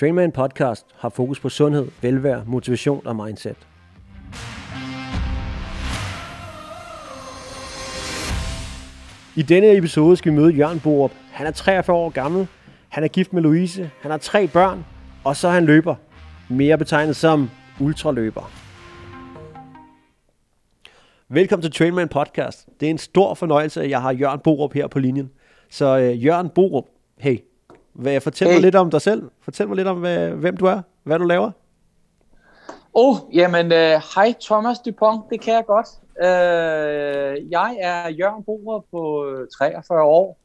Trainman 0.00 0.32
Podcast 0.32 0.86
har 0.96 1.08
fokus 1.08 1.40
på 1.40 1.48
sundhed, 1.48 1.88
velvære, 2.02 2.44
motivation 2.46 3.06
og 3.06 3.16
mindset. 3.16 3.56
I 9.36 9.42
denne 9.42 9.76
episode 9.76 10.16
skal 10.16 10.32
vi 10.32 10.36
møde 10.36 10.52
Jørgen 10.52 10.80
Borup. 10.80 11.10
Han 11.30 11.46
er 11.46 11.50
43 11.50 11.96
år 11.96 12.10
gammel, 12.10 12.48
han 12.88 13.04
er 13.04 13.08
gift 13.08 13.32
med 13.32 13.42
Louise, 13.42 13.90
han 14.00 14.10
har 14.10 14.18
tre 14.18 14.48
børn, 14.48 14.84
og 15.24 15.36
så 15.36 15.48
er 15.48 15.52
han 15.52 15.64
løber. 15.64 15.94
Mere 16.48 16.78
betegnet 16.78 17.16
som 17.16 17.50
ultraløber. 17.80 18.50
Velkommen 21.28 21.62
til 21.62 21.72
Trainman 21.72 22.08
Podcast. 22.08 22.68
Det 22.80 22.86
er 22.86 22.90
en 22.90 22.98
stor 22.98 23.34
fornøjelse, 23.34 23.82
at 23.82 23.90
jeg 23.90 24.02
har 24.02 24.12
Jørgen 24.12 24.40
Borup 24.40 24.74
her 24.74 24.86
på 24.86 24.98
linjen. 24.98 25.30
Så 25.70 25.96
uh, 25.96 26.24
Jørgen 26.24 26.48
Borup, 26.48 26.84
hey, 27.16 27.38
hvad, 27.98 28.20
fortæl 28.20 28.48
hey. 28.48 28.54
mig 28.54 28.62
lidt 28.62 28.74
om 28.74 28.90
dig 28.90 29.02
selv. 29.02 29.30
Fortæl 29.40 29.68
mig 29.68 29.76
lidt 29.76 29.88
om, 29.88 29.98
hvad, 29.98 30.28
hvem 30.28 30.56
du 30.56 30.66
er, 30.66 30.82
hvad 31.02 31.18
du 31.18 31.24
laver. 31.24 31.50
Åh, 32.94 33.08
oh, 33.08 33.16
jamen, 33.34 33.66
uh, 33.66 34.02
hej 34.14 34.34
Thomas 34.40 34.78
Dupont, 34.78 35.30
det 35.30 35.40
kan 35.40 35.54
jeg 35.54 35.64
godt. 35.66 35.88
Uh, 36.20 37.50
jeg 37.50 37.76
er 37.80 38.08
Jørgen 38.08 38.44
Borup 38.44 38.84
på 38.90 39.26
43 39.58 40.02
år. 40.02 40.38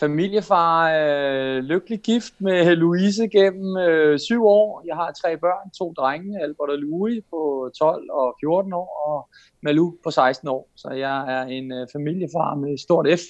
Familiefar, 0.00 0.84
uh, 0.84 1.64
lykkelig 1.64 2.00
gift 2.00 2.34
med 2.38 2.76
Louise 2.76 3.28
gennem 3.28 3.76
uh, 3.76 4.18
syv 4.18 4.46
år. 4.46 4.82
Jeg 4.86 4.96
har 4.96 5.12
tre 5.22 5.36
børn, 5.36 5.70
to 5.78 5.92
drenge, 5.96 6.42
Albert 6.42 6.70
og 6.70 6.78
Louis 6.78 7.24
på 7.30 7.70
12 7.78 8.10
og 8.10 8.36
14 8.40 8.72
år, 8.72 9.02
og 9.06 9.28
Malou 9.62 9.94
på 10.04 10.10
16 10.10 10.48
år. 10.48 10.68
Så 10.76 10.90
jeg 10.90 11.38
er 11.38 11.42
en 11.42 11.72
uh, 11.72 11.86
familiefar 11.92 12.54
med 12.54 12.78
stort 12.78 13.06
F. 13.18 13.22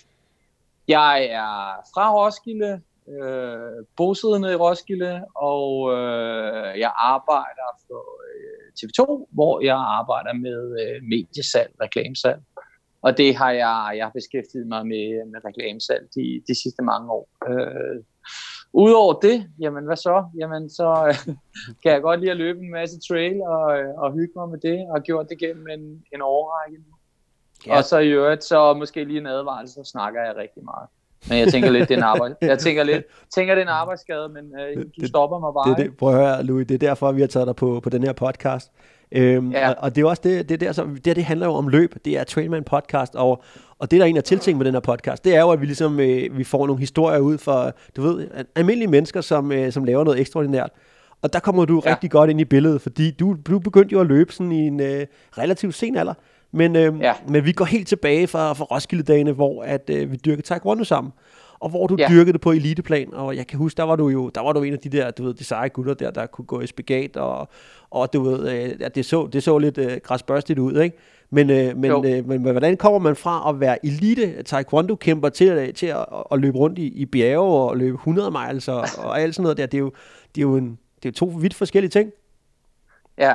Jeg 0.89 1.25
er 1.25 1.83
fra 1.95 2.15
Roskilde, 2.15 2.81
øh, 3.09 3.87
bosiddende 3.97 4.53
i 4.53 4.57
Roskilde, 4.57 5.25
og 5.35 5.93
øh, 5.93 6.79
jeg 6.79 6.93
arbejder 6.97 7.69
for 7.87 8.05
øh, 8.29 8.69
TV2, 8.79 9.29
hvor 9.31 9.61
jeg 9.65 9.77
arbejder 9.77 10.33
med 10.33 10.61
øh, 10.81 11.03
mediesalg, 11.03 11.71
reklamesalg. 11.81 12.41
Og 13.03 13.19
det 13.19 13.37
har 13.37 13.51
jeg, 13.51 13.93
jeg 13.97 14.05
har 14.05 14.13
beskæftiget 14.13 14.67
mig 14.67 14.87
med, 14.87 15.31
med 15.33 15.41
reklamesalg 15.45 16.05
de, 16.15 16.43
de 16.49 16.63
sidste 16.63 16.83
mange 16.83 17.13
år. 17.13 17.29
Øh, 17.49 18.05
Udover 18.75 19.15
det, 19.21 19.51
jamen 19.59 19.85
hvad 19.85 19.97
så? 19.97 20.25
Jamen 20.39 20.71
så 20.71 21.07
øh, 21.09 21.35
kan 21.83 21.93
jeg 21.93 22.03
godt 22.03 22.21
lide 22.21 22.31
at 22.31 22.37
løbe 22.37 22.59
en 22.59 22.71
masse 22.71 23.01
trail 23.09 23.43
og, 23.43 23.79
øh, 23.79 23.95
og 23.99 24.13
hygge 24.13 24.33
mig 24.37 24.49
med 24.49 24.59
det, 24.59 24.87
og 24.91 25.03
gjort 25.03 25.29
det 25.29 25.39
gennem 25.39 25.69
en, 25.69 26.05
en 26.15 26.23
årrække. 26.23 26.79
Ja. 27.67 27.77
Og 27.77 27.85
så 27.85 27.99
i 27.99 28.09
øvrigt, 28.09 28.45
så 28.45 28.75
måske 28.75 29.05
lige 29.05 29.19
en 29.19 29.27
advarelse, 29.27 29.75
så 29.75 29.85
snakker 29.85 30.23
jeg 30.23 30.37
rigtig 30.37 30.65
meget. 30.65 30.89
Men 31.29 31.39
jeg 31.39 31.49
tænker 31.49 31.71
lidt, 31.71 31.89
det 31.89 31.95
er 31.95 31.99
en, 31.99 32.05
arbejde. 32.05 32.35
jeg 32.53 32.59
tænker 32.59 32.85
lidt, 32.85 33.05
tænker, 33.35 33.55
det 33.55 33.61
er 33.61 33.65
en 33.65 33.69
arbejdsskade, 33.69 34.29
men 34.29 34.45
øh, 34.61 34.85
du 35.01 35.07
stopper 35.07 35.39
mig 35.39 35.53
bare. 35.53 35.71
Det, 35.71 35.91
det, 35.91 35.97
prøv 35.97 36.15
at 36.15 36.17
høre, 36.17 36.45
Louis, 36.45 36.67
det 36.67 36.75
er 36.75 36.79
derfor, 36.79 37.13
vi 37.13 37.21
har 37.21 37.29
taget 37.29 37.47
dig 37.47 37.57
på, 37.57 37.81
på 37.81 37.91
den 37.91 38.03
her 38.03 38.13
podcast. 38.13 38.73
Øhm, 39.13 39.51
ja. 39.51 39.69
og, 39.69 39.77
og 39.79 39.97
det 39.97 40.03
er 40.03 40.09
også 40.09 40.23
det, 40.25 40.49
det, 40.49 40.61
der, 40.61 40.73
så, 40.73 40.87
det, 41.05 41.17
det 41.17 41.25
handler 41.25 41.47
jo 41.47 41.53
om 41.53 41.69
løb. 41.69 41.95
Det 42.05 42.19
er 42.19 42.25
Trainman 42.25 42.65
Podcast, 42.65 43.15
og, 43.15 43.43
og 43.79 43.91
det, 43.91 44.01
der 44.01 44.07
er 44.07 44.09
en 44.11 44.17
af 44.17 44.25
tiltænkt 44.25 44.59
med 44.59 44.67
den 44.67 44.75
her 44.75 44.81
podcast, 44.81 45.25
det 45.25 45.37
er 45.37 45.41
jo, 45.41 45.51
at 45.51 45.61
vi 45.61 45.67
ligesom 45.67 46.01
øh, 46.01 46.39
vi 46.39 46.45
får 46.45 46.67
nogle 46.67 46.81
historier 46.81 47.19
ud 47.19 47.39
for, 47.39 47.75
du 47.97 48.03
ved, 48.03 48.29
almindelige 48.55 48.91
mennesker, 48.91 49.21
som, 49.21 49.53
øh, 49.53 49.73
som 49.73 49.85
laver 49.85 50.05
noget 50.05 50.21
ekstraordinært. 50.21 50.71
Og 51.23 51.33
der 51.33 51.39
kommer 51.39 51.65
du 51.65 51.83
ja. 51.85 51.91
rigtig 51.91 52.11
godt 52.11 52.31
ind 52.31 52.41
i 52.41 52.45
billedet, 52.45 52.81
fordi 52.81 53.11
du, 53.11 53.37
du 53.47 53.59
begyndte 53.59 53.93
jo 53.93 54.01
at 54.01 54.07
løbe 54.07 54.33
sådan 54.33 54.53
i 54.53 54.67
en 54.67 54.81
øh, 54.81 55.07
relativt 55.39 55.75
sen 55.75 55.97
alder. 55.97 56.15
Men, 56.53 56.77
øh, 56.77 57.01
ja. 57.01 57.15
men 57.29 57.45
vi 57.45 57.53
går 57.53 57.65
helt 57.65 57.89
tilbage 57.89 58.27
fra, 58.27 58.53
fra 58.53 58.65
Roskilde-dagene, 58.65 59.33
hvor 59.33 59.63
at, 59.63 59.91
øh, 59.91 60.13
vi 60.13 60.17
dyrkede 60.17 60.47
taekwondo 60.47 60.85
sammen. 60.85 61.13
Og 61.61 61.69
hvor 61.69 61.87
du 61.87 61.97
ja. 61.99 62.07
dyrkede 62.09 62.33
det 62.33 62.41
på 62.41 62.51
eliteplan. 62.51 63.15
Og 63.15 63.37
jeg 63.37 63.47
kan 63.47 63.59
huske, 63.59 63.77
der 63.77 63.83
var 63.83 63.97
du 63.97 64.09
jo 64.09 64.29
der 64.29 64.41
var 64.41 64.53
du 64.53 64.63
en 64.63 64.73
af 64.73 64.79
de 64.79 64.89
der, 64.89 65.11
du 65.11 65.25
ved, 65.25 65.35
de 65.35 65.45
seje 65.45 65.69
gutter 65.69 65.95
der, 65.95 66.11
der 66.11 66.27
kunne 66.27 66.45
gå 66.45 66.61
i 66.61 66.67
spagat. 66.67 67.17
Og, 67.17 67.49
og 67.91 68.13
du 68.13 68.23
ved, 68.23 68.51
øh, 68.51 68.71
at 68.81 68.95
det, 68.95 69.05
så, 69.05 69.29
det 69.33 69.43
så 69.43 69.59
lidt 69.59 69.79
øh, 69.79 70.01
græsbørstigt 70.03 70.59
ud, 70.59 70.81
ikke? 70.81 70.97
Men, 71.31 71.51
øh, 71.51 71.77
men, 71.77 72.07
øh, 72.07 72.29
men, 72.29 72.43
hvordan 72.43 72.77
kommer 72.77 72.99
man 72.99 73.17
fra 73.17 73.51
at 73.51 73.61
være 73.61 73.87
elite 73.87 74.43
taekwondo-kæmper 74.43 75.29
til, 75.29 75.49
øh, 75.49 75.75
til 75.75 75.87
at, 75.87 76.07
at 76.33 76.39
løbe 76.39 76.59
rundt 76.59 76.79
i, 76.79 76.87
i 76.87 77.07
bjerge 77.07 77.71
og 77.71 77.77
løbe 77.77 77.95
100 77.95 78.31
miles 78.31 78.69
og, 78.69 78.85
og 78.99 79.21
alt 79.21 79.35
sådan 79.35 79.43
noget 79.43 79.57
der? 79.57 79.67
Det 79.67 79.79
er 79.79 79.83
jo, 79.83 79.93
det 80.35 80.41
er 80.41 80.43
jo, 80.43 80.57
en, 80.57 80.79
det 81.03 81.09
er 81.09 81.13
to 81.13 81.27
vidt 81.27 81.55
forskellige 81.55 81.91
ting. 81.91 82.11
Ja, 83.19 83.35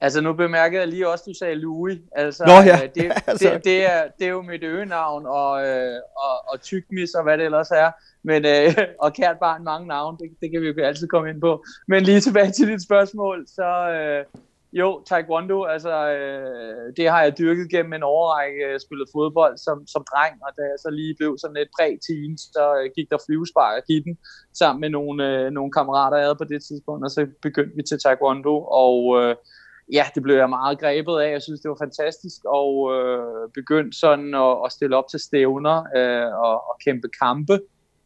Altså 0.00 0.20
nu 0.20 0.32
bemærkede 0.32 0.80
jeg 0.80 0.88
lige 0.88 1.08
også, 1.08 1.24
du 1.26 1.34
sagde 1.38 1.54
Louis. 1.54 1.98
Altså, 2.12 2.44
Nå 2.46 2.52
ja. 2.52 2.76
Øh, 2.82 2.88
det, 2.94 3.12
altså. 3.26 3.50
det, 3.50 3.64
det, 3.64 3.92
er, 3.92 4.02
det 4.18 4.26
er 4.26 4.30
jo 4.30 4.42
mit 4.42 4.64
øgenavn, 4.64 5.26
og, 5.26 5.66
øh, 5.66 6.00
og, 6.16 6.52
og 6.52 6.60
tykmis 6.60 7.14
og 7.14 7.22
hvad 7.22 7.38
det 7.38 7.44
ellers 7.44 7.70
er. 7.70 7.90
Men, 8.22 8.44
øh, 8.44 8.74
og 9.04 9.12
kært 9.12 9.38
barn 9.38 9.64
mange 9.64 9.86
navne, 9.88 10.18
det, 10.18 10.30
det 10.40 10.50
kan 10.50 10.60
vi 10.60 10.66
jo 10.66 10.84
altid 10.84 11.08
komme 11.08 11.30
ind 11.30 11.40
på. 11.40 11.64
Men 11.88 12.02
lige 12.02 12.20
tilbage 12.20 12.52
til 12.52 12.68
dit 12.68 12.82
spørgsmål, 12.82 13.46
så 13.46 13.90
øh, 13.90 14.24
jo, 14.72 15.02
taekwondo, 15.06 15.64
altså 15.64 16.10
øh, 16.10 16.92
det 16.96 17.10
har 17.10 17.22
jeg 17.22 17.38
dyrket 17.38 17.70
gennem 17.70 17.92
en 17.92 18.02
overrække, 18.02 18.64
øh, 18.64 18.80
spillet 18.80 19.08
fodbold 19.14 19.58
som, 19.58 19.86
som 19.86 20.04
dreng, 20.10 20.34
og 20.46 20.50
da 20.56 20.62
jeg 20.62 20.78
så 20.78 20.90
lige 20.90 21.14
blev 21.18 21.38
sådan 21.40 21.56
et 21.56 21.68
præ-teen, 21.76 22.38
så 22.38 22.64
øh, 22.80 22.90
gik 22.96 23.10
der 23.10 23.18
flyvespark 23.26 23.82
i 23.88 24.00
den, 24.00 24.18
sammen 24.54 24.80
med 24.80 24.90
nogle, 24.90 25.16
øh, 25.28 25.50
nogle 25.50 25.72
kammerater, 25.72 26.16
jeg 26.16 26.26
havde 26.26 26.42
på 26.42 26.50
det 26.52 26.60
tidspunkt, 26.68 27.04
og 27.04 27.10
så 27.10 27.26
begyndte 27.42 27.76
vi 27.76 27.82
til 27.82 27.98
taekwondo, 28.04 28.54
og 28.84 29.22
øh, 29.22 29.36
ja, 29.92 30.04
det 30.14 30.22
blev 30.22 30.36
jeg 30.36 30.48
meget 30.48 30.78
grebet 30.78 31.20
af. 31.20 31.32
Jeg 31.32 31.42
synes, 31.42 31.60
det 31.60 31.68
var 31.68 31.76
fantastisk, 31.80 32.44
og 32.44 32.94
øh, 32.94 33.48
begyndte 33.54 33.98
sådan 33.98 34.34
at, 34.34 34.56
at 34.64 34.72
stille 34.72 34.96
op 34.96 35.08
til 35.10 35.20
stævner 35.20 35.84
øh, 35.96 36.38
og, 36.38 36.54
og 36.68 36.76
kæmpe 36.84 37.08
kampe 37.22 37.60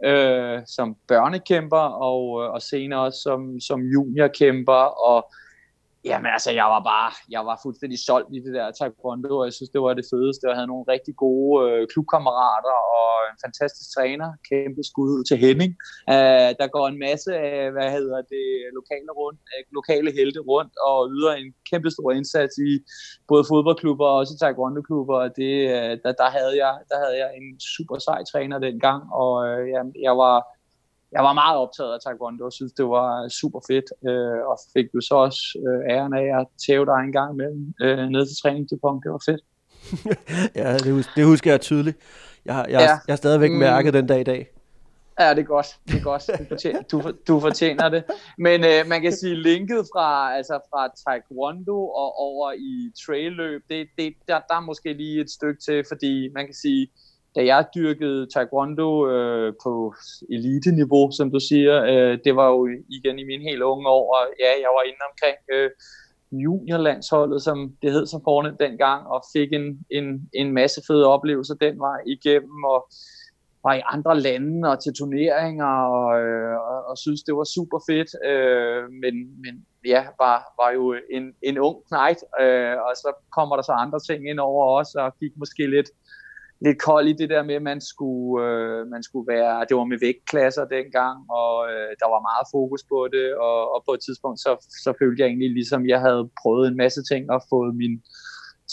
øh, 0.04 0.58
som 0.66 0.96
børnekæmper, 1.08 1.86
og, 2.08 2.42
øh, 2.42 2.50
og 2.50 2.62
senere 2.62 3.00
også 3.00 3.20
som, 3.22 3.60
som 3.60 3.80
juniorkæmper, 3.80 4.82
og 5.08 5.32
Jamen 6.10 6.30
altså, 6.36 6.50
jeg 6.60 6.68
var 6.74 6.82
bare, 6.92 7.10
jeg 7.34 7.42
var 7.48 7.56
fuldstændig 7.64 7.98
solgt 8.08 8.30
i 8.36 8.38
det 8.44 8.52
der 8.58 8.66
taekwondo, 8.78 9.32
og 9.38 9.44
jeg 9.48 9.54
synes, 9.56 9.70
det 9.74 9.82
var 9.86 9.94
det 9.94 10.06
fedeste. 10.12 10.48
Jeg 10.48 10.56
havde 10.58 10.72
nogle 10.72 10.86
rigtig 10.94 11.14
gode 11.24 11.52
øh, 11.64 11.80
klubkammerater 11.92 12.76
og 12.98 13.10
en 13.30 13.38
fantastisk 13.44 13.88
træner. 13.96 14.28
Kæmpe 14.50 14.82
skud 14.90 15.10
ud 15.16 15.24
til 15.30 15.38
Henning. 15.44 15.72
Øh, 16.14 16.50
der 16.60 16.68
går 16.76 16.86
en 16.88 16.98
masse 17.06 17.30
af, 17.48 17.72
hvad 17.74 17.88
hedder 17.96 18.20
det, 18.34 18.46
lokale, 18.78 19.10
rundt, 19.20 19.40
øh, 19.52 19.62
lokale 19.78 20.10
helte 20.18 20.40
rundt 20.50 20.74
og 20.88 20.98
yder 21.16 21.32
en 21.40 21.48
kæmpe 21.70 21.90
stor 21.94 22.10
indsats 22.18 22.54
i 22.70 22.72
både 23.30 23.44
fodboldklubber 23.50 24.06
og 24.12 24.16
også 24.20 24.34
taekwondo-klubber. 24.42 25.16
Og 25.24 25.30
det, 25.40 25.54
øh, 25.76 25.92
der, 26.04 26.12
der, 26.22 26.28
havde 26.36 26.54
jeg, 26.64 26.74
der 26.90 26.96
havde 27.02 27.16
jeg 27.22 27.30
en 27.38 27.48
super 27.74 27.98
sej 28.06 28.20
træner 28.32 28.58
dengang, 28.68 29.02
og 29.22 29.32
øh, 29.48 29.62
jeg, 29.74 29.82
jeg 30.06 30.14
var 30.24 30.36
jeg 31.12 31.22
var 31.22 31.32
meget 31.32 31.56
optaget 31.58 31.92
af 31.94 32.00
taekwondo 32.04 32.44
og 32.44 32.52
synes, 32.52 32.72
det 32.72 32.84
var 32.84 33.28
super 33.40 33.60
fedt. 33.70 33.88
Øh, 34.08 34.40
og 34.50 34.58
fik 34.74 34.86
jo 34.94 35.00
så 35.00 35.14
også 35.14 35.42
øh, 35.66 35.94
æren 35.94 36.14
af 36.14 36.40
at 36.40 36.46
tæve 36.66 36.86
dig 36.86 36.98
en 37.06 37.12
gang 37.12 37.34
imellem 37.34 37.74
øh, 37.82 38.08
ned 38.14 38.26
til 38.26 38.36
træning 38.42 38.68
til 38.68 38.78
Pong. 38.82 39.02
Det 39.02 39.10
var 39.12 39.22
fedt. 39.30 39.42
ja, 40.60 40.78
det, 40.78 40.92
husker, 40.92 41.12
det 41.16 41.24
husker 41.24 41.50
jeg 41.50 41.60
tydeligt. 41.60 41.98
Jeg, 42.44 42.66
jeg, 42.68 42.80
ja. 42.80 42.80
jeg 42.80 42.98
har 43.08 43.16
stadigvæk 43.16 43.50
mm. 43.50 43.58
mærket 43.58 43.94
den 43.94 44.06
dag 44.06 44.20
i 44.20 44.24
dag. 44.24 44.48
Ja, 45.20 45.30
det 45.30 45.38
er 45.38 45.42
godt. 45.56 45.66
Det 45.88 45.96
er 45.96 46.02
godt. 46.02 46.22
Du, 46.38 46.44
fortjener, 46.48 46.82
du, 46.82 47.02
du 47.28 47.40
fortjener 47.40 47.88
det. 47.88 48.04
Men 48.38 48.64
øh, 48.64 48.86
man 48.86 49.02
kan 49.02 49.12
sige, 49.12 49.34
linket 49.34 49.86
fra, 49.94 50.36
altså 50.36 50.60
fra 50.70 50.88
taekwondo 51.04 51.88
og 51.88 52.18
over 52.18 52.52
i 52.52 52.92
trailløb, 53.06 53.62
det, 53.68 53.88
det, 53.98 54.14
der, 54.28 54.40
der 54.48 54.56
er 54.56 54.60
måske 54.60 54.92
lige 54.92 55.20
et 55.20 55.30
stykke 55.30 55.60
til, 55.60 55.84
fordi 55.88 56.28
man 56.34 56.44
kan 56.44 56.54
sige, 56.54 56.88
da 57.36 57.44
jeg 57.44 57.66
dyrkede 57.74 58.26
taekwondo 58.34 59.08
øh, 59.10 59.52
på 59.64 59.94
elite-niveau, 60.30 61.10
som 61.10 61.30
du 61.30 61.40
siger, 61.40 61.84
øh, 61.84 62.18
det 62.24 62.36
var 62.36 62.48
jo 62.48 62.68
igen 62.88 63.18
i 63.18 63.24
mine 63.24 63.44
helt 63.50 63.62
unge 63.62 63.88
år, 63.88 64.16
og 64.16 64.22
ja, 64.40 64.50
jeg 64.64 64.70
var 64.76 64.82
inde 64.82 65.02
omkring 65.10 65.36
øh, 65.52 65.70
juniorlandsholdet, 66.32 67.42
som 67.42 67.72
det 67.82 67.92
hed 67.92 68.06
så 68.06 68.20
fornemt 68.24 68.60
dengang, 68.60 69.06
og 69.06 69.24
fik 69.32 69.52
en, 69.52 69.86
en, 69.90 70.28
en 70.34 70.52
masse 70.52 70.82
fede 70.86 71.06
oplevelser 71.06 71.54
den 71.54 71.78
vej 71.78 72.00
igennem, 72.06 72.64
og 72.64 72.88
var 73.64 73.74
i 73.74 73.82
andre 73.84 74.20
lande 74.20 74.70
og 74.70 74.82
til 74.82 74.92
turneringer, 74.94 75.74
og, 75.96 76.20
øh, 76.20 76.56
og, 76.70 76.84
og 76.90 76.98
synes, 76.98 77.22
det 77.22 77.34
var 77.34 77.44
super 77.44 77.78
fedt, 77.88 78.10
øh, 78.30 78.82
men, 79.02 79.14
men 79.42 79.54
ja, 79.86 80.02
var, 80.20 80.38
var 80.60 80.70
jo 80.70 80.94
en, 81.10 81.24
en 81.42 81.58
ung 81.58 81.76
knight, 81.90 82.20
øh, 82.40 82.76
og 82.86 82.92
så 83.02 83.12
kommer 83.36 83.56
der 83.56 83.62
så 83.62 83.72
andre 83.72 84.00
ting 84.08 84.30
ind 84.30 84.40
over 84.40 84.80
os, 84.80 84.94
og 84.94 85.18
gik 85.20 85.32
måske 85.36 85.66
lidt 85.66 85.90
lidt 86.64 86.78
kold 86.88 87.06
i 87.08 87.18
det 87.20 87.28
der 87.30 87.42
med, 87.42 87.54
at 87.54 87.62
man 87.62 87.80
skulle, 87.80 88.46
øh, 88.46 88.86
man 88.94 89.02
skulle 89.02 89.26
være, 89.34 89.66
det 89.68 89.76
var 89.76 89.84
med 89.84 89.98
vægtklasser 90.00 90.64
dengang, 90.76 91.16
og 91.40 91.54
øh, 91.72 91.90
der 92.00 92.08
var 92.14 92.28
meget 92.30 92.46
fokus 92.56 92.82
på 92.92 92.98
det, 93.14 93.28
og, 93.48 93.58
og 93.74 93.82
på 93.86 93.92
et 93.94 94.02
tidspunkt, 94.06 94.38
så, 94.40 94.52
så 94.84 94.90
følte 95.00 95.20
jeg 95.20 95.28
egentlig 95.28 95.50
ligesom, 95.50 95.88
jeg 95.92 96.00
havde 96.00 96.30
prøvet 96.42 96.68
en 96.68 96.80
masse 96.84 97.02
ting 97.10 97.30
og 97.34 97.40
fået 97.52 97.72
min, 97.82 97.94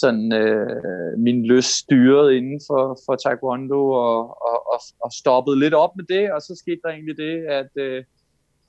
sådan, 0.01 0.33
øh, 0.41 1.19
min 1.25 1.39
lyst 1.51 1.73
styret 1.83 2.27
inden 2.37 2.59
for, 2.67 2.83
for 3.05 3.15
taekwondo, 3.15 3.81
og, 4.07 4.19
og, 4.49 4.57
og, 4.73 4.79
og 5.03 5.11
stoppet 5.21 5.57
lidt 5.57 5.73
op 5.73 5.93
med 5.95 6.05
det, 6.15 6.25
og 6.33 6.41
så 6.41 6.53
skete 6.61 6.81
der 6.83 6.89
egentlig 6.89 7.17
det, 7.17 7.35
at 7.59 7.71
øh, 7.85 8.03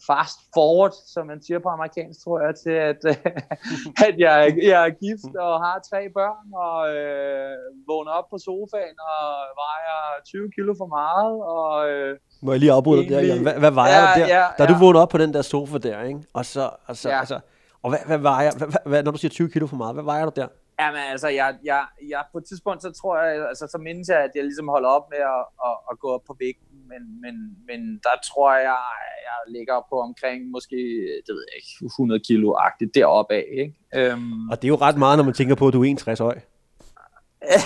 fast 0.06 0.38
forward, 0.55 0.94
som 1.14 1.26
man 1.26 1.43
siger 1.47 1.58
på 1.58 1.69
amerikansk, 1.69 2.25
tror 2.25 2.41
jeg, 2.44 2.52
til 2.64 2.75
at, 2.91 3.00
at 4.06 4.14
jeg, 4.26 4.37
jeg 4.70 4.81
er 4.88 4.93
gift 5.05 5.32
og 5.47 5.52
har 5.64 5.76
tre 5.91 6.00
børn 6.19 6.47
og 6.67 6.79
øh, 6.97 7.55
vågner 7.88 8.12
op 8.19 8.29
på 8.32 8.38
sofaen 8.47 8.97
og 9.14 9.25
vejer 9.64 9.99
20 10.25 10.50
kilo 10.56 10.75
for 10.81 10.88
meget. 10.99 11.32
Og, 11.56 11.73
øh, 11.91 12.19
Må 12.43 12.52
jeg 12.52 12.61
lige 12.61 12.73
afbryde 12.73 13.02
egentlig, 13.02 13.37
der? 13.37 13.43
Hvad, 13.43 13.56
hvad 13.64 13.70
vejer 13.70 14.00
ja, 14.00 14.14
du 14.14 14.20
der? 14.20 14.26
Ja, 14.37 14.47
da 14.58 14.62
ja. 14.62 14.69
du 14.73 14.75
vågner 14.85 15.00
op 15.00 15.08
på 15.08 15.19
den 15.19 15.35
der 15.35 15.43
sofa 15.43 15.79
der, 15.79 16.02
ikke? 16.02 16.20
Og 16.32 16.44
så, 16.44 16.70
altså, 16.88 17.08
ja. 17.11 17.19
altså, 17.19 17.41
og 17.82 17.91
hvad, 17.91 17.99
hvad 18.06 18.19
vejer, 18.19 18.50
hvad, 18.58 18.69
hvad, 18.87 19.02
når 19.02 19.11
du 19.11 19.19
siger 19.19 19.31
20 19.31 19.50
kilo 19.50 19.67
for 19.67 19.76
meget, 19.76 19.94
hvad 19.94 20.05
vejer 20.05 20.25
du 20.25 20.32
der? 20.37 20.47
Jamen 20.80 21.02
altså, 21.12 21.28
jeg, 21.40 21.48
jeg, 21.70 21.82
jeg, 22.12 22.22
på 22.32 22.38
et 22.38 22.46
tidspunkt, 22.50 22.80
så 22.82 22.90
tror 23.00 23.14
jeg, 23.22 23.48
altså, 23.52 23.64
så 23.72 23.78
mindes 23.86 24.08
jeg, 24.08 24.20
at 24.26 24.32
jeg 24.34 24.44
ligesom 24.44 24.68
holder 24.74 24.90
op 24.96 25.06
med 25.12 25.22
at, 25.36 25.42
at, 25.68 25.76
at 25.90 25.94
gå 26.02 26.08
op 26.16 26.24
på 26.30 26.34
vægten, 26.44 26.78
men, 26.92 27.02
men, 27.22 27.34
men 27.68 27.80
der 28.06 28.14
tror 28.28 28.50
jeg, 28.68 28.82
jeg 29.28 29.38
ligger 29.56 29.76
på 29.90 29.96
omkring 30.08 30.38
måske, 30.56 30.80
det 31.26 31.32
ved 31.36 31.44
jeg 31.48 31.56
ikke, 31.60 31.72
100 31.86 32.20
kilo-agtigt 32.28 32.92
deroppe 32.94 33.34
af, 33.40 33.46
ikke? 33.62 34.12
Um, 34.14 34.50
og 34.50 34.54
det 34.58 34.64
er 34.68 34.72
jo 34.74 34.80
ret 34.86 34.98
meget, 35.04 35.16
når 35.18 35.24
man 35.24 35.34
tænker 35.34 35.54
på, 35.54 35.66
at 35.68 35.74
du 35.74 35.80
er 35.82 35.88
61 35.88 36.18
høj. 36.18 36.38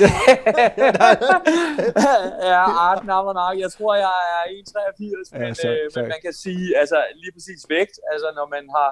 ja, 2.53 2.63
art, 2.89 3.03
navn 3.13 3.35
nok. 3.43 3.55
Jeg 3.65 3.71
tror, 3.77 3.93
jeg 4.07 4.17
er 4.35 4.43
1,83, 4.47 5.39
men, 5.39 5.43
ja, 5.43 5.55
sorry, 5.55 5.89
sorry. 5.91 6.03
men 6.03 6.09
man 6.15 6.21
kan 6.27 6.35
sige, 6.45 6.67
altså 6.83 6.99
lige 7.23 7.33
præcis 7.37 7.61
vægt, 7.75 7.97
altså 8.13 8.29
når 8.39 8.47
man 8.57 8.65
har 8.77 8.91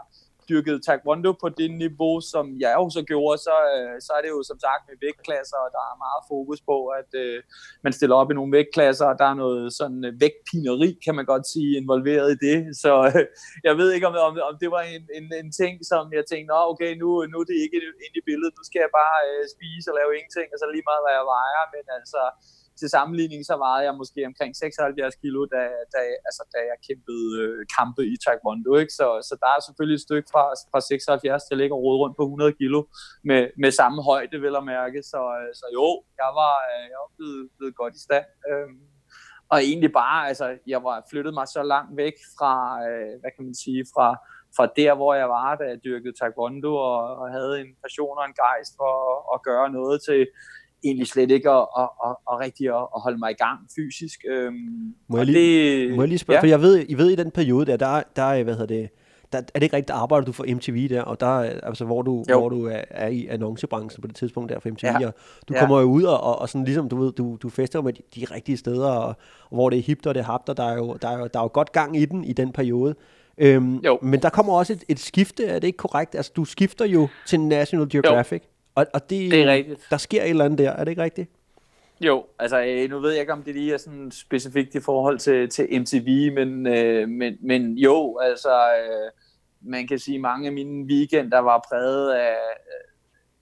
dyrket 0.53 0.77
taekwondo 0.87 1.31
på 1.43 1.49
det 1.61 1.71
niveau, 1.85 2.15
som 2.33 2.45
jeg 2.65 2.73
også 2.85 3.01
gjorde, 3.11 3.37
så, 3.47 3.57
øh, 3.75 3.95
så 4.05 4.11
er 4.17 4.23
det 4.25 4.31
jo 4.37 4.41
som 4.51 4.59
sagt 4.67 4.83
med 4.89 4.97
vægtklasser, 5.05 5.59
og 5.65 5.71
der 5.77 5.85
er 5.91 6.03
meget 6.07 6.23
fokus 6.33 6.61
på, 6.71 6.77
at 7.01 7.11
øh, 7.25 7.39
man 7.85 7.93
stiller 7.99 8.17
op 8.21 8.31
i 8.31 8.35
nogle 8.39 8.55
vægtklasser, 8.59 9.07
og 9.13 9.17
der 9.21 9.29
er 9.33 9.37
noget 9.45 9.65
sådan 9.81 10.01
øh, 10.09 10.13
vægtpineri, 10.23 10.91
kan 11.05 11.15
man 11.19 11.27
godt 11.33 11.47
sige, 11.53 11.71
involveret 11.83 12.29
i 12.35 12.39
det. 12.47 12.59
Så 12.83 12.93
øh, 13.15 13.25
jeg 13.69 13.75
ved 13.81 13.89
ikke, 13.95 14.07
om, 14.11 14.15
om, 14.29 14.35
om 14.51 14.55
det 14.63 14.71
var 14.77 14.83
en, 14.95 15.05
en, 15.19 15.27
en 15.41 15.51
ting, 15.61 15.75
som 15.91 16.05
jeg 16.19 16.25
tænkte, 16.33 16.51
okay, 16.73 16.91
nu, 17.03 17.09
nu 17.33 17.37
er 17.43 17.47
det 17.51 17.59
ikke 17.65 17.79
inde 18.07 18.17
i 18.21 18.27
billedet, 18.29 18.55
nu 18.59 18.63
skal 18.69 18.81
jeg 18.85 18.93
bare 19.01 19.17
øh, 19.29 19.43
spise 19.55 19.87
og 19.91 19.97
lave 20.01 20.11
ingenting, 20.19 20.49
og 20.53 20.59
så 20.59 20.67
lige 20.75 20.89
meget, 20.91 21.03
hvad 21.05 21.15
jeg 21.19 21.27
vejer, 21.37 21.63
men 21.75 21.85
altså 21.99 22.23
til 22.83 22.95
sammenligning, 22.97 23.41
så 23.51 23.55
vejede 23.65 23.87
jeg 23.89 23.95
måske 24.03 24.21
omkring 24.31 24.53
76 24.57 25.15
kilo, 25.23 25.41
da, 25.55 25.63
da, 25.95 26.01
altså, 26.29 26.43
da 26.55 26.59
jeg 26.71 26.79
kæmpede 26.87 27.27
øh, 27.43 27.59
kampe 27.77 28.03
i 28.13 28.15
Taekwondo. 28.25 28.73
Ikke? 28.83 28.93
Så, 29.01 29.07
så 29.29 29.35
der 29.43 29.51
er 29.57 29.61
selvfølgelig 29.67 29.97
et 29.99 30.07
stykke 30.09 30.29
fra, 30.33 30.45
fra 30.73 30.81
76 30.81 31.45
til 31.45 31.55
at 31.55 31.61
ligge 31.61 31.75
og 31.77 31.83
rode 31.85 31.99
rundt 32.03 32.17
på 32.17 32.25
100 32.25 32.53
kilo 32.61 32.79
med, 33.29 33.43
med 33.63 33.71
samme 33.81 34.01
højde, 34.11 34.37
vil 34.45 34.57
jeg 34.59 34.67
mærke. 34.77 34.99
Så, 35.13 35.21
øh, 35.39 35.51
så 35.61 35.67
jo, 35.79 35.87
jeg 36.23 36.31
var, 36.41 36.55
øh, 36.73 36.85
jeg 36.93 36.99
var 37.05 37.11
blevet, 37.17 37.43
blevet 37.59 37.75
godt 37.81 37.95
i 37.99 38.03
stand. 38.07 38.27
Øhm, 38.51 38.81
og 39.53 39.59
egentlig 39.69 39.93
bare, 40.03 40.19
altså, 40.31 40.47
jeg 40.73 40.81
var 40.89 40.97
flyttet 41.11 41.35
mig 41.39 41.47
så 41.49 41.63
langt 41.73 41.93
væk 42.03 42.17
fra, 42.37 42.55
øh, 42.89 43.13
hvad 43.21 43.31
kan 43.35 43.45
man 43.49 43.57
sige, 43.65 43.83
fra, 43.95 44.09
fra 44.57 44.67
der, 44.81 44.93
hvor 44.95 45.15
jeg 45.15 45.29
var, 45.29 45.49
da 45.61 45.65
jeg 45.71 45.85
dyrkede 45.85 46.15
taekwondo 46.21 46.73
og, 46.91 47.03
og 47.21 47.27
havde 47.37 47.55
en 47.63 47.71
passion 47.83 48.19
og 48.21 48.25
en 48.27 48.39
gejst 48.45 48.73
for 48.81 48.93
at, 49.11 49.19
at 49.35 49.39
gøre 49.49 49.69
noget 49.79 49.99
til, 50.09 50.21
egentlig 50.85 51.07
slet 51.07 51.31
ikke 51.31 51.51
at, 51.51 51.67
at, 51.79 51.89
at, 52.07 52.17
at 52.31 52.41
rigtig 52.41 52.69
at, 52.69 52.87
at 52.97 53.01
holde 53.03 53.19
mig 53.19 53.31
i 53.31 53.35
gang 53.35 53.59
fysisk. 53.77 54.25
Øhm, 54.31 54.95
må, 55.09 55.17
jeg 55.17 55.27
lige, 55.27 55.89
det, 55.89 55.97
må 55.97 56.03
jeg 56.03 56.09
lige 56.09 56.19
spørge, 56.19 56.37
ja. 56.37 56.43
for 56.43 56.47
jeg 56.47 56.61
ved, 56.61 56.85
I 56.89 56.95
ved 56.95 57.11
i 57.11 57.15
den 57.15 57.31
periode 57.31 57.67
der, 57.67 57.77
der, 57.77 58.03
der 58.17 58.43
hvad 58.43 58.55
hedder 58.55 58.67
det, 58.67 58.91
der, 59.33 59.39
er 59.39 59.43
det 59.59 59.63
ikke 59.63 59.77
rigtigt, 59.77 59.97
arbejder 59.97 60.25
du 60.25 60.33
for 60.33 60.45
MTV 60.55 60.89
der, 60.89 61.03
og 61.03 61.21
der, 61.21 61.27
altså, 61.63 61.85
hvor 61.85 62.03
du, 62.03 62.25
hvor 62.29 62.49
du 62.49 62.67
er, 62.67 62.81
er, 62.91 63.09
i 63.09 63.27
annoncebranchen 63.27 64.03
på 64.03 64.07
det 64.07 64.17
tidspunkt 64.17 64.53
der 64.53 64.61
for 64.61 64.71
MTV, 64.71 64.85
ja. 64.85 65.07
og 65.07 65.15
du 65.49 65.55
ja. 65.55 65.61
kommer 65.61 65.81
jo 65.81 65.87
ud 65.87 66.03
og, 66.03 66.39
og 66.39 66.49
sådan 66.49 66.65
ligesom, 66.65 66.89
du 66.89 66.97
ved, 66.97 67.13
du, 67.13 67.39
du 67.43 67.49
fester 67.49 67.79
jo 67.79 67.83
med 67.83 67.93
de, 67.93 68.03
de 68.15 68.25
rigtige 68.35 68.57
steder, 68.57 68.89
og, 68.89 69.15
og 69.51 69.57
hvor 69.57 69.71
det 69.71 69.79
er 69.79 69.83
hipt 69.83 70.07
og 70.07 70.15
det 70.15 70.21
er 70.21 70.25
hapt, 70.25 70.49
og 70.49 70.57
der 70.57 70.65
er, 70.65 70.77
jo, 70.77 70.97
der, 71.03 71.09
er 71.09 71.19
jo, 71.19 71.29
der 71.33 71.39
er 71.39 71.45
jo 71.45 71.51
godt 71.53 71.73
gang 71.73 71.97
i 71.97 72.05
den 72.05 72.25
i 72.25 72.33
den 72.33 72.53
periode. 72.53 72.95
Øhm, 73.39 73.77
jo. 73.77 73.99
Men 74.03 74.23
der 74.23 74.29
kommer 74.29 74.53
også 74.53 74.73
et, 74.73 74.85
et 74.89 75.01
skifte, 75.01 75.47
er 75.47 75.59
det 75.59 75.67
ikke 75.67 75.77
korrekt? 75.77 76.15
Altså, 76.15 76.33
du 76.37 76.45
skifter 76.45 76.85
jo 76.85 77.09
til 77.27 77.41
National 77.41 77.89
Geographic. 77.89 78.43
Jo. 78.43 78.49
Og, 78.75 78.87
og 78.95 79.11
det, 79.11 79.31
det 79.31 79.43
er 79.43 79.53
rigtigt. 79.53 79.87
Der 79.91 79.97
sker 79.97 80.23
et 80.23 80.31
eller 80.31 80.45
andet 80.45 80.59
der, 80.59 80.71
er 80.71 80.85
det 80.85 80.91
ikke 80.93 81.03
rigtigt? 81.03 81.31
Jo, 82.01 82.27
altså 82.39 82.65
øh, 82.65 82.91
nu 82.91 82.99
ved 82.99 83.11
jeg 83.11 83.21
ikke, 83.21 83.33
om 83.33 83.43
det 83.43 83.55
lige 83.55 83.75
er 83.75 83.79
sådan 83.79 84.11
specifikt 84.11 84.75
i 84.75 84.81
forhold 84.81 85.19
til, 85.19 85.49
til 85.49 85.81
MTV, 85.81 86.33
men, 86.35 86.67
øh, 86.67 87.09
men, 87.09 87.39
men 87.41 87.79
jo, 87.79 88.19
altså 88.19 88.51
øh, 88.51 89.11
man 89.61 89.87
kan 89.87 89.99
sige, 89.99 90.15
at 90.15 90.21
mange 90.21 90.47
af 90.47 90.53
mine 90.53 90.87
weekender 90.87 91.39
var 91.39 91.67
præget 91.69 92.13
af, 92.13 92.37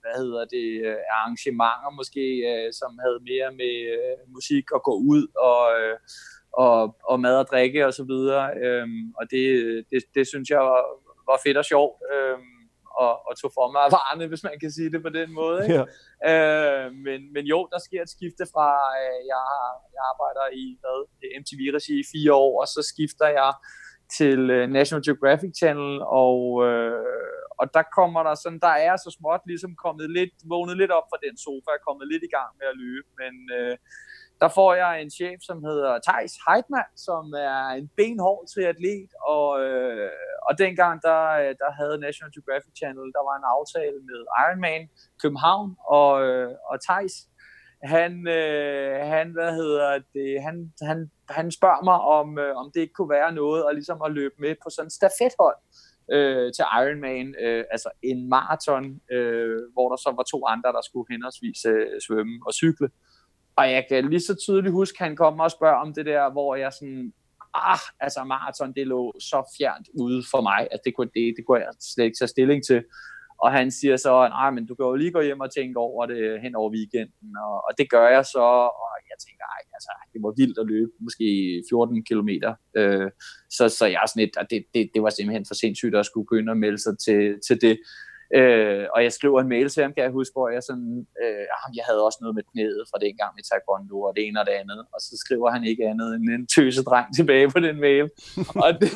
hvad 0.01 0.23
hedder 0.23 0.45
det, 0.45 0.95
arrangementer 1.11 1.95
måske, 1.95 2.25
øh, 2.51 2.73
som 2.73 2.99
havde 2.99 3.19
mere 3.21 3.51
med 3.51 3.75
øh, 3.95 4.33
musik 4.33 4.65
at 4.75 4.83
gå 4.83 4.93
ud 4.93 5.27
og, 5.35 5.63
øh, 5.79 5.97
og, 6.51 6.95
og 7.03 7.19
mad 7.19 7.37
og 7.37 7.47
drikke 7.47 7.87
og 7.87 7.93
så 7.93 8.03
videre, 8.03 8.51
øh, 8.63 8.87
og 9.15 9.31
det, 9.31 9.43
det, 9.91 10.03
det 10.15 10.27
synes 10.27 10.49
jeg 10.49 10.59
var, 10.59 10.83
var 11.31 11.39
fedt 11.45 11.57
og 11.57 11.65
sjovt. 11.65 12.01
Øh, 12.13 12.37
og, 13.03 13.13
og 13.27 13.31
tog 13.41 13.51
for 13.57 13.65
mig 13.71 13.81
af 13.87 13.91
varerne, 13.97 14.25
hvis 14.27 14.43
man 14.43 14.57
kan 14.61 14.71
sige 14.71 14.91
det 14.93 15.01
på 15.07 15.11
den 15.19 15.29
måde. 15.41 15.57
Ikke? 15.63 15.85
Ja. 16.29 16.85
Øh, 16.85 16.87
men, 17.05 17.19
men 17.33 17.43
jo, 17.53 17.59
der 17.73 17.79
sker 17.87 18.01
et 18.01 18.13
skifte 18.15 18.45
fra, 18.53 18.67
øh, 19.01 19.19
jeg, 19.31 19.43
jeg 19.95 20.03
arbejder 20.11 20.45
i 20.63 20.65
hvad, 20.81 20.99
MTV-regi 21.41 21.95
i 21.99 22.09
fire 22.13 22.33
år, 22.33 22.53
og 22.61 22.67
så 22.67 22.81
skifter 22.91 23.27
jeg 23.39 23.51
til 24.17 24.39
øh, 24.57 24.65
National 24.77 25.03
Geographic 25.07 25.53
Channel, 25.61 25.91
og, 26.23 26.39
øh, 26.67 27.21
og 27.59 27.65
der 27.75 27.83
kommer 27.97 28.21
der 28.27 28.35
sådan, 28.35 28.61
der 28.67 28.75
er 28.87 28.95
så 28.95 29.09
småt 29.17 29.43
ligesom 29.51 29.73
kommet 29.83 30.07
lidt, 30.17 30.33
vågnet 30.51 30.77
lidt 30.81 30.91
op 30.97 31.07
fra 31.11 31.23
den 31.25 31.35
sofa, 31.45 31.71
kommet 31.87 32.05
lidt 32.11 32.23
i 32.27 32.33
gang 32.37 32.49
med 32.59 32.67
at 32.71 32.79
løbe, 32.83 33.07
men 33.21 33.33
øh, 33.57 33.75
der 34.41 34.49
får 34.57 34.71
jeg 34.73 35.01
en 35.01 35.11
chef, 35.17 35.39
som 35.49 35.63
hedder 35.67 35.99
Thijs 36.07 36.33
Heidmann, 36.45 36.91
som 37.07 37.23
er 37.51 37.59
en 37.79 37.87
benhård 37.97 38.41
triatlet, 38.51 39.09
og, 39.35 39.47
øh, 39.65 40.09
og 40.47 40.53
dengang 40.63 40.95
der, 41.07 41.23
øh, 41.41 41.53
der 41.61 41.71
havde 41.79 42.03
National 42.05 42.33
Geographic 42.35 42.73
Channel, 42.79 43.07
der 43.15 43.23
var 43.27 43.35
en 43.37 43.47
aftale 43.55 43.99
med 44.09 44.19
Ironman 44.41 44.83
København, 45.21 45.69
og, 45.99 46.11
øh, 46.25 46.51
og 46.69 46.75
Thijs, 46.87 47.15
han, 47.83 48.27
øh, 48.27 48.95
han, 49.13 49.27
hvad 49.31 49.51
hedder 49.61 49.99
det, 50.13 50.41
han, 50.47 50.73
han, 50.81 51.11
han 51.29 51.51
spørger 51.51 51.83
mig, 51.83 51.99
om, 52.17 52.39
øh, 52.39 52.55
om 52.55 52.71
det 52.73 52.81
ikke 52.81 52.93
kunne 52.93 53.15
være 53.19 53.31
noget 53.41 53.61
at, 53.67 53.75
ligesom 53.75 54.01
at 54.05 54.11
løbe 54.11 54.35
med 54.39 54.55
på 54.63 54.69
sådan 54.69 54.87
en 54.87 54.97
stafethold 54.99 55.57
øh, 56.15 56.47
til 56.55 56.65
Ironman, 56.79 57.27
øh, 57.45 57.63
altså 57.71 57.89
en 58.03 58.29
maraton, 58.29 58.85
øh, 59.11 59.59
hvor 59.73 59.87
der 59.89 59.95
så 59.95 60.13
var 60.17 60.25
to 60.33 60.39
andre, 60.53 60.69
der 60.77 60.83
skulle 60.89 61.07
henholdsvis 61.13 61.65
øh, 61.65 61.87
svømme 62.05 62.35
og 62.47 62.53
cykle. 62.53 62.89
Og 63.55 63.71
jeg 63.71 63.85
kan 63.89 64.09
lige 64.09 64.19
så 64.19 64.35
tydeligt 64.35 64.73
huske, 64.73 64.95
at 64.99 65.07
han 65.07 65.15
kom 65.15 65.39
og 65.39 65.51
spørger 65.51 65.75
om 65.75 65.93
det 65.93 66.05
der, 66.05 66.31
hvor 66.31 66.55
jeg 66.55 66.73
sådan, 66.73 67.13
ah, 67.53 67.79
altså 67.99 68.23
maraton, 68.23 68.73
det 68.73 68.87
lå 68.87 69.13
så 69.19 69.55
fjernt 69.57 69.87
ude 69.99 70.23
for 70.31 70.41
mig, 70.41 70.67
at 70.71 70.79
det 70.85 70.95
kunne, 70.95 71.11
det, 71.15 71.33
det 71.37 71.45
kunne 71.45 71.59
jeg 71.59 71.73
slet 71.79 72.05
ikke 72.05 72.17
tage 72.17 72.27
stilling 72.35 72.65
til. 72.65 72.83
Og 73.43 73.51
han 73.51 73.71
siger 73.71 73.97
så, 73.97 74.27
nej, 74.27 74.49
men 74.51 74.65
du 74.65 74.75
kan 74.75 74.85
jo 74.85 74.95
lige 74.95 75.11
gå 75.11 75.21
hjem 75.21 75.39
og 75.39 75.53
tænke 75.53 75.77
over 75.79 76.05
det 76.05 76.41
hen 76.41 76.55
over 76.55 76.69
weekenden, 76.77 77.31
og, 77.45 77.55
og 77.67 77.71
det 77.77 77.89
gør 77.89 78.07
jeg 78.17 78.25
så, 78.25 78.47
og 78.83 78.93
jeg 79.09 79.17
tænker, 79.25 79.45
ej, 79.55 79.61
altså, 79.77 79.91
det 80.13 80.19
var 80.23 80.33
vildt 80.41 80.57
at 80.59 80.67
løbe, 80.73 80.91
måske 80.99 81.25
14 81.69 82.03
kilometer. 82.03 82.53
Øh, 82.77 83.09
så, 83.49 83.69
så 83.69 83.85
jeg 83.85 84.01
er 84.03 84.07
sådan 84.07 84.23
lidt, 84.23 84.37
ah, 84.37 84.45
det, 84.49 84.65
det, 84.73 84.89
det 84.93 85.01
var 85.03 85.09
simpelthen 85.09 85.45
for 85.49 85.55
sindssygt 85.63 85.95
at 85.95 86.05
skulle 86.05 86.25
begynde 86.25 86.51
at 86.51 86.57
melde 86.57 86.81
sig 86.85 86.95
til, 87.05 87.21
til 87.47 87.61
det. 87.61 87.75
Øh, 88.39 88.85
og 88.93 88.99
jeg 89.05 89.11
skriver 89.17 89.39
en 89.41 89.51
mail 89.53 89.67
til 89.69 89.83
ham, 89.83 89.93
kan 89.93 90.03
jeg 90.05 90.17
huske, 90.19 90.35
hvor 90.37 90.49
jeg 90.55 90.63
sådan, 90.69 90.91
øh, 91.23 91.45
jeg 91.77 91.85
havde 91.89 92.01
også 92.07 92.19
noget 92.21 92.35
med 92.37 92.45
knæet 92.51 92.83
fra 92.91 93.01
den 93.05 93.13
gang 93.21 93.31
med 93.35 93.43
taekwondo 93.49 93.97
og 94.07 94.11
det 94.15 94.21
ene 94.27 94.39
og 94.41 94.45
det 94.49 94.55
andet. 94.61 94.81
Og 94.93 94.99
så 95.05 95.13
skriver 95.23 95.47
han 95.55 95.63
ikke 95.71 95.83
andet 95.91 96.09
end 96.15 96.25
en 96.35 96.45
tøsedreng 96.53 97.07
tilbage 97.17 97.47
på 97.55 97.59
den 97.67 97.77
mail. 97.85 98.05
og, 98.65 98.71
det, 98.81 98.89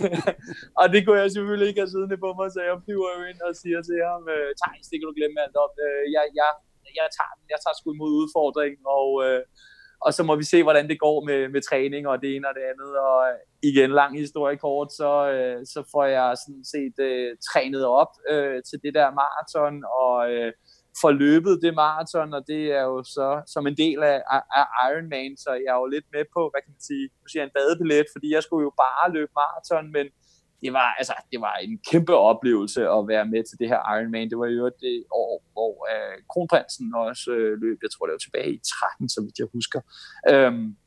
og 0.82 0.86
det 0.94 1.00
kunne 1.02 1.20
jeg 1.22 1.32
selvfølgelig 1.36 1.68
ikke 1.70 1.82
have 1.84 1.94
siddende 1.94 2.18
på 2.26 2.30
mig, 2.40 2.48
så 2.56 2.60
jeg 2.70 2.76
flyver 2.86 3.10
jo 3.18 3.22
ind 3.32 3.40
og 3.48 3.54
siger 3.62 3.80
til 3.90 4.00
ham, 4.12 4.22
øh, 4.36 4.50
Thijs, 4.60 4.88
det 4.90 4.98
kan 4.98 5.08
du 5.10 5.16
glemme 5.20 5.38
alt 5.46 5.58
om. 5.66 5.72
Øh, 5.86 6.04
jeg, 6.16 6.24
jeg, 6.40 6.50
jeg, 7.00 7.08
tager, 7.18 7.34
jeg 7.54 7.60
tager 7.64 7.76
sgu 7.78 7.88
imod 7.94 8.12
udfordringen, 8.22 8.84
og, 9.00 9.10
øh, 9.26 9.42
og 10.02 10.14
så 10.14 10.24
må 10.24 10.36
vi 10.36 10.44
se, 10.44 10.64
hvordan 10.64 10.90
det 10.90 11.00
går 11.00 11.26
med, 11.26 11.50
med 11.50 11.62
træning 11.62 12.08
og 12.08 12.22
det 12.22 12.36
ene 12.36 12.48
og 12.50 12.56
det 12.56 12.66
andet. 12.72 12.92
Og 12.98 13.20
øh, 13.30 13.70
igen, 13.70 13.90
lang 13.92 14.20
historie 14.20 14.58
kort, 14.58 14.94
så, 14.94 15.12
øh, 15.34 15.66
så 15.66 15.84
får 15.92 16.06
jeg 16.06 16.36
sådan 16.46 16.66
set 16.74 16.98
øh, 17.00 17.38
trænet 17.50 17.86
op 17.86 18.12
øh, 18.30 18.64
til 18.70 18.80
det 18.84 18.94
der 18.94 19.18
maraton, 19.22 19.76
og 20.04 20.32
øh, 20.32 20.54
får 21.02 21.12
løbet 21.12 21.62
det 21.62 21.74
maraton, 21.84 22.34
og 22.34 22.42
det 22.48 22.64
er 22.80 22.84
jo 22.92 23.04
så 23.04 23.42
som 23.54 23.68
en 23.68 23.78
del 23.78 24.00
af, 24.04 24.18
af 24.60 24.66
Ironman, 24.88 25.38
så 25.38 25.52
jeg 25.64 25.72
er 25.76 25.82
jo 25.84 25.94
lidt 25.96 26.08
med 26.16 26.26
på, 26.36 26.42
hvad 26.52 26.62
kan 26.62 26.74
man 26.76 26.88
sige, 26.90 27.06
nu 27.22 27.26
siger 27.28 27.42
jeg 27.42 27.50
en 27.50 27.58
badebillet, 27.58 28.08
fordi 28.16 28.28
jeg 28.36 28.44
skulle 28.44 28.64
jo 28.70 28.74
bare 28.86 29.14
løbe 29.18 29.32
maraton, 29.42 29.86
men 29.96 30.06
det 30.62 30.74
var, 30.74 30.90
altså, 31.00 31.14
det 31.32 31.40
var 31.42 31.56
en 31.56 31.80
kæmpe 31.92 32.16
oplevelse 32.16 32.82
at 32.98 33.08
være 33.08 33.26
med 33.26 33.44
til 33.44 33.60
det 33.60 33.68
her 33.68 33.80
Ironman. 33.94 34.30
Det 34.30 34.38
var 34.38 34.48
jo 34.48 34.66
det 34.66 35.04
år, 35.12 35.44
hvor 35.54 35.74
uh, 35.94 36.16
kronprinsen 36.32 36.96
også 36.96 37.32
uh, 37.32 37.54
løb, 37.64 37.78
jeg 37.82 37.92
tror 37.92 38.06
det 38.06 38.18
var 38.18 38.26
tilbage 38.26 38.52
i 38.54 38.62
13, 38.98 39.10
så 39.10 39.22
vidt 39.22 39.40
jeg 39.40 39.48
husker. 39.58 39.82
Um, 40.34 40.78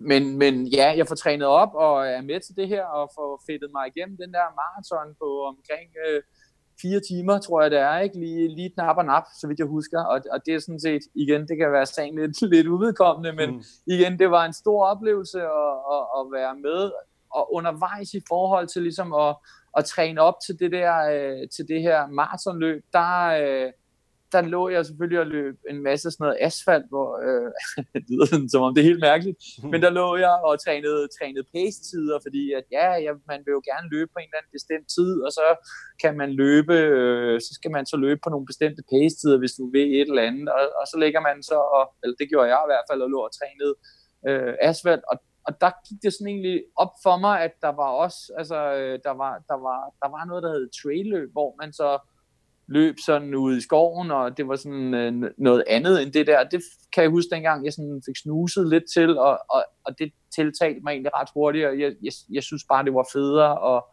men, 0.00 0.22
men 0.42 0.54
ja, 0.66 0.88
jeg 0.96 1.06
får 1.08 1.14
trænet 1.14 1.46
op 1.46 1.72
og 1.74 2.08
er 2.08 2.22
med 2.30 2.40
til 2.40 2.56
det 2.56 2.68
her 2.68 2.84
og 2.84 3.10
får 3.16 3.42
fedtet 3.46 3.70
mig 3.76 3.84
igennem 3.92 4.16
den 4.22 4.32
der 4.36 4.46
maraton 4.60 5.14
på 5.20 5.28
omkring 5.52 5.88
uh, 6.04 6.20
fire 6.82 7.00
timer, 7.10 7.38
tror 7.38 7.62
jeg 7.62 7.70
det 7.70 7.78
er, 7.78 7.98
ikke? 7.98 8.18
Lige, 8.18 8.48
lige 8.56 8.72
nap 8.76 8.96
og 8.96 9.04
nap, 9.04 9.24
så 9.40 9.48
vidt 9.48 9.58
jeg 9.58 9.66
husker. 9.66 10.00
Og, 10.04 10.18
og 10.32 10.38
det 10.46 10.54
er 10.54 10.58
sådan 10.58 10.80
set, 10.80 11.02
igen, 11.14 11.48
det 11.48 11.56
kan 11.56 11.72
være 11.72 11.86
sagen 11.86 12.18
lidt, 12.20 12.40
lidt 12.54 12.66
uvedkommende, 12.66 13.32
men 13.32 13.50
mm. 13.50 13.62
igen, 13.86 14.18
det 14.18 14.30
var 14.30 14.44
en 14.44 14.52
stor 14.52 14.84
oplevelse 14.92 15.40
at, 15.42 15.74
at, 15.94 16.04
at 16.18 16.22
være 16.36 16.54
med 16.66 16.80
og 17.30 17.54
undervejs 17.54 18.14
i 18.14 18.22
forhold 18.28 18.68
til 18.68 18.82
ligesom 18.82 19.12
at, 19.14 19.36
at 19.76 19.84
træne 19.84 20.20
op 20.20 20.34
til 20.46 20.58
det 20.58 20.72
der, 20.72 20.94
øh, 21.14 21.48
til 21.56 21.68
det 21.68 21.82
her 21.82 22.06
maratonløb, 22.06 22.82
der, 22.92 23.26
øh, 23.42 23.72
der 24.32 24.40
lå 24.40 24.68
jeg 24.68 24.86
selvfølgelig 24.86 25.20
og 25.20 25.26
løb 25.26 25.56
en 25.70 25.82
masse 25.82 26.10
sådan 26.10 26.24
noget 26.24 26.38
asfalt, 26.48 26.88
hvor 26.92 27.08
øh, 27.26 27.50
det 27.94 28.02
lyder 28.10 28.48
som 28.52 28.62
om 28.62 28.74
det 28.74 28.80
er 28.80 28.90
helt 28.92 29.06
mærkeligt, 29.10 29.38
men 29.70 29.78
der 29.84 29.90
lå 29.90 30.16
jeg 30.16 30.36
og 30.48 30.64
trænede, 30.64 31.02
trænede 31.16 31.44
pace-tider, 31.54 32.18
fordi 32.26 32.42
at 32.58 32.64
ja, 32.78 32.88
ja, 33.04 33.12
man 33.32 33.40
vil 33.44 33.56
jo 33.56 33.62
gerne 33.70 33.88
løbe 33.94 34.10
på 34.12 34.18
en 34.20 34.28
eller 34.28 34.40
anden 34.40 34.56
bestemt 34.58 34.88
tid, 34.96 35.12
og 35.26 35.30
så 35.38 35.46
kan 36.02 36.12
man 36.20 36.30
løbe, 36.42 36.74
øh, 36.74 37.40
så 37.46 37.50
skal 37.58 37.70
man 37.76 37.84
så 37.92 37.96
løbe 38.04 38.20
på 38.24 38.30
nogle 38.30 38.46
bestemte 38.50 38.82
pace-tider, 38.92 39.38
hvis 39.42 39.54
du 39.58 39.64
vil 39.74 39.86
et 40.00 40.08
eller 40.10 40.28
andet, 40.30 40.48
og, 40.56 40.62
og 40.80 40.84
så 40.90 40.96
ligger 41.02 41.20
man 41.28 41.36
så, 41.50 41.58
og, 41.76 41.84
eller 42.02 42.16
det 42.20 42.28
gjorde 42.30 42.48
jeg 42.52 42.60
i 42.64 42.70
hvert 42.70 42.88
fald, 42.90 43.00
og 43.04 43.10
lå 43.14 43.20
og 43.28 43.32
trænede 43.38 43.74
øh, 44.28 44.54
asfalt, 44.70 45.04
og 45.10 45.16
og 45.48 45.60
der 45.60 45.70
gik 45.88 46.02
det 46.02 46.12
sådan 46.12 46.26
egentlig 46.26 46.64
op 46.76 46.92
for 47.02 47.16
mig, 47.16 47.40
at 47.40 47.52
der 47.62 47.68
var 47.68 47.90
også, 48.04 48.32
altså, 48.38 48.74
øh, 48.74 48.98
der 49.04 49.10
var, 49.10 49.32
der 49.48 49.58
var, 49.66 49.80
der 50.02 50.08
var 50.14 50.24
noget, 50.24 50.42
der 50.42 50.52
hed 50.52 50.68
trail 50.82 51.28
hvor 51.32 51.54
man 51.60 51.72
så 51.72 51.98
løb 52.66 52.94
sådan 53.06 53.34
ude 53.34 53.58
i 53.58 53.60
skoven, 53.60 54.10
og 54.10 54.36
det 54.36 54.48
var 54.48 54.56
sådan 54.56 54.94
øh, 54.94 55.30
noget 55.38 55.64
andet 55.66 56.02
end 56.02 56.12
det 56.12 56.26
der. 56.26 56.44
Det 56.44 56.62
kan 56.92 57.02
jeg 57.02 57.10
huske 57.10 57.34
dengang, 57.34 57.64
jeg 57.64 57.72
sådan 57.72 58.02
fik 58.06 58.16
snuset 58.16 58.68
lidt 58.68 58.84
til, 58.94 59.18
og, 59.18 59.38
og, 59.50 59.64
og 59.84 59.98
det 59.98 60.12
tiltalte 60.34 60.80
mig 60.84 60.90
egentlig 60.90 61.14
ret 61.14 61.28
hurtigt, 61.34 61.66
og 61.66 61.80
jeg, 61.80 61.94
jeg, 62.02 62.12
jeg 62.32 62.42
synes 62.42 62.64
bare, 62.68 62.84
det 62.84 62.94
var 62.94 63.06
federe, 63.12 63.58
og 63.58 63.86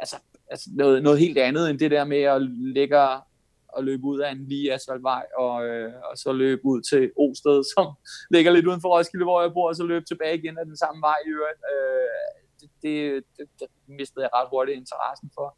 altså, 0.00 0.16
altså 0.50 0.70
noget, 0.72 1.02
noget 1.02 1.18
helt 1.18 1.38
andet 1.38 1.70
end 1.70 1.78
det 1.78 1.90
der 1.90 2.04
med 2.04 2.22
at 2.22 2.42
ligge 2.76 3.00
og 3.00 3.20
løbe 3.82 4.04
ud 4.04 4.18
af 4.20 4.30
en 4.30 4.48
lige 4.48 4.72
asfaltvej, 4.74 5.26
og, 5.38 5.66
øh, 5.66 5.92
og 6.10 6.18
så 6.18 6.32
løbe 6.32 6.64
ud 6.64 6.80
til 6.90 7.02
Osted, 7.24 7.58
som 7.74 7.86
ligger 8.34 8.50
lidt 8.52 8.66
uden 8.66 8.80
for 8.80 8.88
Roskilde, 8.88 9.24
hvor 9.24 9.42
jeg 9.42 9.52
bor, 9.52 9.68
og 9.68 9.76
så 9.76 9.84
løbe 9.84 10.04
tilbage 10.04 10.38
igen 10.38 10.58
af 10.58 10.66
den 10.66 10.76
samme 10.76 11.00
vej 11.00 11.18
i 11.26 11.28
øvrigt. 11.28 11.60
Øh, 11.72 12.34
det, 12.60 12.70
det, 12.82 13.24
det, 13.36 13.46
det 13.60 13.68
mistede 13.88 14.22
jeg 14.24 14.30
ret 14.34 14.48
hurtigt 14.52 14.76
interessen 14.76 15.30
for. 15.34 15.48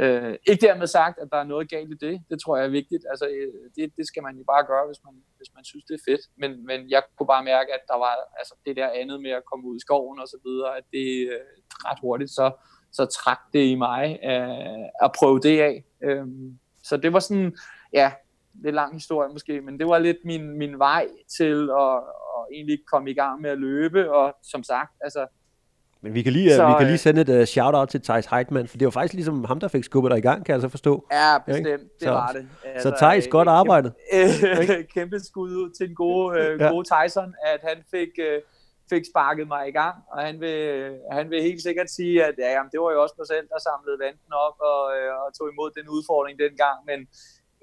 Øh, 0.00 0.34
ikke 0.48 0.66
dermed 0.66 0.86
sagt, 0.86 1.18
at 1.18 1.28
der 1.32 1.38
er 1.38 1.44
noget 1.52 1.70
galt 1.70 1.90
i 1.90 2.06
det. 2.06 2.22
Det 2.30 2.40
tror 2.40 2.56
jeg 2.56 2.66
er 2.66 2.78
vigtigt. 2.80 3.04
Altså, 3.10 3.26
øh, 3.26 3.52
det, 3.76 3.96
det 3.96 4.06
skal 4.06 4.22
man 4.22 4.36
jo 4.36 4.44
bare 4.52 4.64
gøre, 4.66 4.86
hvis 4.86 5.00
man, 5.04 5.14
hvis 5.36 5.50
man 5.54 5.64
synes, 5.64 5.84
det 5.84 5.94
er 5.94 6.04
fedt. 6.10 6.20
Men, 6.36 6.66
men 6.66 6.90
jeg 6.90 7.02
kunne 7.16 7.26
bare 7.34 7.44
mærke, 7.44 7.74
at 7.74 7.82
der 7.88 7.98
var 8.04 8.14
altså, 8.40 8.54
det 8.66 8.76
der 8.76 8.88
andet 9.00 9.22
med 9.22 9.30
at 9.30 9.44
komme 9.50 9.68
ud 9.68 9.76
i 9.76 9.84
skoven 9.86 10.20
og 10.20 10.28
så 10.28 10.38
videre, 10.44 10.76
at 10.78 10.84
det 10.92 11.08
øh, 11.32 11.40
ret 11.86 12.00
hurtigt, 12.00 12.30
så, 12.30 12.46
så 12.92 13.04
trak 13.18 13.40
det 13.52 13.64
i 13.72 13.74
mig 13.74 14.04
øh, 14.30 14.86
at 15.04 15.10
prøve 15.18 15.40
det 15.40 15.60
af. 15.60 15.84
Øh, 16.04 16.26
så 16.92 16.96
det 16.96 17.12
var 17.12 17.18
sådan, 17.18 17.56
ja, 17.92 18.12
lidt 18.64 18.74
lang 18.74 18.94
historie 18.94 19.28
måske, 19.32 19.60
men 19.60 19.78
det 19.78 19.86
var 19.86 19.98
lidt 19.98 20.16
min, 20.24 20.58
min 20.58 20.78
vej 20.78 21.06
til 21.38 21.70
at, 21.80 21.96
at 22.36 22.42
egentlig 22.52 22.78
komme 22.92 23.10
i 23.10 23.14
gang 23.14 23.40
med 23.40 23.50
at 23.50 23.58
løbe, 23.58 24.12
og 24.12 24.34
som 24.42 24.62
sagt, 24.62 24.92
altså, 25.00 25.26
men 26.04 26.14
vi 26.14 26.22
kan 26.22 26.32
lige, 26.32 26.54
så, 26.54 26.66
vi 26.66 26.74
kan 26.78 26.86
lige 26.86 26.98
sende 26.98 27.20
et 27.20 27.40
uh, 27.40 27.44
shout-out 27.44 27.88
til 27.88 28.02
Thijs 28.02 28.26
Heitmann, 28.26 28.68
for 28.68 28.78
det 28.78 28.84
var 28.84 28.90
faktisk 28.90 29.14
ligesom 29.14 29.44
ham, 29.44 29.60
der 29.60 29.68
fik 29.68 29.84
skubbet 29.84 30.10
dig 30.10 30.18
i 30.18 30.20
gang, 30.20 30.46
kan 30.46 30.52
jeg 30.52 30.60
så 30.60 30.68
forstå. 30.68 31.06
Ja, 31.12 31.38
bestemt. 31.46 31.66
Ja, 31.66 31.72
det 31.72 31.82
så, 32.00 32.10
var 32.10 32.32
det. 32.32 32.48
Altså, 32.64 32.90
så 32.90 32.96
Thijs, 32.96 33.28
godt 33.28 33.48
arbejdet. 33.48 33.92
Kæmpe, 34.12 34.82
kæmpe 34.94 35.20
skud 35.20 35.50
ud 35.50 35.70
til 35.70 35.86
den 35.86 35.94
gode, 35.94 36.40
ja. 36.60 36.68
gode 36.68 36.84
Tyson, 36.84 37.34
at 37.44 37.60
han 37.68 37.76
fik, 37.90 38.08
uh, 38.18 38.42
fik 38.92 39.04
sparket 39.12 39.46
mig 39.54 39.62
i 39.68 39.76
gang, 39.80 39.96
og 40.12 40.18
han 40.26 40.36
vil, 40.44 40.60
han 41.18 41.26
vil 41.30 41.46
helt 41.48 41.62
sikkert 41.62 41.90
sige, 41.98 42.16
at 42.28 42.34
ja, 42.42 42.48
jamen, 42.56 42.70
det 42.72 42.80
var 42.80 42.90
jo 42.92 43.02
også 43.02 43.16
mig 43.18 43.28
selv, 43.32 43.46
der 43.52 43.66
samlede 43.68 44.02
vanten 44.06 44.32
op 44.46 44.56
og, 44.72 44.82
øh, 44.96 45.12
og 45.22 45.28
tog 45.36 45.46
imod 45.52 45.70
den 45.78 45.86
udfordring 45.96 46.36
dengang, 46.44 46.78
men 46.90 46.98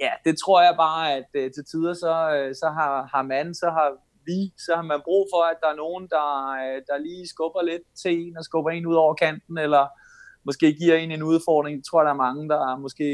ja, 0.03 0.12
det 0.25 0.33
tror 0.43 0.59
jeg 0.67 0.75
bare, 0.86 1.03
at 1.17 1.29
øh, 1.39 1.48
til 1.55 1.63
tider 1.71 1.93
så, 2.03 2.15
øh, 2.36 2.51
så 2.62 2.67
har, 2.77 2.93
har 3.13 3.24
man, 3.33 3.48
så 3.62 3.67
har 3.77 3.89
vi, 4.29 4.39
så 4.65 4.71
har 4.79 4.86
man 4.91 5.01
brug 5.07 5.24
for, 5.33 5.41
at 5.51 5.57
der 5.63 5.69
er 5.71 5.81
nogen, 5.86 6.03
der, 6.15 6.27
der 6.89 6.98
lige 7.07 7.27
skubber 7.33 7.62
lidt 7.71 7.86
til 8.01 8.12
en 8.21 8.38
og 8.38 8.43
skubber 8.50 8.71
en 8.71 8.86
ud 8.91 8.98
over 9.03 9.13
kanten, 9.25 9.57
eller 9.65 9.83
måske 10.48 10.67
giver 10.81 10.95
en 10.95 11.12
en 11.12 11.24
udfordring. 11.31 11.74
Jeg 11.77 11.88
tror, 11.89 12.03
der 12.03 12.13
er 12.13 12.25
mange, 12.27 12.43
der 12.53 12.77
måske 12.86 13.07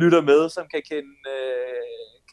lytter 0.00 0.22
med, 0.30 0.42
som 0.56 0.64
kan 0.74 0.82
kende, 0.90 1.14
øh, 1.36 1.71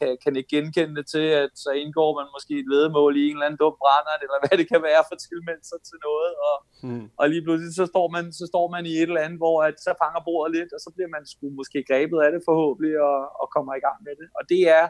kan, 0.00 0.10
kan 0.22 0.32
ikke 0.38 0.52
genkende 0.56 0.96
det 0.98 1.06
til, 1.14 1.26
at 1.42 1.50
så 1.64 1.70
indgår 1.82 2.10
man 2.18 2.28
måske 2.36 2.54
et 2.62 2.68
vedmål 2.74 3.12
i 3.16 3.22
en 3.26 3.34
eller 3.36 3.46
anden 3.46 3.62
dum 3.62 3.76
brænder, 3.82 4.14
eller 4.24 4.38
hvad 4.42 4.54
det 4.60 4.66
kan 4.72 4.82
være 4.90 5.02
for 5.08 5.16
tilmeldt 5.26 5.64
sig 5.70 5.80
til 5.88 5.98
noget, 6.08 6.32
og, 6.48 6.56
hmm. 6.84 7.06
og 7.20 7.24
lige 7.32 7.44
pludselig 7.44 7.72
så 7.80 7.86
står, 7.92 8.06
man, 8.16 8.24
så 8.40 8.44
står 8.52 8.66
man 8.74 8.82
i 8.90 8.92
et 9.02 9.10
eller 9.10 9.26
andet, 9.26 9.38
hvor 9.42 9.56
at, 9.68 9.76
så 9.86 9.90
fanger 10.02 10.20
bordet 10.28 10.50
lidt, 10.56 10.70
og 10.76 10.80
så 10.84 10.90
bliver 10.94 11.10
man 11.16 11.22
sgu 11.32 11.44
måske 11.60 11.78
grebet 11.90 12.18
af 12.24 12.30
det 12.34 12.42
forhåbentlig, 12.50 12.94
og, 13.08 13.18
og 13.40 13.46
kommer 13.54 13.72
i 13.76 13.84
gang 13.86 13.98
med 14.06 14.14
det. 14.20 14.28
Og 14.38 14.42
det 14.52 14.62
er, 14.78 14.84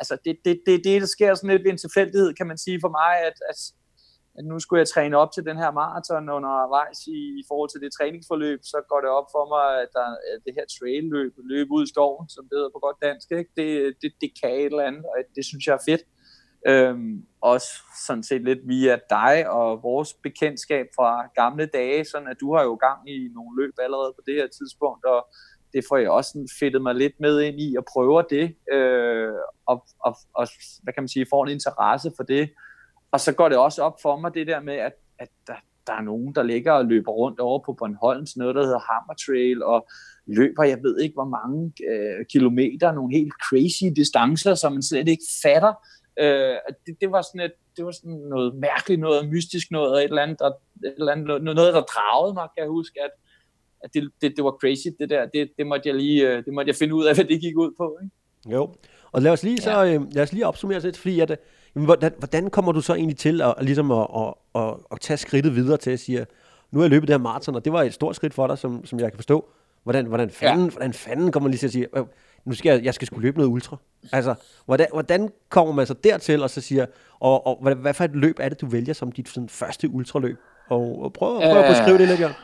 altså 0.00 0.14
det, 0.24 0.34
det, 0.44 0.54
det, 0.66 0.74
det, 0.86 1.02
der 1.04 1.10
sker 1.16 1.30
sådan 1.34 1.52
lidt 1.52 1.64
ved 1.64 1.72
en 1.74 1.84
tilfældighed, 1.84 2.30
kan 2.38 2.46
man 2.50 2.58
sige 2.64 2.78
for 2.84 2.92
mig, 3.00 3.12
at, 3.28 3.36
at, 3.50 3.58
at 4.38 4.44
nu 4.44 4.58
skulle 4.58 4.80
jeg 4.80 4.88
træne 4.88 5.16
op 5.22 5.32
til 5.32 5.44
den 5.48 5.56
her 5.62 5.70
maraton 5.80 6.34
undervejs 6.38 7.00
i, 7.06 7.18
i 7.40 7.42
forhold 7.48 7.70
til 7.70 7.80
det 7.84 7.90
træningsforløb, 7.98 8.60
så 8.62 8.78
går 8.90 9.00
det 9.04 9.10
op 9.18 9.28
for 9.34 9.44
mig, 9.54 9.66
at, 9.82 9.90
der, 9.96 10.08
at 10.32 10.38
det 10.46 10.52
her 10.58 10.66
trail-løb, 10.76 11.32
løb 11.52 11.68
ud 11.76 11.84
i 11.84 11.92
skoven, 11.92 12.28
som 12.34 12.44
det 12.48 12.56
hedder 12.58 12.74
på 12.74 12.82
godt 12.86 12.98
dansk, 13.06 13.26
ikke? 13.30 13.50
Det, 13.60 13.68
det, 14.02 14.10
det 14.22 14.30
kan 14.40 14.54
et 14.54 14.64
eller 14.64 14.88
andet, 14.90 15.04
og 15.10 15.16
det 15.36 15.44
synes 15.50 15.66
jeg 15.66 15.74
er 15.74 15.86
fedt. 15.90 16.04
Øhm, 16.66 17.26
også 17.40 17.70
sådan 18.06 18.22
set 18.22 18.42
lidt 18.44 18.62
via 18.68 18.98
dig 19.10 19.50
og 19.50 19.82
vores 19.82 20.14
bekendtskab 20.14 20.86
fra 20.96 21.10
gamle 21.34 21.66
dage, 21.66 22.04
sådan 22.04 22.28
at 22.28 22.40
du 22.40 22.54
har 22.54 22.62
jo 22.62 22.74
gang 22.74 23.00
i 23.10 23.28
nogle 23.36 23.62
løb 23.62 23.74
allerede 23.78 24.12
på 24.16 24.22
det 24.26 24.34
her 24.34 24.48
tidspunkt, 24.58 25.04
og 25.04 25.20
det 25.72 25.84
får 25.88 25.96
jeg 25.96 26.10
også 26.10 26.54
fedtet 26.60 26.82
mig 26.82 26.94
lidt 26.94 27.20
med 27.20 27.40
ind 27.40 27.60
i 27.60 27.76
og 27.78 27.84
prøver 27.92 28.22
det, 28.22 28.56
øh, 28.72 29.32
og, 29.66 29.86
og, 30.06 30.16
og, 30.34 30.46
hvad 30.82 30.92
kan 30.92 31.02
man 31.02 31.08
sige, 31.08 31.26
får 31.30 31.44
en 31.44 31.50
interesse 31.50 32.12
for 32.16 32.22
det. 32.22 32.50
Og 33.12 33.20
så 33.20 33.32
går 33.32 33.48
det 33.48 33.58
også 33.58 33.82
op 33.82 33.96
for 34.02 34.16
mig 34.16 34.34
det 34.34 34.46
der 34.46 34.60
med, 34.60 34.74
at, 34.74 34.92
at 35.18 35.28
der, 35.46 35.54
der 35.86 35.92
er 35.92 36.00
nogen, 36.00 36.34
der 36.34 36.42
ligger 36.42 36.72
og 36.72 36.84
løber 36.84 37.12
rundt 37.12 37.40
over 37.40 37.58
på 37.58 37.72
Bornholm, 37.72 38.26
sådan 38.26 38.40
noget, 38.40 38.54
der 38.54 38.62
hedder 38.62 38.92
Hammer 38.92 39.14
Trail, 39.26 39.62
og 39.62 39.88
løber, 40.26 40.62
jeg 40.62 40.78
ved 40.82 41.00
ikke 41.00 41.14
hvor 41.14 41.30
mange 41.38 41.72
øh, 41.90 42.26
kilometer, 42.32 42.92
nogle 42.92 43.16
helt 43.16 43.32
crazy 43.32 43.84
distancer, 43.96 44.54
som 44.54 44.72
man 44.72 44.82
slet 44.82 45.08
ikke 45.08 45.24
fatter. 45.42 45.72
Øh, 46.18 46.56
det, 46.86 46.96
det, 47.00 47.12
var 47.12 47.22
sådan 47.22 47.40
et, 47.40 47.52
det 47.76 47.84
var 47.84 47.90
sådan 47.90 48.20
noget 48.34 48.54
mærkeligt, 48.54 49.00
noget 49.00 49.28
mystisk 49.28 49.70
noget, 49.70 49.98
et 49.98 50.04
eller 50.04 50.22
andet, 50.22 50.38
der, 50.38 50.50
et 50.84 50.94
eller 50.98 51.12
andet 51.12 51.26
noget, 51.26 51.42
noget, 51.42 51.74
der 51.74 51.80
dragede 51.80 52.34
mig, 52.34 52.48
kan 52.54 52.62
jeg 52.62 52.70
huske, 52.70 53.02
at 53.02 53.10
at 53.84 53.94
det, 53.94 54.10
det, 54.20 54.32
det 54.36 54.44
var 54.44 54.50
crazy, 54.50 54.88
det 55.00 55.10
der. 55.10 55.26
Det, 55.26 55.50
det, 55.58 55.66
måtte 55.66 55.88
jeg 55.88 55.96
lige, 55.96 56.28
øh, 56.28 56.44
det 56.44 56.54
måtte 56.54 56.68
jeg 56.68 56.76
finde 56.76 56.94
ud 56.94 57.04
af, 57.04 57.14
hvad 57.14 57.24
det 57.24 57.40
gik 57.40 57.56
ud 57.56 57.72
på. 57.76 57.98
Ikke? 58.02 58.56
Jo, 58.56 58.74
og 59.12 59.22
lad 59.22 59.32
os 59.32 59.42
lige, 59.42 59.58
så, 59.58 59.70
ja. 59.70 59.94
øh, 59.94 60.00
lad 60.12 60.22
os 60.22 60.32
lige 60.32 60.46
opsummere 60.46 60.80
lidt, 60.80 60.98
fordi 60.98 61.20
at, 61.20 61.40
øh, 61.76 61.84
hvordan, 61.84 62.12
hvordan 62.18 62.50
kommer 62.50 62.72
du 62.72 62.80
så 62.80 62.94
egentlig 62.94 63.16
til 63.16 63.42
at, 63.42 63.54
ligesom 63.60 63.90
at, 63.90 64.06
at, 64.16 64.34
at, 64.54 64.74
at 64.92 65.00
tage 65.00 65.16
skridtet 65.16 65.54
videre 65.56 65.76
til 65.76 65.90
at 65.90 66.00
sige, 66.00 66.26
nu 66.70 66.78
har 66.78 66.84
jeg 66.84 66.90
løbet 66.90 67.08
det 67.08 67.14
her 67.14 67.18
maraton, 67.18 67.54
og 67.54 67.64
det 67.64 67.72
var 67.72 67.82
et 67.82 67.94
stort 67.94 68.16
skridt 68.16 68.34
for 68.34 68.46
dig, 68.46 68.58
som, 68.58 68.84
som 68.84 69.00
jeg 69.00 69.10
kan 69.10 69.18
forstå. 69.18 69.48
Hvordan, 69.82 70.06
hvordan, 70.06 70.30
fanden, 70.30 70.64
ja. 70.64 70.70
hvordan 70.70 70.92
fanden 70.92 71.32
kommer 71.32 71.44
man 71.44 71.50
lige 71.50 71.58
til 71.58 71.66
at 71.66 71.72
sige, 71.72 71.86
øh, 71.96 72.04
nu 72.44 72.54
skal 72.54 72.70
jeg, 72.70 72.84
jeg 72.84 72.94
skal 72.94 73.06
skulle 73.06 73.22
løbe 73.22 73.38
noget 73.38 73.50
ultra. 73.50 73.76
Altså, 74.12 74.34
hvordan, 74.66 74.86
hvordan 74.92 75.28
kommer 75.48 75.74
man 75.74 75.86
så 75.86 75.94
dertil 75.94 76.42
og 76.42 76.50
så 76.50 76.60
siger, 76.60 76.86
og, 77.20 77.46
og 77.46 77.58
hvad, 77.62 77.74
hvad 77.74 77.94
for 77.94 78.04
et 78.04 78.16
løb 78.16 78.36
er 78.40 78.48
det, 78.48 78.60
du 78.60 78.66
vælger 78.66 78.94
som 78.94 79.12
dit 79.12 79.28
sådan, 79.28 79.48
første 79.48 79.88
ultraløb? 79.88 80.38
Og, 80.68 81.02
og 81.02 81.12
prøv, 81.12 81.40
prøv 81.40 81.56
at 81.56 81.70
beskrive 81.70 81.98
det 81.98 82.08
lidt, 82.08 82.20
Jørgen. 82.20 82.36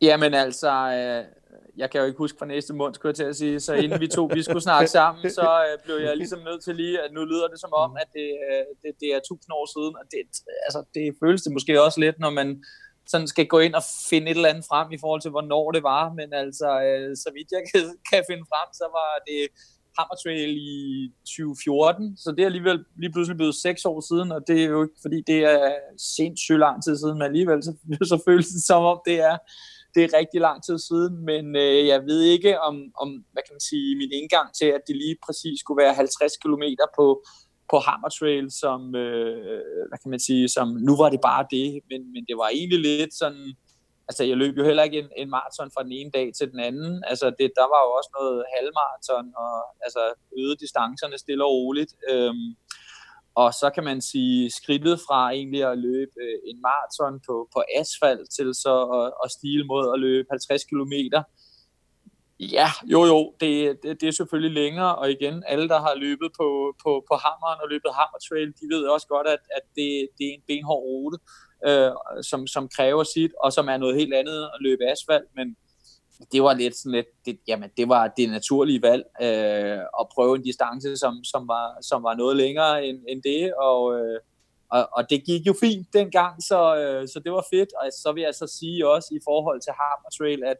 Jamen 0.00 0.34
altså, 0.34 0.70
øh, 0.70 1.24
jeg 1.78 1.90
kan 1.90 2.00
jo 2.00 2.06
ikke 2.06 2.18
huske 2.18 2.38
fra 2.38 2.46
næste 2.46 2.74
måned, 2.74 2.94
skulle 2.94 3.10
jeg 3.10 3.16
til 3.16 3.32
at 3.32 3.36
sige, 3.36 3.60
så 3.60 3.72
inden 3.74 4.00
vi 4.00 4.08
to 4.08 4.24
vi 4.34 4.42
skulle 4.42 4.66
snakke 4.68 4.90
sammen, 4.90 5.30
så 5.30 5.48
øh, 5.66 5.84
blev 5.84 5.96
jeg 5.96 6.16
ligesom 6.16 6.40
nødt 6.48 6.64
til 6.64 6.74
lige, 6.76 6.96
at 7.04 7.10
nu 7.12 7.24
lyder 7.24 7.48
det 7.48 7.60
som 7.60 7.72
om, 7.72 7.90
at 8.02 8.08
det, 8.18 8.30
øh, 8.48 8.64
det, 8.82 8.92
det 9.00 9.08
er 9.14 9.20
tusind 9.28 9.52
år 9.58 9.66
siden, 9.74 9.94
og 10.00 10.04
det, 10.12 10.20
altså, 10.66 10.80
det 10.94 11.04
føles 11.22 11.42
det 11.42 11.52
måske 11.52 11.82
også 11.86 12.00
lidt, 12.00 12.18
når 12.18 12.30
man 12.30 12.48
sådan 13.06 13.28
skal 13.34 13.46
gå 13.46 13.58
ind 13.58 13.74
og 13.74 13.84
finde 14.10 14.30
et 14.30 14.36
eller 14.36 14.52
andet 14.52 14.64
frem 14.70 14.92
i 14.92 14.98
forhold 15.02 15.20
til, 15.22 15.30
hvornår 15.30 15.72
det 15.76 15.82
var, 15.82 16.04
men 16.18 16.28
altså, 16.32 16.68
øh, 16.86 17.16
så 17.22 17.28
vidt 17.36 17.48
jeg 17.56 17.62
kan, 17.70 17.82
kan 18.10 18.22
finde 18.30 18.44
frem, 18.52 18.68
så 18.80 18.86
var 18.98 19.10
det 19.28 19.40
Hammer 19.98 20.16
Trail 20.22 20.52
i 20.56 21.12
2014, 21.24 22.16
så 22.16 22.28
det 22.30 22.42
er 22.42 22.50
alligevel 22.52 22.84
lige 23.00 23.12
pludselig 23.12 23.36
blevet 23.36 23.62
seks 23.66 23.84
år 23.84 24.00
siden, 24.10 24.32
og 24.32 24.40
det 24.48 24.58
er 24.62 24.68
jo 24.74 24.82
ikke, 24.82 24.98
fordi 25.04 25.18
det 25.26 25.40
er 25.54 25.74
sindssygt 26.16 26.58
lang 26.58 26.84
tid 26.84 26.96
siden, 26.98 27.18
men 27.18 27.26
alligevel 27.30 27.62
så, 27.62 27.72
så 28.12 28.22
føles 28.28 28.48
det 28.48 28.62
som 28.62 28.82
om, 28.92 29.00
det 29.06 29.20
er 29.20 29.36
det 29.98 30.04
er 30.06 30.18
rigtig 30.20 30.40
lang 30.40 30.58
tid 30.66 30.78
siden, 30.88 31.14
men 31.30 31.44
øh, 31.64 31.86
jeg 31.92 32.00
ved 32.10 32.20
ikke 32.34 32.60
om, 32.68 32.74
om, 33.02 33.08
hvad 33.32 33.42
kan 33.46 33.54
man 33.56 33.66
sige, 33.70 33.96
min 34.02 34.12
indgang 34.18 34.48
til, 34.58 34.68
at 34.76 34.82
det 34.88 34.96
lige 34.96 35.16
præcis 35.26 35.56
skulle 35.60 35.82
være 35.84 35.94
50 35.94 36.36
km 36.42 36.64
på, 36.98 37.06
på 37.70 37.76
Hammer 37.86 38.10
Trail, 38.18 38.46
som, 38.62 38.80
øh, 39.04 39.60
hvad 39.88 39.98
kan 40.02 40.10
man 40.14 40.22
sige, 40.28 40.44
som, 40.56 40.68
nu 40.88 40.92
var 41.02 41.08
det 41.14 41.20
bare 41.30 41.44
det, 41.56 41.68
men, 41.90 42.00
men 42.14 42.22
det 42.28 42.36
var 42.40 42.48
egentlig 42.58 42.80
lidt 42.88 43.14
sådan, 43.22 43.44
altså 44.08 44.22
jeg 44.30 44.36
løb 44.42 44.54
jo 44.58 44.64
heller 44.68 44.84
ikke 44.88 44.98
en, 45.02 45.10
en 45.22 45.30
maraton 45.36 45.70
fra 45.74 45.82
den 45.86 45.92
ene 45.98 46.10
dag 46.18 46.28
til 46.38 46.46
den 46.52 46.60
anden, 46.68 46.94
altså 47.10 47.26
det, 47.38 47.48
der 47.58 47.66
var 47.72 47.80
jo 47.86 47.90
også 47.98 48.10
noget 48.18 48.38
halvmaraton, 48.54 49.26
og 49.42 49.54
altså 49.86 50.02
øde 50.40 50.56
distancerne 50.62 51.18
stille 51.24 51.44
og 51.44 51.52
roligt, 51.58 51.92
øhm, 52.10 52.48
og 53.40 53.48
så 53.60 53.70
kan 53.74 53.84
man 53.84 54.00
sige, 54.00 54.50
skridtet 54.50 55.00
fra 55.06 55.30
egentlig 55.32 55.64
at 55.72 55.78
løbe 55.78 56.14
øh, 56.24 56.38
en 56.50 56.58
maraton 56.66 57.20
på, 57.26 57.34
på 57.54 57.60
asfalt 57.80 58.26
til 58.36 58.48
så 58.64 58.74
at, 58.98 59.08
at 59.24 59.30
stile 59.36 59.64
mod 59.70 59.84
at 59.94 60.00
løbe 60.00 60.26
50 60.30 60.64
km, 60.64 60.94
Ja, 62.40 62.68
jo 62.92 63.00
jo, 63.04 63.34
det, 63.40 63.82
det, 63.82 64.00
det 64.00 64.08
er 64.08 64.12
selvfølgelig 64.20 64.54
længere, 64.62 64.96
og 64.96 65.10
igen, 65.10 65.42
alle 65.46 65.68
der 65.68 65.80
har 65.80 65.94
løbet 65.94 66.30
på, 66.38 66.48
på, 66.82 66.90
på 67.10 67.14
hammeren 67.24 67.58
og 67.62 67.68
løbet 67.68 67.90
hammer 67.98 68.18
trail, 68.28 68.48
de 68.60 68.66
ved 68.74 68.82
også 68.94 69.06
godt, 69.06 69.26
at, 69.26 69.42
at 69.56 69.64
det, 69.76 69.88
det 70.18 70.24
er 70.28 70.34
en 70.34 70.46
benhård 70.46 70.82
rute, 70.82 71.18
øh, 71.68 71.92
som, 72.30 72.46
som 72.46 72.68
kræver 72.76 73.04
sit, 73.14 73.32
og 73.44 73.52
som 73.52 73.68
er 73.68 73.76
noget 73.76 73.96
helt 74.00 74.14
andet 74.14 74.40
at 74.54 74.58
løbe 74.60 74.84
asfalt, 74.92 75.28
men 75.36 75.56
det 76.32 76.42
var 76.42 76.54
lidt 76.54 76.76
sådan 76.76 76.92
lidt, 76.92 77.06
det, 77.26 77.38
jamen 77.48 77.70
det 77.76 77.88
var 77.88 78.12
det 78.16 78.30
naturlige 78.30 78.82
valg 78.82 79.04
øh, 79.22 79.80
at 80.00 80.06
prøve 80.14 80.36
en 80.36 80.42
distance, 80.42 80.96
som, 80.96 81.24
som, 81.24 81.48
var, 81.48 81.66
som 81.82 82.02
var 82.02 82.14
noget 82.14 82.36
længere 82.36 82.86
end, 82.86 82.98
end 83.08 83.22
det, 83.22 83.54
og, 83.54 83.98
øh, 83.98 84.20
og, 84.70 84.88
og 84.92 85.10
det 85.10 85.24
gik 85.26 85.46
jo 85.46 85.54
fint 85.60 85.86
dengang, 85.92 86.42
så, 86.42 86.76
øh, 86.76 87.08
så 87.08 87.20
det 87.24 87.32
var 87.32 87.44
fedt, 87.52 87.68
og 87.80 87.88
så 88.02 88.12
vil 88.12 88.22
jeg 88.22 88.34
så 88.34 88.46
sige 88.58 88.88
også 88.88 89.08
i 89.12 89.20
forhold 89.24 89.60
til 89.60 89.72
Harper 89.72 90.10
Trail, 90.18 90.44
at, 90.44 90.56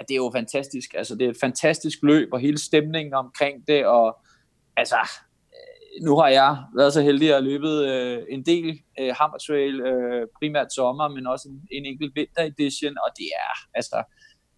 at 0.00 0.08
det 0.08 0.14
er 0.14 0.24
jo 0.26 0.30
fantastisk, 0.34 0.94
altså 0.94 1.14
det 1.14 1.24
er 1.24 1.30
et 1.30 1.40
fantastisk 1.40 1.98
løb, 2.02 2.28
og 2.32 2.40
hele 2.40 2.58
stemningen 2.58 3.14
omkring 3.14 3.68
det, 3.68 3.86
og 3.86 4.18
altså, 4.76 5.00
øh, 5.54 6.04
nu 6.06 6.16
har 6.16 6.28
jeg 6.28 6.56
været 6.76 6.92
så 6.92 7.02
heldig 7.02 7.28
at 7.28 7.34
have 7.34 7.44
løbet 7.44 7.84
øh, 7.88 8.22
en 8.28 8.46
del 8.46 8.80
øh, 9.00 9.14
Hammer 9.18 9.38
Trail, 9.38 9.80
øh, 9.80 10.26
primært 10.38 10.72
sommer, 10.72 11.08
men 11.08 11.26
også 11.26 11.48
en, 11.48 11.68
en 11.70 11.84
enkelt 11.84 12.14
vinter 12.14 12.42
edition, 12.42 12.94
og 13.04 13.10
det 13.18 13.28
er, 13.46 13.54
altså, 13.74 14.02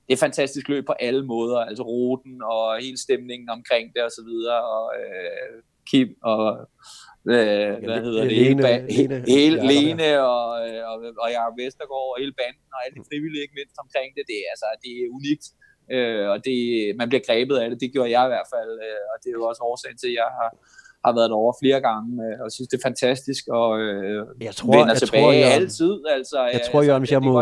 det 0.07 0.13
er 0.13 0.27
fantastisk 0.27 0.69
løb 0.69 0.87
på 0.87 0.93
alle 0.93 1.25
måder, 1.27 1.59
altså 1.59 1.83
ruten 1.83 2.43
og 2.43 2.79
hele 2.85 2.99
stemningen 3.07 3.49
omkring 3.49 3.87
det 3.95 4.03
og 4.09 4.13
så 4.19 4.23
videre, 4.31 4.61
og 4.77 4.85
øh, 5.01 5.63
Kim 5.91 6.09
og 6.33 6.43
øh, 7.35 7.75
hvad 7.87 8.01
hedder 8.07 8.23
det, 8.29 8.37
hele, 8.45 8.63
hele, 8.99 9.17
hele 9.35 9.57
Lene 9.71 10.11
og, 10.33 10.49
øh, 10.67 10.83
og, 10.91 10.97
og 11.23 11.29
Jacob 11.35 11.55
Vestergaard 11.61 12.09
og 12.15 12.19
hele 12.23 12.35
banden 12.41 12.69
og 12.77 12.81
alle 12.85 12.95
de 12.99 13.05
frivillige 13.11 13.43
ikke 13.45 13.59
mindst 13.61 13.77
omkring 13.85 14.09
det, 14.17 14.25
det 14.31 14.39
er, 14.43 14.49
altså, 14.55 14.69
det 14.83 14.91
er 15.01 15.07
unikt, 15.19 15.47
øh, 15.95 16.27
og 16.33 16.37
det, 16.47 16.59
man 17.01 17.07
bliver 17.11 17.25
grebet 17.29 17.57
af 17.63 17.67
det, 17.71 17.77
det 17.85 17.91
gjorde 17.95 18.11
jeg 18.17 18.25
i 18.29 18.33
hvert 18.33 18.49
fald, 18.55 18.73
øh, 18.87 19.05
og 19.11 19.17
det 19.23 19.29
er 19.31 19.37
jo 19.41 19.45
også 19.51 19.63
årsagen 19.71 19.99
til, 20.03 20.11
at 20.13 20.17
jeg 20.23 20.31
har, 20.39 20.51
har 21.07 21.13
været 21.19 21.29
derovre 21.33 21.57
flere 21.63 21.81
gange, 21.89 22.11
øh, 22.25 22.37
og 22.43 22.47
synes, 22.57 22.69
det 22.71 22.77
er 22.81 22.87
fantastisk, 22.91 23.43
og 23.61 23.71
øh, 23.85 24.21
jeg 24.49 24.55
tror, 24.61 24.73
vender 24.77 24.95
jeg 24.95 25.03
tilbage 25.03 25.23
tror, 25.23 25.33
jeg, 25.43 25.53
altid. 25.59 25.95
Altså, 26.17 26.39
jeg 26.57 26.63
tror, 26.69 26.79
altså, 26.81 26.89
Jørgen, 26.89 27.03
hvis 27.05 27.13
jeg 27.17 27.23
må, 27.29 27.35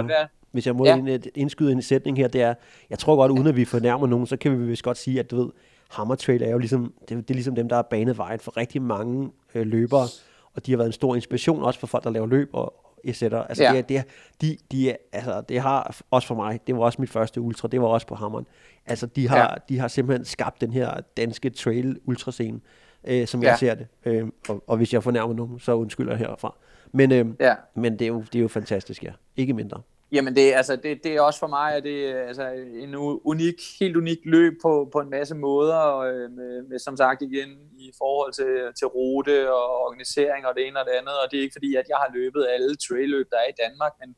hvis 0.54 0.66
jeg 0.66 0.76
må 0.76 0.84
ja. 0.84 1.18
indskyde 1.34 1.72
en 1.72 1.82
sætning 1.82 2.16
her, 2.16 2.28
det 2.28 2.42
er, 2.42 2.54
jeg 2.90 2.98
tror 2.98 3.16
godt, 3.16 3.32
uden 3.32 3.46
at 3.46 3.56
vi 3.56 3.64
fornærmer 3.64 4.06
nogen, 4.06 4.26
så 4.26 4.36
kan 4.36 4.60
vi 4.60 4.66
vist 4.66 4.82
godt 4.82 4.98
sige, 4.98 5.20
at 5.20 5.30
du 5.30 5.36
ved, 5.36 5.50
Hammer 5.90 6.14
Trail 6.14 6.42
er 6.42 6.50
jo 6.50 6.58
ligesom, 6.58 6.92
det, 7.08 7.08
det 7.08 7.30
er 7.30 7.34
ligesom 7.34 7.54
dem, 7.54 7.68
der 7.68 7.76
har 7.76 7.82
banet 7.82 8.18
vejen 8.18 8.40
for 8.40 8.56
rigtig 8.56 8.82
mange 8.82 9.30
øh, 9.54 9.66
løbere, 9.66 10.06
og 10.54 10.66
de 10.66 10.72
har 10.72 10.76
været 10.76 10.86
en 10.86 10.92
stor 10.92 11.14
inspiration 11.14 11.62
også 11.62 11.80
for 11.80 11.86
folk, 11.86 12.04
der 12.04 12.10
laver 12.10 12.26
løb 12.26 12.50
og 12.52 12.74
etc. 13.04 13.22
Altså 13.22 13.62
ja. 13.62 13.72
det, 13.76 13.88
det, 13.88 14.04
de, 14.40 14.56
de, 14.72 14.96
altså 15.12 15.42
det 15.48 15.60
har 15.60 15.96
også 16.10 16.28
for 16.28 16.34
mig, 16.34 16.60
det 16.66 16.76
var 16.76 16.80
også 16.80 17.00
mit 17.00 17.10
første 17.10 17.40
ultra, 17.40 17.68
det 17.68 17.80
var 17.80 17.86
også 17.86 18.06
på 18.06 18.14
Hammeren. 18.14 18.46
Altså 18.86 19.06
de 19.06 19.28
har, 19.28 19.38
ja. 19.38 19.54
de 19.68 19.78
har 19.78 19.88
simpelthen 19.88 20.24
skabt 20.24 20.60
den 20.60 20.72
her 20.72 21.00
danske 21.16 21.50
trail 21.50 21.98
ultrascene, 22.04 22.60
øh, 23.04 23.26
som 23.26 23.42
ja. 23.42 23.48
jeg 23.48 23.58
ser 23.58 23.74
det. 23.74 23.86
Øh, 24.04 24.28
og, 24.48 24.64
og 24.66 24.76
hvis 24.76 24.92
jeg 24.92 25.02
fornærmer 25.02 25.34
nogen, 25.34 25.60
så 25.60 25.74
undskylder 25.74 26.12
jeg 26.12 26.18
herfra. 26.18 26.56
Men, 26.92 27.12
øh, 27.12 27.26
ja. 27.40 27.54
men 27.74 27.92
det, 27.92 28.02
er 28.02 28.08
jo, 28.08 28.20
det 28.20 28.34
er 28.34 28.42
jo 28.42 28.48
fantastisk, 28.48 29.04
ja. 29.04 29.12
Ikke 29.36 29.52
mindre. 29.52 29.80
Jamen 30.14 30.36
det, 30.36 30.46
altså 30.60 30.76
det, 30.76 31.04
det 31.04 31.12
er 31.12 31.20
også 31.20 31.40
for 31.44 31.52
mig 31.58 31.68
at 31.76 31.82
det 31.82 31.98
er 32.10 32.22
altså 32.30 32.46
en 32.84 32.94
unik, 33.32 33.58
helt 33.80 33.96
unik 33.96 34.20
løb 34.24 34.54
på, 34.62 34.72
på 34.92 34.98
en 35.00 35.10
masse 35.10 35.34
måder, 35.34 35.80
og 35.94 36.00
øh, 36.12 36.30
med, 36.38 36.52
med, 36.68 36.78
som 36.78 36.96
sagt 36.96 37.22
igen 37.22 37.50
i 37.86 37.90
forhold 38.00 38.32
til, 38.40 38.52
til 38.78 38.86
rute 38.96 39.36
og 39.58 39.66
organisering 39.86 40.42
og 40.46 40.52
det 40.56 40.62
ene 40.66 40.80
og 40.80 40.86
det 40.88 40.94
andet, 41.00 41.16
og 41.22 41.26
det 41.30 41.36
er 41.36 41.44
ikke 41.46 41.58
fordi, 41.58 41.70
at 41.80 41.86
jeg 41.92 41.98
har 42.02 42.10
løbet 42.18 42.52
alle 42.54 42.72
trailløb, 42.86 43.26
der 43.32 43.38
er 43.44 43.48
i 43.50 43.60
Danmark, 43.64 43.92
men 44.00 44.10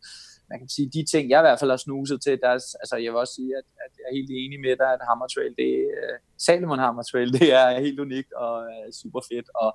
man 0.51 0.59
kan 0.61 0.69
sige, 0.69 0.89
de 0.97 1.03
ting, 1.13 1.25
jeg 1.31 1.41
i 1.41 1.47
hvert 1.47 1.61
fald 1.61 1.75
har 1.77 1.83
snuset 1.87 2.19
til, 2.23 2.35
der 2.43 2.51
er, 2.57 2.61
altså 2.83 2.97
jeg 3.03 3.11
vil 3.13 3.23
også 3.25 3.37
sige, 3.39 3.53
at, 3.61 3.67
at 3.85 3.93
jeg 3.99 4.05
er 4.09 4.17
helt 4.19 4.33
enig 4.43 4.59
med 4.67 4.75
dig, 4.83 4.91
at 4.97 5.07
Hammer 5.09 5.29
Trail, 5.35 5.55
det 5.63 5.73
uh, 6.03 6.17
Salomon 6.47 6.85
Hammer 6.85 7.05
Trail, 7.11 7.31
det 7.39 7.49
er 7.61 7.85
helt 7.87 8.01
unikt 8.07 8.33
og 8.45 8.55
uh, 8.73 8.89
super 9.01 9.23
fedt, 9.31 9.49
og 9.65 9.71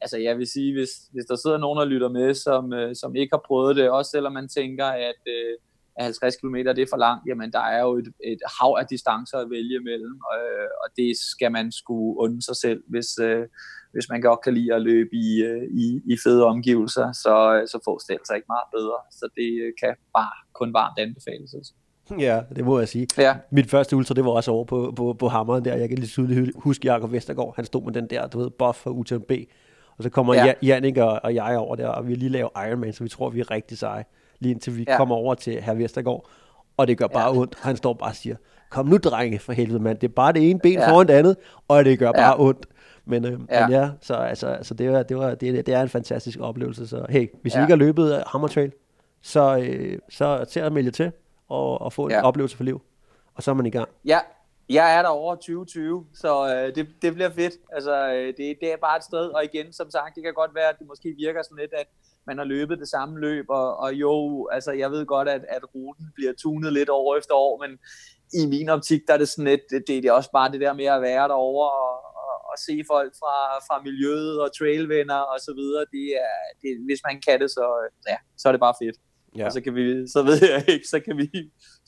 altså 0.00 0.18
jeg 0.18 0.38
vil 0.38 0.46
sige, 0.46 0.72
hvis, 0.72 0.90
hvis 1.12 1.24
der 1.24 1.36
sidder 1.36 1.58
nogen 1.58 1.78
og 1.78 1.86
lytter 1.86 2.08
med, 2.08 2.34
som, 2.34 2.72
øh, 2.72 2.96
som 2.96 3.16
ikke 3.16 3.32
har 3.32 3.44
prøvet 3.46 3.76
det, 3.76 3.90
også 3.90 4.10
selvom 4.10 4.32
man 4.32 4.48
tænker, 4.48 4.86
at, 4.86 5.20
øh, 5.26 5.54
at 5.96 6.04
50 6.04 6.36
km 6.36 6.54
det 6.54 6.78
er 6.78 6.86
for 6.90 6.96
langt, 6.96 7.22
jamen 7.28 7.52
der 7.52 7.64
er 7.74 7.80
jo 7.80 7.92
et, 7.96 8.08
et 8.24 8.42
hav 8.60 8.76
af 8.80 8.86
distancer 8.86 9.38
at 9.38 9.50
vælge 9.50 9.80
mellem, 9.80 10.16
øh, 10.36 10.68
og 10.82 10.88
det 10.96 11.10
skal 11.32 11.52
man 11.52 11.72
skulle 11.72 12.18
unde 12.18 12.42
sig 12.42 12.56
selv, 12.56 12.82
hvis, 12.88 13.18
øh, 13.18 13.46
hvis 13.92 14.08
man 14.08 14.20
godt 14.20 14.40
kan 14.44 14.54
lide 14.54 14.74
at 14.74 14.82
løbe 14.82 15.12
i, 15.12 15.42
øh, 15.42 15.62
i, 15.82 15.86
i 16.12 16.16
fede 16.24 16.44
omgivelser, 16.44 17.12
så, 17.12 17.34
så 17.72 17.78
får 17.84 17.98
stedet 18.04 18.26
sig 18.26 18.36
ikke 18.36 18.52
meget 18.54 18.68
bedre. 18.76 18.98
Så 19.18 19.28
det 19.38 19.50
øh, 19.64 19.72
kan 19.82 19.94
bare 20.18 20.34
kun 20.52 20.72
varmt 20.72 20.98
anbefales. 20.98 21.54
Altså. 21.54 21.72
Ja, 22.18 22.42
det 22.56 22.64
må 22.64 22.78
jeg 22.78 22.88
sige. 22.88 23.06
Ja. 23.18 23.36
Mit 23.50 23.70
første 23.70 23.96
ultra, 23.96 24.14
det 24.14 24.24
var 24.24 24.30
også 24.30 24.50
over 24.50 24.64
på, 24.64 24.92
på, 24.96 25.12
på 25.12 25.28
hammeren 25.28 25.64
der. 25.64 25.76
Jeg 25.76 25.88
kan 25.88 25.98
lige 25.98 26.08
tydeligt 26.08 26.56
huske 26.56 26.86
Jakob 26.86 27.12
Vestergaard. 27.12 27.52
Han 27.56 27.64
stod 27.64 27.84
med 27.84 27.92
den 27.92 28.06
der, 28.10 28.26
du 28.26 28.38
ved, 28.38 28.50
buff 28.50 28.78
for 28.78 28.90
UTMB. 28.90 29.32
Og 30.00 30.04
så 30.04 30.10
kommer 30.10 30.34
ja. 30.34 30.52
Jannik 30.62 30.96
og, 30.96 31.20
og 31.22 31.34
jeg 31.34 31.58
over 31.58 31.76
der, 31.76 31.88
og 31.88 32.08
vi 32.08 32.14
lige 32.14 32.28
laver 32.28 32.66
Ironman, 32.66 32.92
så 32.92 33.02
vi 33.02 33.08
tror, 33.08 33.30
vi 33.30 33.40
er 33.40 33.50
rigtig 33.50 33.78
seje. 33.78 34.04
Lige 34.38 34.52
indtil 34.52 34.76
vi 34.76 34.84
ja. 34.88 34.96
kommer 34.96 35.14
over 35.14 35.34
til 35.34 35.60
herr 35.60 35.74
Vestergaard. 35.74 36.28
Og 36.76 36.88
det 36.88 36.98
gør 36.98 37.06
bare 37.06 37.34
ja. 37.34 37.40
ondt. 37.40 37.58
Han 37.62 37.76
står 37.76 37.92
bare 37.92 38.10
og 38.10 38.16
siger, 38.16 38.36
kom 38.70 38.86
nu 38.86 38.96
drenge 38.96 39.38
for 39.38 39.52
helvede 39.52 39.82
mand. 39.82 39.98
Det 39.98 40.08
er 40.08 40.12
bare 40.12 40.32
det 40.32 40.50
ene 40.50 40.58
ben 40.58 40.72
ja. 40.72 40.90
foran 40.90 41.06
det 41.06 41.14
andet, 41.14 41.36
og 41.68 41.84
det 41.84 41.98
gør 41.98 42.12
bare 42.12 42.26
ja. 42.26 42.40
ondt. 42.40 42.66
Men, 43.04 43.24
øh, 43.24 43.40
ja. 43.50 43.66
men 43.66 43.76
ja, 43.76 43.90
så 44.00 44.14
altså, 44.14 44.46
altså 44.46 44.74
det, 44.74 44.92
var, 44.92 45.02
det, 45.02 45.16
var, 45.16 45.34
det, 45.34 45.66
det 45.66 45.74
er 45.74 45.82
en 45.82 45.88
fantastisk 45.88 46.40
oplevelse. 46.40 46.88
Så 46.88 47.06
hey, 47.08 47.28
hvis 47.42 47.54
ja. 47.54 47.58
I 47.58 47.62
ikke 47.62 47.72
har 47.72 47.78
løbet 47.78 48.22
Hammer 48.26 48.48
Trail, 48.48 48.72
så, 49.22 49.58
øh, 49.58 49.98
så 50.08 50.44
til 50.44 50.60
at 50.60 50.72
melde 50.72 50.90
til 50.90 51.12
og, 51.48 51.80
og 51.80 51.92
få 51.92 52.04
en 52.04 52.10
ja. 52.10 52.22
oplevelse 52.22 52.56
for 52.56 52.64
liv. 52.64 52.82
Og 53.34 53.42
så 53.42 53.50
er 53.50 53.54
man 53.54 53.66
i 53.66 53.70
gang. 53.70 53.88
Ja, 54.04 54.18
jeg 54.70 54.96
er 54.96 55.02
der 55.02 55.08
over 55.08 55.34
2020, 55.34 56.06
så 56.14 56.54
øh, 56.54 56.74
det, 56.74 56.88
det 57.02 57.14
bliver 57.14 57.30
fedt. 57.30 57.54
Altså, 57.72 58.12
øh, 58.12 58.26
det, 58.26 58.58
det 58.60 58.72
er 58.72 58.76
bare 58.76 58.96
et 58.96 59.04
sted, 59.04 59.26
og 59.36 59.44
igen, 59.44 59.72
som 59.72 59.90
sagt, 59.90 60.14
det 60.14 60.22
kan 60.24 60.34
godt 60.34 60.54
være, 60.54 60.68
at 60.68 60.78
det 60.78 60.86
måske 60.86 61.14
virker 61.18 61.42
sådan 61.42 61.62
lidt, 61.62 61.74
at 61.82 61.88
man 62.26 62.38
har 62.38 62.44
løbet 62.44 62.78
det 62.78 62.88
samme 62.88 63.20
løb, 63.20 63.46
og, 63.48 63.76
og 63.76 63.94
jo, 63.94 64.48
altså 64.52 64.72
jeg 64.72 64.90
ved 64.90 65.06
godt, 65.06 65.28
at, 65.28 65.44
at 65.48 65.74
ruten 65.74 66.06
bliver 66.14 66.32
tunet 66.32 66.72
lidt 66.72 66.90
år 66.90 67.16
efter 67.16 67.34
år, 67.34 67.66
men 67.66 67.78
i 68.40 68.46
min 68.46 68.68
optik, 68.68 69.00
der 69.06 69.14
er 69.14 69.18
det 69.18 69.28
sådan 69.28 69.50
lidt, 69.52 69.60
det, 69.70 69.82
det 69.86 70.04
er 70.04 70.12
også 70.12 70.30
bare 70.32 70.52
det 70.52 70.60
der 70.60 70.72
med 70.72 70.84
at 70.84 71.02
være 71.02 71.28
derovre 71.28 71.70
og, 71.70 71.96
og, 72.22 72.34
og 72.50 72.56
se 72.66 72.84
folk 72.92 73.12
fra, 73.20 73.36
fra 73.66 73.82
miljøet 73.82 74.42
og 74.42 74.56
trailvenner 74.58 75.20
og 75.32 75.38
så 75.40 75.52
videre, 75.60 75.84
det 75.96 76.06
er, 76.26 76.36
det, 76.62 76.70
hvis 76.86 77.00
man 77.08 77.16
kan 77.26 77.40
det, 77.40 77.50
så, 77.50 77.64
øh, 77.82 77.90
ja, 78.08 78.16
så 78.38 78.48
er 78.48 78.52
det 78.52 78.60
bare 78.60 78.80
fedt. 78.82 78.96
Ja. 79.36 79.46
Og 79.46 79.52
så 79.52 79.60
kan 79.60 79.74
vi, 79.74 79.84
så 80.14 80.22
ved 80.28 80.38
jeg 80.54 80.64
ikke, 80.74 80.88
så 80.94 80.98
kan 81.06 81.14
vi, 81.20 81.26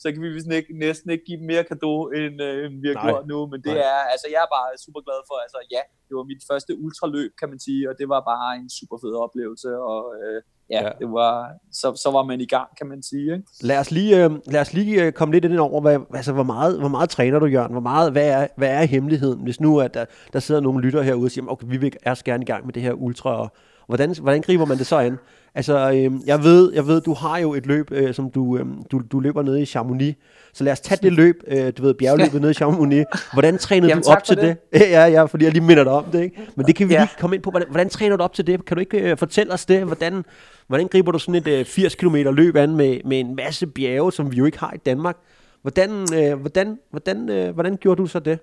så 0.03 0.07
kan 0.11 0.21
vi 0.21 0.27
ikke, 0.55 0.79
næsten 0.79 1.07
ikke 1.11 1.25
give 1.25 1.39
dem 1.39 1.47
mere 1.53 1.63
kado, 1.63 1.93
end, 2.19 2.41
øh, 2.41 2.65
end 2.65 2.81
vi 2.81 2.87
har 2.87 2.93
Nej. 2.93 3.09
gjort 3.09 3.27
nu. 3.27 3.39
Men 3.51 3.59
det 3.65 3.73
Nej. 3.73 3.89
er, 3.91 3.99
altså 4.13 4.27
jeg 4.33 4.41
er 4.47 4.51
bare 4.57 4.67
super 4.85 5.01
glad 5.07 5.19
for, 5.29 5.35
altså 5.45 5.59
ja, 5.75 5.81
det 6.07 6.13
var 6.19 6.23
mit 6.31 6.43
første 6.51 6.71
ultraløb, 6.83 7.31
kan 7.39 7.49
man 7.49 7.59
sige, 7.59 7.89
og 7.89 7.95
det 7.99 8.07
var 8.13 8.21
bare 8.31 8.49
en 8.61 8.69
super 8.79 8.97
fed 9.03 9.15
oplevelse, 9.25 9.69
og 9.91 10.01
øh, 10.19 10.41
ja, 10.69 10.81
ja, 10.83 10.89
det 11.01 11.09
var, 11.19 11.33
så, 11.71 11.87
så 12.03 12.09
var 12.11 12.23
man 12.23 12.41
i 12.41 12.49
gang, 12.55 12.69
kan 12.79 12.87
man 12.87 13.03
sige. 13.03 13.33
Ikke? 13.35 13.45
Lad 13.61 13.79
os 13.79 13.91
lige, 13.91 14.23
øh, 14.23 14.31
lad 14.53 14.61
os 14.61 14.73
lige 14.73 15.05
øh, 15.05 15.11
komme 15.11 15.31
lidt 15.33 15.45
ind 15.45 15.59
over, 15.59 15.81
hvad, 15.81 15.99
altså, 16.13 16.33
hvor, 16.33 16.43
meget, 16.43 16.79
hvor 16.79 16.93
meget 16.95 17.09
træner 17.09 17.39
du, 17.39 17.45
Jørgen? 17.45 17.71
Hvor 17.71 17.87
meget, 17.91 18.11
hvad, 18.11 18.29
er, 18.29 18.47
hvad 18.57 18.69
er 18.69 18.83
hemmeligheden, 18.83 19.39
hvis 19.43 19.59
nu 19.59 19.79
at 19.79 19.93
der, 19.93 20.05
der 20.33 20.39
sidder 20.39 20.61
nogle 20.61 20.81
lytter 20.81 21.01
herude 21.01 21.25
og 21.25 21.31
siger, 21.31 21.45
okay, 21.47 21.67
vi 21.69 21.77
vil 21.77 21.93
er 22.03 22.21
gerne 22.25 22.43
i 22.43 22.45
gang 22.45 22.65
med 22.65 22.73
det 22.73 22.81
her 22.81 22.93
ultra, 22.93 23.41
og 23.41 23.49
hvordan, 23.87 24.15
hvordan 24.21 24.41
griber 24.41 24.65
man 24.65 24.77
det 24.77 24.87
så 24.87 24.97
an? 24.97 25.17
Altså, 25.55 25.91
øh, 25.91 26.11
jeg, 26.25 26.43
ved, 26.43 26.73
jeg 26.73 26.87
ved, 26.87 27.01
du 27.01 27.13
har 27.13 27.37
jo 27.37 27.53
et 27.53 27.65
løb, 27.65 27.91
øh, 27.91 28.13
som 28.13 28.31
du, 28.31 28.57
øh, 28.57 28.65
du, 28.91 29.01
du 29.11 29.19
løber 29.19 29.41
nede 29.41 29.61
i 29.61 29.65
Chamonix. 29.65 30.15
Så 30.53 30.63
lad 30.63 30.73
os 30.73 30.79
tage 30.79 30.99
det 31.03 31.13
løb, 31.13 31.43
øh, 31.47 31.73
du 31.77 31.81
ved, 31.81 31.93
bjergløbet 31.93 32.41
nede 32.41 32.51
i 32.51 32.53
Chamonix. 32.53 33.05
Hvordan 33.33 33.57
trænede 33.57 33.89
Jamen, 33.89 34.03
du 34.03 34.09
op 34.09 34.23
til 34.23 34.37
det? 34.37 34.57
det? 34.73 34.81
ja, 34.81 35.05
ja, 35.05 35.23
fordi 35.23 35.45
jeg 35.45 35.53
lige 35.53 35.63
minder 35.63 35.83
dig 35.83 35.93
om 35.93 36.05
det, 36.05 36.21
ikke? 36.23 36.41
Men 36.55 36.65
det 36.65 36.75
kan 36.75 36.89
vi 36.89 36.93
ja. 36.93 36.99
lige 36.99 37.09
komme 37.19 37.35
ind 37.35 37.43
på. 37.43 37.49
Hvordan, 37.49 37.67
hvordan 37.69 37.89
træner 37.89 38.17
du 38.17 38.23
op 38.23 38.33
til 38.33 38.47
det? 38.47 38.65
Kan 38.65 38.77
du 38.77 38.79
ikke 38.79 39.11
øh, 39.11 39.17
fortælle 39.17 39.53
os 39.53 39.65
det? 39.65 39.83
Hvordan, 39.83 40.25
hvordan 40.67 40.87
griber 40.87 41.11
du 41.11 41.19
sådan 41.19 41.35
et 41.35 41.47
øh, 41.47 41.65
80 41.65 41.95
km 41.95 42.15
løb 42.15 42.55
an 42.55 42.75
med, 42.75 42.99
med 43.05 43.19
en 43.19 43.35
masse 43.35 43.67
bjerge, 43.67 44.11
som 44.11 44.31
vi 44.31 44.37
jo 44.37 44.45
ikke 44.45 44.59
har 44.59 44.73
i 44.73 44.77
Danmark? 44.77 45.17
Hvordan, 45.61 45.91
øh, 46.13 46.39
hvordan, 46.39 46.77
hvordan, 46.89 47.29
øh, 47.29 47.53
hvordan 47.53 47.77
gjorde 47.77 48.01
du 48.01 48.07
så 48.07 48.19
det? 48.19 48.39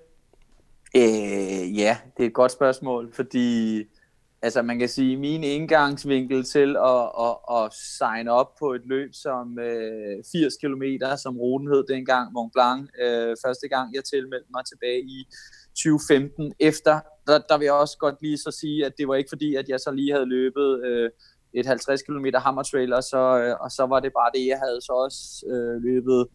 Øh, 0.95 1.77
ja, 1.77 1.97
det 2.17 2.23
er 2.23 2.27
et 2.27 2.33
godt 2.33 2.51
spørgsmål, 2.51 3.09
fordi 3.13 3.77
altså 4.41 4.61
man 4.61 4.79
kan 4.79 4.89
sige, 4.89 5.17
min 5.17 5.43
indgangsvinkel 5.43 6.43
til 6.43 6.77
at, 6.77 7.03
at, 7.27 7.35
at 7.57 7.73
signe 7.99 8.31
op 8.31 8.55
på 8.59 8.73
et 8.73 8.81
løb 8.85 9.09
som 9.13 9.59
øh, 9.59 10.23
80 10.31 10.53
km, 10.61 10.83
som 11.23 11.37
ruten 11.37 11.67
hed 11.67 11.83
dengang, 11.87 12.33
Mont 12.33 12.53
Blanc, 12.53 12.89
øh, 13.03 13.35
første 13.45 13.67
gang 13.67 13.95
jeg 13.95 14.03
tilmeldte 14.03 14.49
mig 14.55 14.63
tilbage 14.65 15.01
i 15.01 15.27
2015. 15.75 16.53
Efter, 16.59 16.99
der, 17.27 17.39
der 17.49 17.57
vil 17.57 17.65
jeg 17.65 17.73
også 17.73 17.97
godt 17.97 18.15
lige 18.21 18.37
så 18.37 18.51
sige, 18.51 18.85
at 18.85 18.93
det 18.97 19.07
var 19.07 19.15
ikke 19.15 19.33
fordi, 19.35 19.55
at 19.55 19.69
jeg 19.69 19.79
så 19.79 19.91
lige 19.91 20.11
havde 20.11 20.25
løbet 20.25 20.85
øh, 20.85 21.09
et 21.53 21.65
50 21.65 22.01
km 22.01 22.25
hammer 22.35 22.63
trail, 22.63 22.93
og 22.93 23.03
så, 23.03 23.23
øh, 23.41 23.55
og 23.63 23.71
så 23.71 23.85
var 23.85 23.99
det 23.99 24.11
bare 24.19 24.31
det, 24.35 24.47
jeg 24.47 24.59
havde 24.65 24.81
så 24.81 24.93
også 25.05 25.45
øh, 25.51 25.81
løbet 25.83 26.27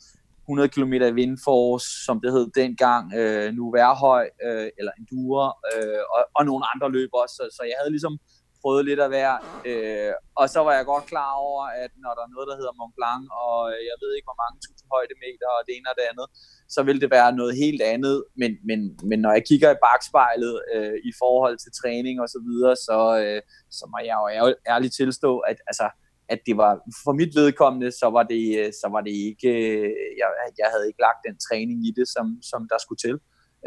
100 0.48 0.68
km 0.74 0.94
i 1.10 1.16
Windforce, 1.18 1.88
som 2.06 2.16
det 2.22 2.30
hed 2.34 2.46
dengang, 2.60 3.04
øh, 3.20 3.46
nu 3.58 3.64
Værhøj, 3.76 4.24
øh, 4.46 4.68
eller 4.78 4.92
Endura, 4.98 5.46
øh, 5.70 6.02
og, 6.14 6.22
og 6.36 6.42
nogle 6.50 6.64
andre 6.72 6.88
løb 6.96 7.10
også. 7.22 7.34
Så, 7.38 7.44
så 7.56 7.62
jeg 7.70 7.76
havde 7.80 7.92
ligesom 7.96 8.14
prøvet 8.62 8.84
lidt 8.88 9.00
af 9.06 9.10
hver. 9.14 9.32
Øh, 9.70 10.12
og 10.40 10.46
så 10.54 10.60
var 10.66 10.72
jeg 10.78 10.84
godt 10.92 11.06
klar 11.12 11.32
over, 11.48 11.62
at 11.82 11.90
når 12.04 12.12
der 12.16 12.22
er 12.26 12.32
noget, 12.34 12.46
der 12.50 12.56
hedder 12.60 12.74
Mont 12.78 12.94
Blanc, 12.98 13.22
og 13.46 13.58
jeg 13.90 13.96
ved 14.02 14.10
ikke, 14.14 14.28
hvor 14.30 14.40
mange 14.42 14.56
tusind 14.66 14.88
højdemeter, 14.96 15.48
og 15.56 15.62
det 15.66 15.72
ene 15.74 15.90
og 15.92 15.96
det 15.98 16.06
andet, 16.10 16.26
så 16.74 16.80
vil 16.88 16.98
det 17.02 17.10
være 17.18 17.30
noget 17.40 17.52
helt 17.64 17.82
andet. 17.94 18.16
Men, 18.40 18.50
men, 18.68 18.80
men 19.10 19.18
når 19.24 19.32
jeg 19.36 19.44
kigger 19.50 19.70
i 19.72 19.82
bagspejlet 19.86 20.54
øh, 20.74 20.96
i 21.10 21.12
forhold 21.22 21.56
til 21.64 21.70
træning 21.80 22.16
og 22.24 22.28
så 22.34 22.40
videre, 22.48 22.74
så, 22.86 22.98
øh, 23.22 23.40
så 23.78 23.84
må 23.92 23.98
jeg 24.08 24.16
jo 24.42 24.46
ærligt 24.72 24.94
tilstå, 25.00 25.32
at 25.50 25.58
altså, 25.70 25.86
at 26.28 26.40
det 26.46 26.56
var, 26.56 26.72
for 27.04 27.12
mit 27.12 27.34
vedkommende, 27.34 27.90
så 27.90 28.06
var 28.16 28.22
det, 28.22 28.44
øh, 28.58 28.72
så 28.80 28.88
var 28.94 29.00
det 29.00 29.10
ikke, 29.10 29.48
øh, 29.48 29.90
jeg, 30.20 30.28
jeg 30.58 30.68
havde 30.72 30.86
ikke 30.88 31.00
lagt 31.00 31.26
den 31.28 31.36
træning 31.46 31.78
i 31.88 31.92
det, 31.96 32.08
som, 32.08 32.26
som 32.50 32.68
der 32.70 32.78
skulle 32.84 33.02
til. 33.06 33.16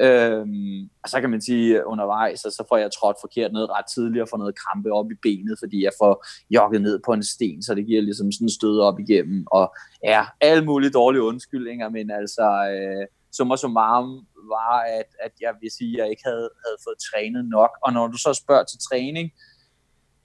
Øhm, 0.02 0.90
og 1.04 1.10
så 1.10 1.22
kan 1.22 1.30
man 1.30 1.42
sige 1.42 1.78
øh, 1.78 1.84
undervejs, 1.86 2.40
så, 2.40 2.50
så 2.58 2.64
får 2.70 2.78
jeg 2.78 2.90
trådt 2.92 3.18
forkert 3.22 3.52
ned 3.54 3.70
ret 3.70 3.86
tidligt 3.94 4.22
og 4.22 4.30
får 4.30 4.38
noget 4.38 4.60
krampe 4.62 4.90
op 4.92 5.12
i 5.12 5.22
benet, 5.22 5.56
fordi 5.60 5.84
jeg 5.84 5.92
får 6.02 6.26
jogget 6.50 6.82
ned 6.82 7.00
på 7.06 7.12
en 7.14 7.24
sten, 7.24 7.64
så 7.64 7.76
det 7.76 7.86
giver 7.86 8.02
ligesom 8.02 8.32
sådan 8.32 8.46
en 8.46 8.58
stød 8.60 8.80
op 8.80 9.00
igennem. 9.00 9.46
Og 9.52 9.76
ja, 10.04 10.26
alle 10.42 10.66
mulige 10.66 10.92
dårlige 10.92 11.24
undskyldninger, 11.24 11.90
men 11.90 12.12
altså, 12.12 12.48
øh, 12.74 13.06
summa 13.32 13.56
summarum 13.56 14.10
var, 14.56 14.80
at, 15.00 15.10
at 15.26 15.32
jeg 15.42 15.54
vil 15.62 15.72
sige, 15.78 15.94
at 15.94 16.00
jeg 16.00 16.10
ikke 16.10 16.24
havde, 16.26 16.50
havde 16.66 16.80
fået 16.86 16.98
trænet 17.10 17.46
nok. 17.46 17.72
Og 17.86 17.94
når 17.94 18.08
du 18.08 18.18
så 18.18 18.34
spørger 18.44 18.64
til 18.64 18.80
træning, 18.90 19.32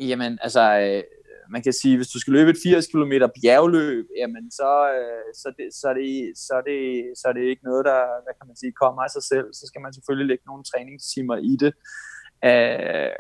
jamen 0.01 0.39
altså, 0.43 0.65
øh, 0.81 1.03
man 1.51 1.63
kan 1.63 1.73
sige, 1.73 1.97
hvis 1.97 2.09
du 2.15 2.19
skal 2.21 2.33
løbe 2.33 2.51
et 2.51 2.63
80 2.63 2.87
km 2.87 3.13
bjergløb, 3.41 4.07
jamen 4.21 4.51
så, 4.51 4.73
øh, 4.97 5.29
så, 5.43 5.49
det, 5.59 5.67
så, 5.81 5.89
er 5.89 5.95
det, 5.95 6.39
så, 6.45 6.53
er 6.61 6.65
det, 6.71 6.81
så 7.21 7.25
er 7.29 7.33
det 7.33 7.45
ikke 7.51 7.65
noget, 7.65 7.85
der 7.91 8.01
hvad 8.25 8.35
kan 8.39 8.47
man 8.51 8.57
sige, 8.57 8.73
kommer 8.83 9.03
af 9.03 9.11
sig 9.11 9.25
selv. 9.33 9.49
Så 9.59 9.65
skal 9.67 9.81
man 9.83 9.93
selvfølgelig 9.95 10.29
lægge 10.29 10.45
nogle 10.47 10.65
træningstimer 10.71 11.37
i 11.53 11.55
det. 11.63 11.73
Uh, 12.51 13.13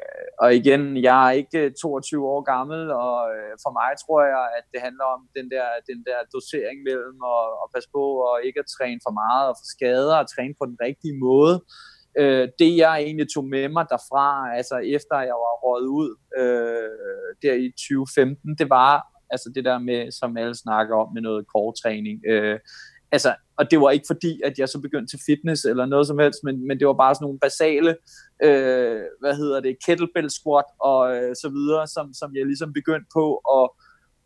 og 0.42 0.48
igen, 0.60 0.82
jeg 1.08 1.18
er 1.26 1.32
ikke 1.40 1.58
øh, 1.58 1.72
22 1.82 2.28
år 2.34 2.42
gammel, 2.52 2.80
og 3.04 3.18
øh, 3.34 3.52
for 3.64 3.72
mig 3.78 3.90
tror 4.02 4.20
jeg, 4.32 4.44
at 4.58 4.64
det 4.72 4.80
handler 4.86 5.06
om 5.14 5.20
den 5.36 5.46
der, 5.54 5.66
den 5.90 5.98
der 6.08 6.18
dosering 6.34 6.78
mellem 6.88 7.18
at, 7.36 7.44
at 7.62 7.66
passe 7.74 7.88
på 7.96 8.04
og 8.28 8.34
ikke 8.46 8.58
at 8.62 8.72
træne 8.76 9.00
for 9.06 9.14
meget 9.22 9.44
og 9.50 9.54
for 9.60 9.66
skader 9.74 10.16
og 10.22 10.26
træne 10.34 10.54
på 10.60 10.64
den 10.70 10.78
rigtige 10.86 11.16
måde. 11.26 11.54
Øh, 11.54 11.93
øh, 12.18 12.48
det 12.58 12.76
jeg 12.76 13.02
egentlig 13.02 13.26
tog 13.34 13.44
med 13.44 13.68
mig 13.68 13.86
derfra, 13.90 14.56
altså 14.56 14.76
efter 14.76 15.16
jeg 15.16 15.38
var 15.44 15.54
røget 15.64 15.86
ud 15.86 16.10
øh, 16.38 17.30
der 17.42 17.54
i 17.54 17.70
2015, 17.70 18.56
det 18.58 18.70
var 18.70 19.14
altså 19.30 19.52
det 19.54 19.64
der 19.64 19.78
med, 19.78 20.10
som 20.10 20.36
alle 20.36 20.54
snakker 20.54 20.96
om, 20.96 21.14
med 21.14 21.22
noget 21.22 21.46
core-træning. 21.52 22.20
Øh, 22.28 22.58
altså, 23.12 23.34
og 23.58 23.70
det 23.70 23.80
var 23.80 23.90
ikke 23.90 24.10
fordi, 24.12 24.40
at 24.44 24.58
jeg 24.58 24.68
så 24.68 24.80
begyndte 24.80 25.12
til 25.12 25.24
fitness 25.26 25.64
eller 25.64 25.86
noget 25.86 26.06
som 26.06 26.18
helst, 26.18 26.40
men, 26.44 26.66
men 26.66 26.78
det 26.78 26.86
var 26.86 26.92
bare 27.04 27.14
sådan 27.14 27.24
nogle 27.24 27.38
basale, 27.38 27.96
øh, 28.46 29.02
hvad 29.20 29.34
hedder 29.36 29.60
det, 29.60 29.82
kettlebell 29.86 30.30
squat 30.30 30.68
og 30.80 31.16
øh, 31.16 31.34
så 31.42 31.48
videre, 31.48 31.86
som, 31.86 32.06
som 32.20 32.36
jeg 32.36 32.46
ligesom 32.46 32.72
begyndte 32.72 33.08
på 33.14 33.26
at 33.58 33.64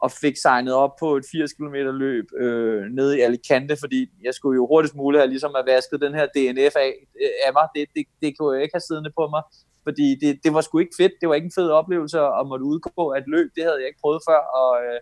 og 0.02 0.11
fik 0.11 0.37
signet 0.37 0.74
op 0.74 0.90
på 1.00 1.16
et 1.16 1.24
80 1.32 1.52
km 1.52 1.74
løb 1.74 2.26
øh, 2.37 2.82
nede 2.98 3.18
i 3.18 3.20
Alicante, 3.20 3.76
fordi 3.76 4.11
jeg 4.24 4.34
skulle 4.34 4.56
jo 4.56 4.66
hurtigst 4.66 4.94
muligt 4.94 5.20
have 5.20 5.30
ligesom 5.30 5.52
have 5.56 5.66
vasket 5.74 6.00
den 6.00 6.14
her 6.14 6.26
DNF 6.26 6.74
af, 6.76 6.92
øh, 7.22 7.30
af 7.46 7.52
mig. 7.52 7.66
Det, 7.74 7.82
det, 7.94 8.04
det 8.22 8.38
kunne 8.38 8.54
jeg 8.54 8.62
ikke 8.62 8.76
have 8.78 8.88
siddende 8.88 9.12
på 9.18 9.24
mig, 9.34 9.42
fordi 9.87 10.06
det, 10.22 10.40
det 10.44 10.54
var 10.54 10.61
sgu 10.61 10.78
ikke 10.78 10.98
fedt. 11.00 11.12
Det 11.20 11.28
var 11.28 11.34
ikke 11.34 11.50
en 11.50 11.58
fed 11.61 11.70
oplevelse 11.80 12.18
at 12.20 12.46
måtte 12.50 12.64
udgå 12.64 13.02
af 13.12 13.18
et 13.20 13.28
løb. 13.34 13.48
Det 13.56 13.62
havde 13.64 13.80
jeg 13.80 13.88
ikke 13.90 14.04
prøvet 14.04 14.22
før, 14.28 14.40
og 14.61 14.70
øh, 14.84 15.00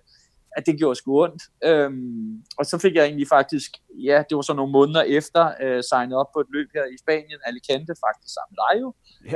at 0.56 0.66
det 0.66 0.78
gjorde 0.78 0.98
sgu 1.00 1.10
ondt. 1.24 1.42
Øhm, 1.68 2.42
og 2.58 2.64
så 2.70 2.78
fik 2.84 2.94
jeg 2.94 3.04
egentlig 3.04 3.28
faktisk, 3.36 3.70
ja, 4.08 4.18
det 4.28 4.34
var 4.36 4.42
så 4.42 4.54
nogle 4.54 4.72
måneder 4.72 5.02
efter, 5.18 5.42
øh, 5.62 5.82
signet 5.90 6.16
op 6.22 6.30
på 6.34 6.40
et 6.44 6.50
løb 6.54 6.68
her 6.76 6.84
i 6.94 6.96
Spanien, 7.04 7.40
Alicante, 7.50 7.92
faktisk 8.06 8.30
sammen 8.36 8.52
med 8.52 8.60
dig 8.66 8.74
jo. 8.82 8.88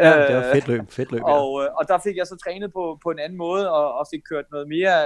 Ja, 0.03 0.11
det 0.29 0.35
var 0.37 0.47
fedt 0.55 0.69
løb, 0.69 0.83
fedt 0.99 1.11
løb, 1.13 1.21
ja. 1.21 1.33
og, 1.37 1.49
øh, 1.63 1.69
og 1.79 1.85
der 1.91 1.99
fik 2.07 2.17
jeg 2.21 2.27
så 2.27 2.37
trænet 2.45 2.71
på, 2.79 2.85
på 3.05 3.09
en 3.15 3.21
anden 3.25 3.39
måde, 3.47 3.65
og, 3.79 3.87
og 3.99 4.05
fik 4.13 4.23
kørt 4.31 4.47
noget 4.55 4.67
mere, 4.77 4.97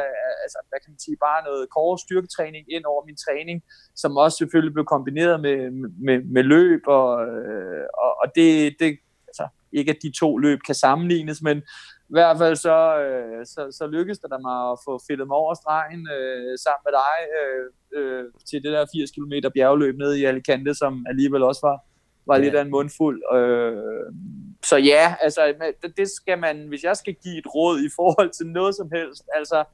altså 0.45 0.59
hvad 0.69 0.79
kan 0.83 0.91
man 0.95 1.01
sige, 1.07 1.17
bare 1.29 1.41
noget 1.49 1.65
kort 1.77 2.01
styrketræning 2.05 2.65
ind 2.75 2.85
over 2.93 3.03
min 3.09 3.19
træning, 3.25 3.59
som 4.03 4.11
også 4.25 4.37
selvfølgelig 4.41 4.75
blev 4.77 4.87
kombineret 4.95 5.37
med, 5.47 5.59
med, 6.07 6.19
med 6.35 6.43
løb, 6.55 6.83
og, 6.99 7.09
øh, 7.33 7.85
og, 8.05 8.11
og 8.23 8.27
det, 8.37 8.49
det, 8.81 8.91
altså, 9.31 9.47
ikke 9.79 9.91
at 9.91 10.03
de 10.03 10.13
to 10.21 10.39
løb 10.39 10.59
kan 10.67 10.75
sammenlignes, 10.75 11.43
men 11.43 11.63
i 12.11 12.15
hvert 12.17 12.39
fald 12.39 12.57
så, 12.57 12.99
øh, 12.99 13.47
så, 13.47 13.77
så 13.79 13.87
lykkedes 13.87 14.19
det 14.19 14.31
mig 14.43 14.71
at 14.73 14.79
få 14.85 15.01
fedtet 15.09 15.27
mig 15.27 15.37
over 15.37 15.55
stregen 15.55 16.09
øh, 16.17 16.59
sammen 16.65 16.83
med 16.87 16.93
dig 17.03 17.17
øh, 17.39 17.65
øh, 17.97 18.25
til 18.49 18.63
det 18.63 18.73
der 18.73 18.87
80 18.93 19.11
km 19.11 19.33
bjergløb 19.55 19.97
ned 19.99 20.15
i 20.15 20.25
Alicante, 20.25 20.75
som 20.75 21.07
alligevel 21.09 21.43
også 21.43 21.61
var, 21.63 21.79
var 22.27 22.37
ja. 22.37 22.43
lidt 22.43 22.55
af 22.55 22.63
en 22.63 22.71
mundfuld. 22.71 23.23
Øh, 23.37 24.13
så 24.65 24.77
ja, 24.77 25.15
altså 25.21 25.55
det 25.97 26.09
skal 26.11 26.39
man, 26.39 26.69
hvis 26.69 26.83
jeg 26.83 26.97
skal 26.97 27.15
give 27.23 27.39
et 27.39 27.55
råd 27.55 27.79
i 27.79 27.91
forhold 27.97 28.31
til 28.31 28.47
noget 28.47 28.75
som 28.75 28.91
helst, 28.93 29.25
altså 29.35 29.65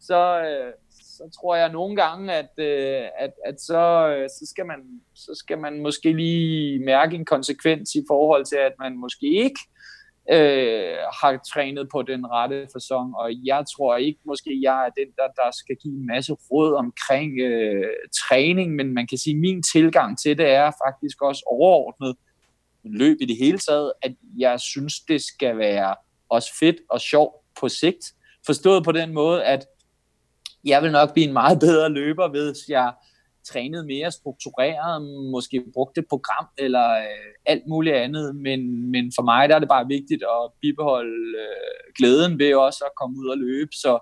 så, 0.00 0.42
øh, 0.42 0.72
så 0.90 1.40
tror 1.40 1.56
jeg 1.56 1.72
nogle 1.72 1.96
gange, 1.96 2.32
at, 2.32 2.50
øh, 2.58 3.08
at, 3.18 3.32
at 3.46 3.60
så, 3.60 4.08
øh, 4.08 4.28
så, 4.28 4.46
skal 4.50 4.66
man, 4.66 4.80
så 5.14 5.32
skal 5.34 5.58
man 5.58 5.82
måske 5.82 6.12
lige 6.12 6.84
mærke 6.84 7.16
en 7.16 7.24
konsekvens 7.24 7.94
i 7.94 8.04
forhold 8.08 8.44
til, 8.44 8.56
at 8.56 8.72
man 8.78 8.98
måske 8.98 9.26
ikke 9.26 9.60
øh, 9.66 9.79
Øh, 10.32 10.96
har 11.22 11.40
trænet 11.52 11.88
på 11.92 12.02
den 12.02 12.26
rette 12.26 12.66
fasong, 12.72 13.16
og 13.16 13.30
jeg 13.44 13.64
tror 13.76 13.96
ikke 13.96 14.20
måske, 14.26 14.60
jeg 14.62 14.86
er 14.86 14.90
den, 14.90 15.12
der, 15.16 15.28
der 15.42 15.50
skal 15.52 15.76
give 15.76 15.94
en 15.94 16.06
masse 16.06 16.32
råd 16.32 16.74
omkring 16.74 17.40
øh, 17.40 17.84
træning, 18.22 18.74
men 18.74 18.94
man 18.94 19.06
kan 19.06 19.18
sige, 19.18 19.34
at 19.34 19.40
min 19.40 19.62
tilgang 19.62 20.18
til 20.18 20.38
det 20.38 20.46
er 20.46 20.70
faktisk 20.86 21.22
også 21.22 21.42
overordnet 21.46 22.16
løb 22.84 23.16
i 23.20 23.26
det 23.26 23.36
hele 23.36 23.58
taget, 23.58 23.92
at 24.02 24.12
jeg 24.38 24.60
synes, 24.60 25.00
det 25.00 25.22
skal 25.22 25.58
være 25.58 25.94
også 26.28 26.50
fedt 26.60 26.76
og 26.90 27.00
sjovt 27.00 27.34
på 27.60 27.68
sigt. 27.68 28.12
Forstået 28.46 28.84
på 28.84 28.92
den 28.92 29.12
måde, 29.12 29.44
at 29.44 29.66
jeg 30.64 30.82
vil 30.82 30.92
nok 30.92 31.12
blive 31.12 31.26
en 31.26 31.32
meget 31.32 31.60
bedre 31.60 31.88
løber, 31.88 32.28
hvis 32.28 32.68
jeg 32.68 32.92
trænet 33.52 33.86
mere 33.86 34.10
struktureret, 34.10 35.02
måske 35.34 35.64
brugt 35.74 35.98
et 35.98 36.06
program 36.08 36.46
eller 36.58 36.88
øh, 36.90 37.30
alt 37.46 37.62
muligt 37.68 37.96
andet, 37.96 38.36
men, 38.36 38.90
men 38.90 39.12
for 39.16 39.22
mig 39.22 39.48
der 39.48 39.54
er 39.54 39.58
det 39.58 39.68
bare 39.68 39.86
vigtigt 39.96 40.22
at 40.22 40.42
bibeholde 40.62 41.38
øh, 41.44 41.84
glæden 41.98 42.38
ved 42.38 42.54
også 42.54 42.84
at 42.84 42.96
komme 43.00 43.14
ud 43.20 43.28
og 43.34 43.38
løbe, 43.38 43.72
så 43.72 43.92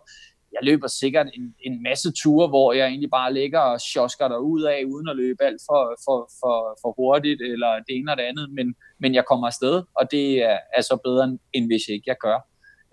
jeg 0.53 0.63
løber 0.63 0.87
sikkert 0.87 1.27
en, 1.35 1.55
en 1.67 1.83
masse 1.83 2.13
ture, 2.23 2.49
hvor 2.49 2.73
jeg 2.73 2.87
egentlig 2.87 3.11
bare 3.11 3.35
ligger 3.35 3.61
og 3.61 3.81
sjosker 3.81 4.29
der 4.29 4.39
ud 4.39 4.63
af, 4.63 4.85
uden 4.93 5.09
at 5.09 5.17
løbe 5.17 5.45
alt 5.49 5.63
for, 5.69 5.83
for, 6.05 6.19
for, 6.41 6.57
for 6.83 6.91
hurtigt, 6.99 7.41
eller 7.53 7.73
det 7.87 7.93
ene 7.97 8.11
eller 8.11 8.23
det 8.23 8.31
andet, 8.31 8.47
men, 8.57 8.75
men 9.01 9.15
jeg 9.15 9.25
kommer 9.31 9.47
afsted, 9.47 9.75
og 9.99 10.05
det 10.11 10.27
er, 10.51 10.59
er 10.77 10.83
så 10.91 10.97
bedre, 11.05 11.39
end 11.55 11.65
hvis 11.67 11.83
jeg 11.89 11.95
ikke 11.95 12.11
jeg 12.13 12.21
gør. 12.27 12.39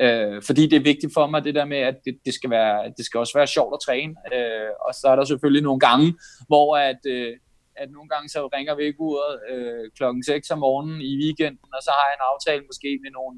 Øh, 0.02 0.44
fordi 0.48 0.64
det 0.68 0.78
er 0.78 0.90
vigtigt 0.92 1.14
for 1.14 1.28
mig, 1.28 1.44
det 1.44 1.56
der 1.56 1.66
med, 1.66 1.78
at 1.78 1.98
det, 2.06 2.14
det, 2.26 2.34
skal, 2.34 2.50
være, 2.50 2.94
det 2.98 3.06
skal 3.06 3.18
også 3.18 3.34
være 3.38 3.48
sjovt 3.48 3.74
at 3.74 3.84
træne. 3.86 4.14
Øh, 4.34 4.72
og 4.86 4.92
så 5.00 5.06
er 5.12 5.16
der 5.16 5.26
selvfølgelig 5.26 5.64
nogle 5.64 5.80
gange, 5.80 6.08
hvor 6.48 6.78
at, 6.78 7.02
øh, 7.08 7.34
at 7.82 7.88
nogle 7.92 8.10
gange 8.14 8.30
så 8.30 8.42
ringer 8.56 8.76
vækkeuret 8.76 9.34
øh, 9.52 9.86
klokken 9.98 10.24
6 10.24 10.52
om 10.52 10.60
morgenen 10.60 11.02
i 11.02 11.12
weekenden, 11.24 11.70
og 11.76 11.82
så 11.86 11.92
har 11.98 12.06
jeg 12.08 12.16
en 12.18 12.30
aftale 12.32 12.64
måske 12.70 12.90
med 13.04 13.12
nogle 13.20 13.36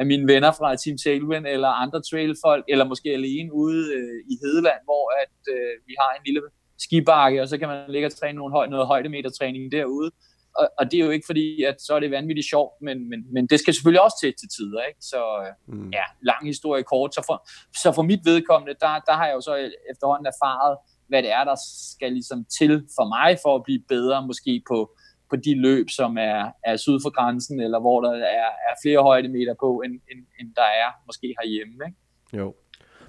af 0.00 0.06
mine 0.06 0.26
venner 0.32 0.52
fra 0.58 0.76
Team 0.76 0.96
Tailwind 1.04 1.46
eller 1.54 1.70
andre 1.82 2.00
trailfolk, 2.10 2.64
eller 2.72 2.84
måske 2.92 3.08
alene 3.18 3.50
ude 3.64 3.82
øh, 3.96 4.18
i 4.32 4.34
Hedeland, 4.42 4.82
hvor 4.88 5.04
at 5.22 5.36
øh, 5.54 5.74
vi 5.88 5.94
har 6.00 6.10
en 6.14 6.24
lille 6.26 6.40
skibakke, 6.84 7.42
og 7.42 7.48
så 7.48 7.58
kan 7.58 7.68
man 7.68 7.90
ligge 7.94 8.06
og 8.06 8.16
træne 8.16 8.38
nogle 8.38 8.54
høj, 8.56 8.66
noget 8.66 8.86
højdemetertræning 8.86 9.72
derude 9.72 10.10
og, 10.58 10.70
og 10.78 10.90
det 10.90 11.00
er 11.00 11.04
jo 11.04 11.10
ikke 11.10 11.26
fordi, 11.26 11.62
at 11.62 11.76
så 11.82 11.94
er 11.94 12.00
det 12.00 12.10
vanvittigt 12.10 12.48
sjovt, 12.48 12.72
men, 12.82 13.08
men, 13.10 13.20
men 13.32 13.46
det 13.46 13.60
skal 13.60 13.74
selvfølgelig 13.74 14.02
også 14.02 14.16
til 14.22 14.32
til 14.40 14.48
tider, 14.56 14.82
ikke? 14.88 15.00
Så 15.00 15.20
mm. 15.66 15.90
ja, 15.90 16.04
lang 16.22 16.46
historie 16.46 16.82
kort. 16.82 17.14
Så 17.14 17.22
for, 17.26 17.48
så 17.82 17.92
for 17.92 18.02
mit 18.02 18.20
vedkommende, 18.24 18.74
der, 18.80 18.92
der 19.08 19.12
har 19.12 19.26
jeg 19.26 19.34
jo 19.34 19.40
så 19.40 19.54
efterhånden 19.92 20.26
erfaret, 20.26 20.76
hvad 21.08 21.22
det 21.22 21.32
er, 21.32 21.44
der 21.44 21.56
skal 21.94 22.12
ligesom 22.12 22.44
til 22.58 22.72
for 22.96 23.06
mig, 23.16 23.38
for 23.42 23.54
at 23.56 23.62
blive 23.64 23.82
bedre 23.88 24.26
måske 24.26 24.62
på, 24.68 24.78
på 25.30 25.36
de 25.36 25.60
løb, 25.60 25.86
som 25.90 26.18
er, 26.18 26.40
er 26.64 26.76
syd 26.76 26.98
for 27.04 27.10
grænsen, 27.10 27.60
eller 27.60 27.80
hvor 27.80 28.00
der 28.00 28.12
er, 28.12 28.50
er 28.68 28.74
flere 28.82 29.02
højdemeter 29.02 29.54
på, 29.60 29.82
end, 29.84 29.92
end, 29.92 30.20
end 30.40 30.48
der 30.56 30.68
er 30.84 30.88
måske 31.06 31.26
herhjemme, 31.40 31.74
ikke? 31.86 31.98
Jo. 32.38 32.54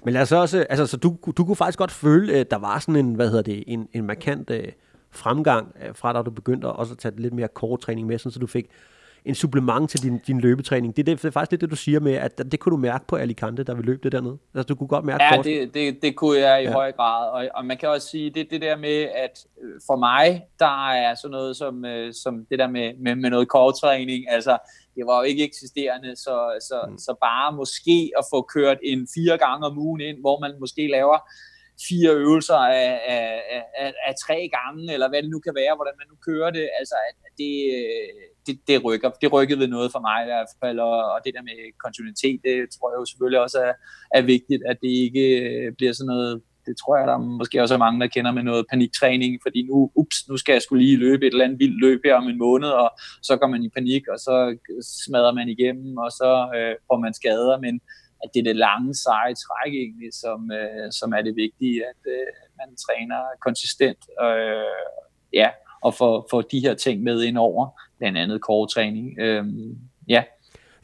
Men 0.04 0.14
lad 0.14 0.22
os 0.22 0.32
også, 0.32 0.66
altså, 0.70 0.86
så 0.86 0.96
du, 0.96 1.16
du 1.36 1.44
kunne 1.44 1.56
faktisk 1.56 1.78
godt 1.78 1.90
føle, 1.90 2.34
at 2.34 2.50
der 2.50 2.56
var 2.56 2.78
sådan 2.78 2.96
en, 2.96 3.14
hvad 3.14 3.28
hedder 3.28 3.42
det, 3.42 3.64
en, 3.66 3.88
en 3.92 4.06
markant 4.06 4.50
øh, 4.50 4.72
fremgang 5.14 5.74
øh, 5.82 5.94
fra 5.94 6.12
da 6.12 6.22
du 6.22 6.30
begyndte 6.30 6.66
også 6.66 6.92
at 6.92 6.98
tage 6.98 7.14
lidt 7.16 7.34
mere 7.34 7.48
core 7.54 7.78
træning 7.78 8.06
med, 8.06 8.18
så 8.18 8.38
du 8.38 8.46
fik 8.46 8.66
en 9.24 9.34
supplement 9.34 9.90
til 9.90 10.02
din, 10.02 10.18
din 10.26 10.40
løbetræning. 10.40 10.96
Det 10.96 11.02
er, 11.02 11.04
det, 11.04 11.22
det 11.22 11.28
er 11.28 11.32
faktisk 11.32 11.50
lidt 11.50 11.60
det, 11.60 11.70
du 11.70 11.76
siger 11.76 12.00
med, 12.00 12.12
at 12.12 12.38
det 12.52 12.60
kunne 12.60 12.70
du 12.70 12.76
mærke 12.76 13.06
på 13.06 13.16
Alicante, 13.16 13.64
der 13.64 13.74
vi 13.74 13.82
løb 13.82 14.02
det 14.02 14.12
dernede. 14.12 14.38
Altså, 14.54 14.66
du 14.66 14.74
kunne 14.74 14.88
godt 14.88 15.04
mærke 15.04 15.24
Ja, 15.24 15.42
det, 15.42 15.74
det, 15.74 16.02
det 16.02 16.16
kunne 16.16 16.38
jeg 16.38 16.62
i 16.62 16.64
ja. 16.64 16.72
høj 16.72 16.92
grad. 16.92 17.30
Og, 17.30 17.48
og 17.54 17.66
man 17.66 17.76
kan 17.76 17.88
også 17.88 18.08
sige, 18.08 18.30
det 18.30 18.50
det 18.50 18.60
der 18.60 18.76
med, 18.76 19.02
at 19.02 19.46
øh, 19.62 19.80
for 19.86 19.96
mig, 19.96 20.44
der 20.58 20.90
er 20.90 21.14
sådan 21.14 21.30
noget 21.30 21.56
som, 21.56 21.84
øh, 21.84 22.14
som 22.14 22.46
det 22.50 22.58
der 22.58 22.68
med, 22.68 22.92
med, 22.98 23.14
med 23.14 23.30
noget 23.30 23.48
core-træning, 23.48 24.30
altså, 24.30 24.58
det 24.96 25.06
var 25.06 25.16
jo 25.18 25.22
ikke 25.22 25.44
eksisterende, 25.44 26.16
så, 26.16 26.58
så, 26.68 26.80
mm. 26.90 26.98
så 26.98 27.14
bare 27.20 27.52
måske 27.52 28.10
at 28.18 28.24
få 28.32 28.42
kørt 28.42 28.78
en 28.82 29.08
fire 29.14 29.38
gange 29.38 29.66
om 29.66 29.78
ugen 29.78 30.00
ind, 30.00 30.20
hvor 30.20 30.40
man 30.40 30.52
måske 30.60 30.86
laver 30.86 31.18
fire 31.88 32.10
øvelser 32.24 32.54
af, 32.54 33.00
af, 33.06 33.42
af, 33.78 33.92
af 34.08 34.14
tre 34.26 34.50
gange, 34.56 34.92
eller 34.94 35.08
hvad 35.08 35.22
det 35.22 35.30
nu 35.30 35.40
kan 35.46 35.54
være, 35.54 35.74
hvordan 35.76 35.94
man 36.00 36.06
nu 36.10 36.16
kører 36.28 36.50
det. 36.50 36.66
Altså, 36.78 36.94
at 37.08 37.14
det, 37.38 37.54
øh, 37.76 38.20
det, 38.46 38.54
det, 38.68 38.84
rykker, 38.84 39.10
det 39.10 39.32
rykkede 39.32 39.60
ved 39.60 39.68
noget 39.68 39.92
for 39.92 40.00
mig 40.08 40.18
i 40.22 40.30
hvert 40.30 40.50
fald, 40.62 40.78
og, 40.78 40.96
og 41.12 41.18
det 41.24 41.34
der 41.34 41.42
med 41.42 41.58
kontinuitet, 41.84 42.40
det 42.44 42.56
tror 42.74 42.90
jeg 42.90 42.98
jo 43.00 43.04
selvfølgelig 43.04 43.40
også 43.40 43.58
er, 43.68 43.74
er 44.18 44.22
vigtigt, 44.22 44.62
at 44.70 44.76
det 44.82 44.92
ikke 45.06 45.24
øh, 45.40 45.72
bliver 45.78 45.92
sådan 45.92 46.12
noget 46.14 46.42
det 46.66 46.76
tror 46.76 46.96
jeg, 46.98 47.06
der 47.06 47.18
måske 47.18 47.62
også 47.62 47.74
er 47.74 47.78
mange, 47.78 48.00
der 48.00 48.06
kender 48.06 48.32
med 48.32 48.42
noget 48.42 48.66
paniktræning, 48.70 49.40
fordi 49.42 49.62
nu, 49.62 49.90
ups, 49.94 50.28
nu 50.28 50.36
skal 50.36 50.52
jeg 50.52 50.62
skulle 50.62 50.84
lige 50.84 50.96
løbe 50.96 51.26
et 51.26 51.32
eller 51.32 51.44
andet 51.44 51.58
vildt 51.58 51.80
løb 51.80 52.00
her 52.04 52.14
om 52.14 52.28
en 52.28 52.38
måned, 52.38 52.68
og 52.68 52.90
så 53.22 53.36
går 53.36 53.46
man 53.46 53.62
i 53.62 53.68
panik, 53.68 54.08
og 54.08 54.18
så 54.18 54.56
smadrer 55.06 55.32
man 55.32 55.48
igennem, 55.48 55.96
og 55.96 56.10
så 56.10 56.30
øh, 56.56 56.74
får 56.88 56.98
man 56.98 57.14
skader, 57.14 57.60
men 57.60 57.80
at 58.24 58.30
det 58.34 58.40
er 58.40 58.44
det 58.44 58.56
lange, 58.56 58.94
seje 58.94 59.34
træk 59.34 59.72
egentlig, 59.74 60.10
som, 60.12 60.52
øh, 60.52 60.92
som 60.98 61.12
er 61.12 61.22
det 61.22 61.36
vigtige, 61.36 61.86
at 61.90 62.00
øh, 62.06 62.26
man 62.58 62.76
træner 62.84 63.20
konsistent, 63.40 64.02
øh, 64.26 64.84
ja, 65.32 65.48
og 65.82 65.94
får, 65.94 66.26
får 66.30 66.40
de 66.40 66.60
her 66.60 66.74
ting 66.74 67.02
med 67.02 67.22
ind 67.22 67.38
over, 67.38 67.80
blandt 67.98 68.18
andet 68.18 68.40
core-træning. 68.40 69.18
Øh, 69.18 69.44
ja, 70.08 70.22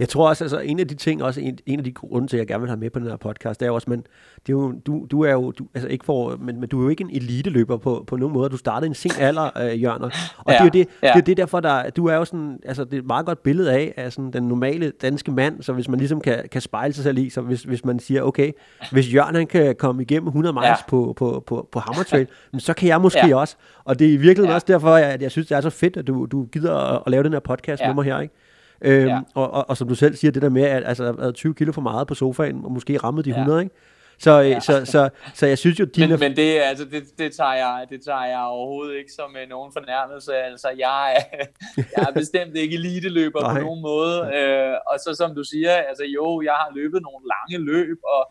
jeg 0.00 0.08
tror 0.08 0.28
også, 0.28 0.44
altså 0.44 0.58
en 0.58 0.80
af 0.80 0.88
de 0.88 0.94
ting, 0.94 1.22
også 1.22 1.40
en, 1.40 1.58
en 1.66 1.78
af 1.78 1.84
de 1.84 1.92
grunde 1.92 2.28
til, 2.28 2.36
at 2.36 2.38
jeg 2.38 2.46
gerne 2.46 2.60
vil 2.60 2.68
have 2.68 2.80
med 2.80 2.90
på 2.90 2.98
den 2.98 3.08
her 3.08 3.16
podcast, 3.16 3.60
det 3.60 3.66
er 3.66 3.70
også, 3.70 3.90
men 3.90 4.00
det 4.46 4.48
er 4.48 4.52
jo, 4.52 4.72
du, 4.86 5.06
du 5.10 5.22
er 5.22 5.32
jo, 5.32 5.50
du, 5.50 5.66
altså 5.74 5.88
ikke 5.88 6.04
for, 6.04 6.36
men, 6.36 6.60
men 6.60 6.68
du 6.68 6.78
er 6.78 6.82
jo 6.82 6.88
ikke 6.88 7.04
en 7.04 7.10
eliteløber 7.10 7.76
på, 7.76 8.04
på 8.06 8.16
nogen 8.16 8.34
måde. 8.34 8.48
Du 8.48 8.56
startede 8.56 8.86
en 8.86 8.94
sen 8.94 9.10
alder, 9.18 9.50
øh, 9.62 9.82
Jørgen. 9.82 10.02
Og 10.02 10.12
ja, 10.48 10.52
det 10.52 10.60
er 10.60 10.64
jo 10.64 10.70
det, 10.70 10.88
ja. 11.02 11.08
det, 11.08 11.16
er 11.16 11.24
det 11.24 11.36
derfor, 11.36 11.60
der, 11.60 11.90
du 11.90 12.06
er 12.06 12.14
jo 12.14 12.24
sådan, 12.24 12.58
altså 12.64 12.84
det 12.84 12.94
er 12.94 12.98
et 12.98 13.06
meget 13.06 13.26
godt 13.26 13.42
billede 13.42 13.72
af, 13.72 13.94
af 13.96 14.12
sådan 14.12 14.30
den 14.30 14.42
normale 14.42 14.92
danske 15.02 15.32
mand, 15.32 15.62
så 15.62 15.72
hvis 15.72 15.88
man 15.88 15.98
ligesom 15.98 16.20
kan, 16.20 16.48
kan 16.52 16.60
spejle 16.60 16.94
sig 16.94 17.04
selv 17.04 17.18
i, 17.18 17.30
så 17.30 17.40
hvis, 17.40 17.62
hvis 17.62 17.84
man 17.84 17.98
siger, 17.98 18.22
okay, 18.22 18.52
hvis 18.92 19.14
Jørgen 19.14 19.34
han 19.34 19.46
kan 19.46 19.76
komme 19.78 20.02
igennem 20.02 20.26
100 20.26 20.52
miles 20.52 20.64
ja. 20.64 20.74
på, 20.88 21.14
på, 21.16 21.44
på, 21.46 21.68
på 21.72 21.78
Hammer 21.78 22.02
Trail, 22.02 22.26
så 22.58 22.74
kan 22.74 22.88
jeg 22.88 23.00
måske 23.00 23.26
ja. 23.26 23.36
også. 23.36 23.56
Og 23.84 23.98
det 23.98 24.06
er 24.06 24.12
i 24.12 24.16
virkeligheden 24.16 24.50
ja. 24.50 24.54
også 24.54 24.66
derfor, 24.68 24.94
at 24.94 25.22
jeg 25.22 25.30
synes, 25.30 25.48
det 25.48 25.56
er 25.56 25.60
så 25.60 25.70
fedt, 25.70 25.96
at 25.96 26.06
du, 26.06 26.26
du 26.26 26.44
gider 26.44 26.76
at, 26.76 27.02
at 27.06 27.10
lave 27.10 27.24
den 27.24 27.32
her 27.32 27.40
podcast 27.40 27.82
ja. 27.82 27.86
med 27.86 27.94
mig 27.94 28.04
her, 28.04 28.20
ikke? 28.20 28.34
Øhm, 28.82 29.08
ja. 29.08 29.20
og, 29.34 29.50
og, 29.50 29.70
og 29.70 29.76
som 29.76 29.88
du 29.88 29.94
selv 29.94 30.16
siger, 30.16 30.30
det 30.30 30.42
der 30.42 30.48
med, 30.48 30.62
at 30.62 30.82
altså, 30.86 31.12
at 31.12 31.34
20 31.34 31.54
kilo 31.54 31.72
for 31.72 31.80
meget 31.80 32.06
på 32.06 32.14
sofaen, 32.14 32.64
og 32.64 32.72
måske 32.72 32.98
rammede 32.98 33.24
de 33.24 33.30
100, 33.30 33.58
ja. 33.58 33.62
ikke? 33.62 33.76
Så, 34.20 34.42
øh, 34.42 34.50
ja. 34.50 34.60
så, 34.60 34.72
så, 34.72 34.92
så, 34.92 35.10
så 35.34 35.46
jeg 35.46 35.58
synes 35.58 35.80
jo, 35.80 35.84
dine... 35.84 36.08
Men, 36.08 36.18
men 36.18 36.36
det, 36.36 36.60
altså, 36.60 36.84
det, 36.84 37.02
det, 37.18 37.32
tager 37.36 37.54
jeg, 37.54 37.86
det 37.90 38.00
tager 38.04 38.24
jeg 38.24 38.40
overhovedet 38.40 38.94
ikke 38.98 39.12
som 39.12 39.30
uh, 39.42 39.48
nogen 39.48 39.72
fornærmelse. 39.72 40.32
Altså, 40.34 40.68
jeg 40.78 41.12
er, 41.16 41.44
jeg 41.96 42.02
er 42.08 42.12
bestemt 42.12 42.56
ikke 42.56 42.74
eliteløber 42.74 43.40
på 43.40 43.60
nogen 43.60 43.82
måde. 43.82 44.16
Uh, 44.38 44.74
og 44.90 44.96
så 45.04 45.10
som 45.20 45.34
du 45.34 45.44
siger, 45.44 45.72
altså 45.90 46.04
jo, 46.16 46.42
jeg 46.42 46.56
har 46.62 46.70
løbet 46.74 47.00
nogle 47.08 47.24
lange 47.34 47.58
løb, 47.72 47.98
og 48.16 48.22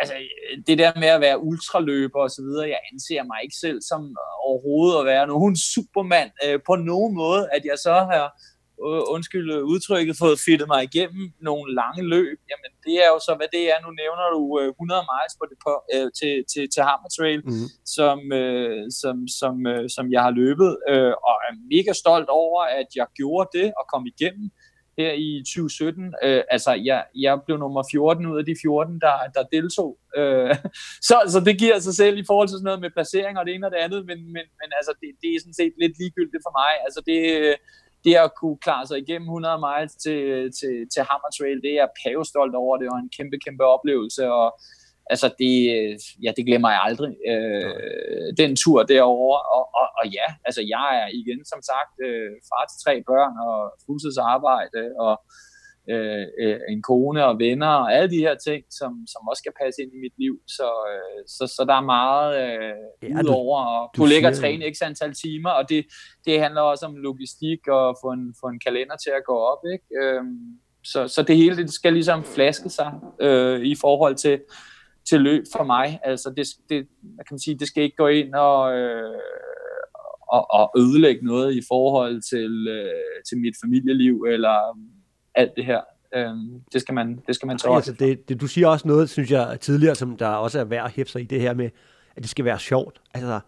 altså, 0.00 0.14
det 0.66 0.78
der 0.78 0.92
med 1.02 1.10
at 1.16 1.20
være 1.20 1.42
ultraløber 1.48 2.20
og 2.26 2.30
så 2.30 2.42
videre, 2.42 2.68
jeg 2.68 2.80
anser 2.92 3.22
mig 3.30 3.38
ikke 3.44 3.56
selv 3.64 3.78
som 3.90 4.16
overhovedet 4.46 5.00
at 5.00 5.06
være 5.06 5.26
nogen 5.26 5.56
supermand 5.56 6.30
uh, 6.46 6.60
på 6.68 6.74
nogen 6.76 7.14
måde, 7.14 7.42
at 7.56 7.62
jeg 7.70 7.78
så 7.86 7.94
har 8.10 8.24
øh, 8.24 8.51
undskyld 9.14 9.48
udtrykket, 9.72 10.16
fået 10.24 10.38
fittet 10.46 10.68
mig 10.72 10.80
igennem 10.88 11.24
nogle 11.48 11.74
lange 11.80 12.02
løb, 12.14 12.38
jamen 12.50 12.70
det 12.86 12.94
er 13.04 13.08
jo 13.14 13.18
så, 13.26 13.32
hvad 13.38 13.50
det 13.56 13.64
er. 13.72 13.78
Nu 13.84 13.90
nævner 14.02 14.26
du 14.36 14.42
øh, 14.60 14.68
100 14.68 15.02
miles 15.10 15.34
på 15.40 15.44
det 15.50 15.58
på, 15.66 15.72
øh, 15.94 16.08
til, 16.18 16.34
til, 16.52 16.64
til 16.74 16.82
Hammer 16.88 17.10
Trail, 17.16 17.40
mm. 17.50 17.68
som, 17.96 18.18
øh, 18.40 18.82
som, 19.00 19.16
som, 19.40 19.54
øh, 19.72 19.84
som 19.96 20.04
jeg 20.14 20.22
har 20.26 20.32
løbet, 20.42 20.70
øh, 20.90 21.14
og 21.28 21.36
er 21.46 21.52
mega 21.74 21.92
stolt 22.02 22.28
over, 22.42 22.60
at 22.80 22.88
jeg 22.98 23.06
gjorde 23.18 23.48
det 23.58 23.68
og 23.78 23.84
kom 23.92 24.04
igennem 24.14 24.48
her 24.98 25.12
i 25.12 25.28
2017. 25.46 26.14
Øh, 26.24 26.42
altså, 26.54 26.72
jeg, 26.88 27.00
jeg 27.24 27.34
blev 27.46 27.56
nummer 27.58 27.82
14 27.90 28.26
ud 28.26 28.38
af 28.38 28.46
de 28.50 28.56
14, 28.62 29.00
der, 29.06 29.16
der 29.36 29.42
deltog. 29.56 29.92
Øh, 30.18 30.54
så, 31.08 31.16
så 31.34 31.38
det 31.48 31.54
giver 31.62 31.78
sig 31.78 31.94
selv 32.02 32.16
i 32.18 32.28
forhold 32.30 32.48
til 32.48 32.58
sådan 32.58 32.70
noget 32.70 32.84
med 32.84 32.94
placering 32.96 33.34
og 33.38 33.44
det 33.46 33.54
ene 33.54 33.66
og 33.68 33.72
det 33.74 33.84
andet, 33.86 34.00
men, 34.10 34.18
men, 34.34 34.46
men 34.60 34.68
altså, 34.78 34.92
det, 35.00 35.08
det 35.22 35.28
er 35.30 35.40
sådan 35.40 35.60
set 35.60 35.74
lidt 35.82 35.94
ligegyldigt 36.00 36.44
for 36.46 36.54
mig. 36.60 36.72
Altså, 36.86 37.00
det, 37.08 37.20
det 38.04 38.14
at 38.14 38.34
kunne 38.40 38.58
klare 38.66 38.86
sig 38.86 38.98
igennem 38.98 39.28
100 39.28 39.58
miles 39.66 39.94
til, 40.04 40.22
til, 40.58 40.74
til 40.92 41.02
Hammer 41.08 41.30
Trail, 41.36 41.62
det 41.64 41.70
er 41.70 41.80
jeg 41.82 41.96
pavestolt 42.02 42.54
over. 42.54 42.76
Det 42.76 42.88
var 42.92 43.00
en 43.00 43.14
kæmpe, 43.16 43.36
kæmpe 43.44 43.64
oplevelse, 43.74 44.22
og 44.40 44.48
altså 45.12 45.28
det, 45.42 45.54
ja, 46.24 46.30
det 46.36 46.44
glemmer 46.48 46.70
jeg 46.74 46.82
aldrig, 46.88 47.12
øh, 47.32 48.28
den 48.40 48.50
tur 48.62 48.82
derover 48.82 49.38
og, 49.56 49.64
og, 49.80 49.86
og 49.98 50.04
ja, 50.16 50.26
altså 50.46 50.62
jeg 50.74 50.88
er 51.02 51.08
igen 51.20 51.40
som 51.52 51.60
sagt 51.70 51.94
øh, 52.08 52.32
far 52.50 52.64
til 52.66 52.78
tre 52.84 52.94
børn 53.10 53.34
og 53.48 53.58
fuldtidsarbejde 53.84 54.82
og 55.04 55.14
øh, 55.90 56.26
øh, 56.40 56.60
en 56.68 56.82
kone 56.82 57.26
og 57.26 57.38
venner 57.38 57.68
og 57.68 57.94
alle 57.94 58.10
de 58.10 58.24
her 58.26 58.34
ting, 58.34 58.64
som, 58.70 59.06
som 59.06 59.28
også 59.28 59.40
skal 59.40 59.52
passe 59.62 59.82
ind 59.82 59.92
i 59.94 60.00
mit 60.04 60.12
liv. 60.18 60.34
Så, 60.46 60.68
øh, 60.92 61.22
så, 61.26 61.54
så 61.56 61.64
der 61.68 61.74
er 61.74 61.90
meget 61.96 62.30
øh, 62.44 62.74
ja, 63.02 63.20
udover 63.20 63.58
at 63.58 63.90
kunne 63.96 64.08
lægge 64.08 64.28
og 64.28 64.34
træne 64.34 64.74
x 64.74 64.82
antal 64.82 65.14
timer, 65.14 65.50
og 65.50 65.68
det, 65.68 65.86
det 66.24 66.40
handler 66.40 66.60
også 66.60 66.86
om 66.86 66.96
logistik 66.96 67.68
og 67.68 67.96
få 68.02 68.08
en, 68.10 68.34
få 68.40 68.46
en 68.46 68.60
kalender 68.66 68.96
til 68.96 69.10
at 69.10 69.24
gå 69.26 69.36
op. 69.52 69.62
Ikke? 69.72 69.86
Øh, 70.02 70.22
så, 70.84 71.08
så 71.08 71.22
det 71.22 71.36
hele 71.36 71.56
det 71.56 71.72
skal 71.72 71.92
ligesom 71.92 72.24
flaske 72.24 72.68
sig 72.68 72.92
øh, 73.20 73.60
i 73.60 73.74
forhold 73.80 74.14
til, 74.14 74.40
til 75.08 75.20
løb 75.20 75.44
for 75.56 75.64
mig. 75.64 76.00
Altså 76.04 76.30
det, 76.36 76.46
det, 76.68 76.88
kan 77.28 77.38
sige, 77.38 77.58
det 77.58 77.68
skal 77.68 77.82
ikke 77.82 77.96
gå 77.96 78.06
ind 78.06 78.34
og, 78.34 78.76
øh, 78.78 79.18
og, 80.32 80.50
og 80.50 80.72
ødelægge 80.76 81.26
noget 81.26 81.54
i 81.54 81.62
forhold 81.68 82.22
til, 82.30 82.68
øh, 82.68 83.22
til 83.28 83.38
mit 83.38 83.54
familieliv 83.64 84.24
eller 84.28 84.78
alt 85.34 85.52
det 85.56 85.64
her. 85.64 85.80
Øhm, 86.14 86.60
det, 86.72 86.80
skal 86.80 86.94
man, 86.94 87.20
det 87.26 87.34
skal 87.34 87.46
man 87.46 87.58
tage 87.58 87.74
altså, 87.74 87.92
det, 87.92 88.28
det, 88.28 88.40
Du 88.40 88.46
siger 88.46 88.68
også 88.68 88.88
noget, 88.88 89.10
synes 89.10 89.30
jeg, 89.30 89.58
tidligere, 89.60 89.94
som 89.94 90.16
der 90.16 90.26
også 90.26 90.60
er 90.60 90.64
værd 90.64 90.84
at 90.84 90.90
hæfte 90.90 91.12
sig 91.12 91.20
i 91.20 91.24
det 91.24 91.40
her 91.40 91.54
med, 91.54 91.70
at 92.16 92.22
det 92.22 92.30
skal 92.30 92.44
være 92.44 92.58
sjovt. 92.58 93.00
Altså, 93.14 93.40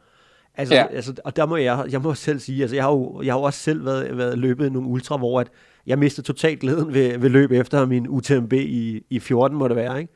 altså, 0.54 0.74
ja. 0.74 0.86
altså 0.86 1.14
og 1.24 1.36
der 1.36 1.46
må 1.46 1.56
jeg, 1.56 1.84
jeg 1.90 2.00
må 2.00 2.14
selv 2.14 2.38
sige, 2.38 2.62
altså 2.62 2.76
jeg 2.76 2.84
har 2.84 2.90
jo, 2.90 3.22
jeg 3.22 3.32
har 3.32 3.38
jo 3.38 3.42
også 3.42 3.58
selv 3.58 3.84
været, 3.84 4.16
været 4.18 4.38
løbet 4.38 4.72
nogle 4.72 4.88
ultra, 4.88 5.16
hvor 5.16 5.40
at 5.40 5.50
jeg 5.86 5.98
mistede 5.98 6.26
totalt 6.26 6.60
glæden 6.60 6.94
ved, 6.94 7.18
ved 7.18 7.30
løb 7.30 7.52
efter 7.52 7.86
min 7.86 8.08
UTMB 8.08 8.52
i, 8.52 9.02
i 9.10 9.20
14, 9.20 9.58
må 9.58 9.68
det 9.68 9.76
være, 9.76 10.00
ikke? 10.00 10.12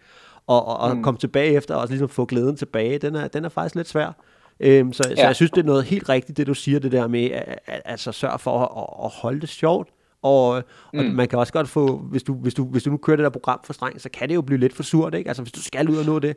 Og, 0.46 0.66
og, 0.66 0.76
og 0.76 0.96
mm. 0.96 1.02
komme 1.02 1.18
tilbage 1.18 1.52
efter, 1.52 1.74
og 1.74 1.88
ligesom 1.88 2.08
få 2.08 2.24
glæden 2.24 2.56
tilbage, 2.56 2.98
den 2.98 3.14
er, 3.14 3.28
den 3.28 3.44
er 3.44 3.48
faktisk 3.48 3.74
lidt 3.74 3.88
svær. 3.88 4.12
Øhm, 4.60 4.92
så, 4.92 5.08
ja. 5.08 5.16
så 5.16 5.22
jeg 5.22 5.36
synes, 5.36 5.50
det 5.50 5.60
er 5.60 5.66
noget 5.66 5.84
helt 5.84 6.08
rigtigt, 6.08 6.36
det 6.36 6.46
du 6.46 6.54
siger, 6.54 6.78
det 6.78 6.92
der 6.92 7.06
med, 7.06 7.30
at, 7.30 7.58
at, 7.66 7.82
altså 7.84 8.12
sørg 8.12 8.40
for 8.40 8.58
at, 8.58 9.04
at 9.04 9.10
holde 9.22 9.40
det 9.40 9.48
sjovt, 9.48 9.88
og, 10.22 10.48
og 10.48 10.64
mm. 10.92 11.04
man 11.04 11.28
kan 11.28 11.38
også 11.38 11.52
godt 11.52 11.68
få, 11.68 11.96
hvis 11.98 12.22
du, 12.22 12.34
hvis, 12.34 12.54
du, 12.54 12.64
hvis 12.64 12.82
du 12.82 12.90
nu 12.90 12.96
kører 12.96 13.16
det 13.16 13.24
der 13.24 13.30
program 13.30 13.60
for 13.64 13.72
strengt, 13.72 14.02
så 14.02 14.08
kan 14.10 14.28
det 14.28 14.34
jo 14.34 14.42
blive 14.42 14.58
lidt 14.58 14.72
for 14.72 14.82
surt, 14.82 15.14
ikke? 15.14 15.30
Altså 15.30 15.42
hvis 15.42 15.52
du 15.52 15.62
skal 15.62 15.90
ud 15.90 15.96
og 15.96 16.04
nå 16.04 16.18
det. 16.18 16.36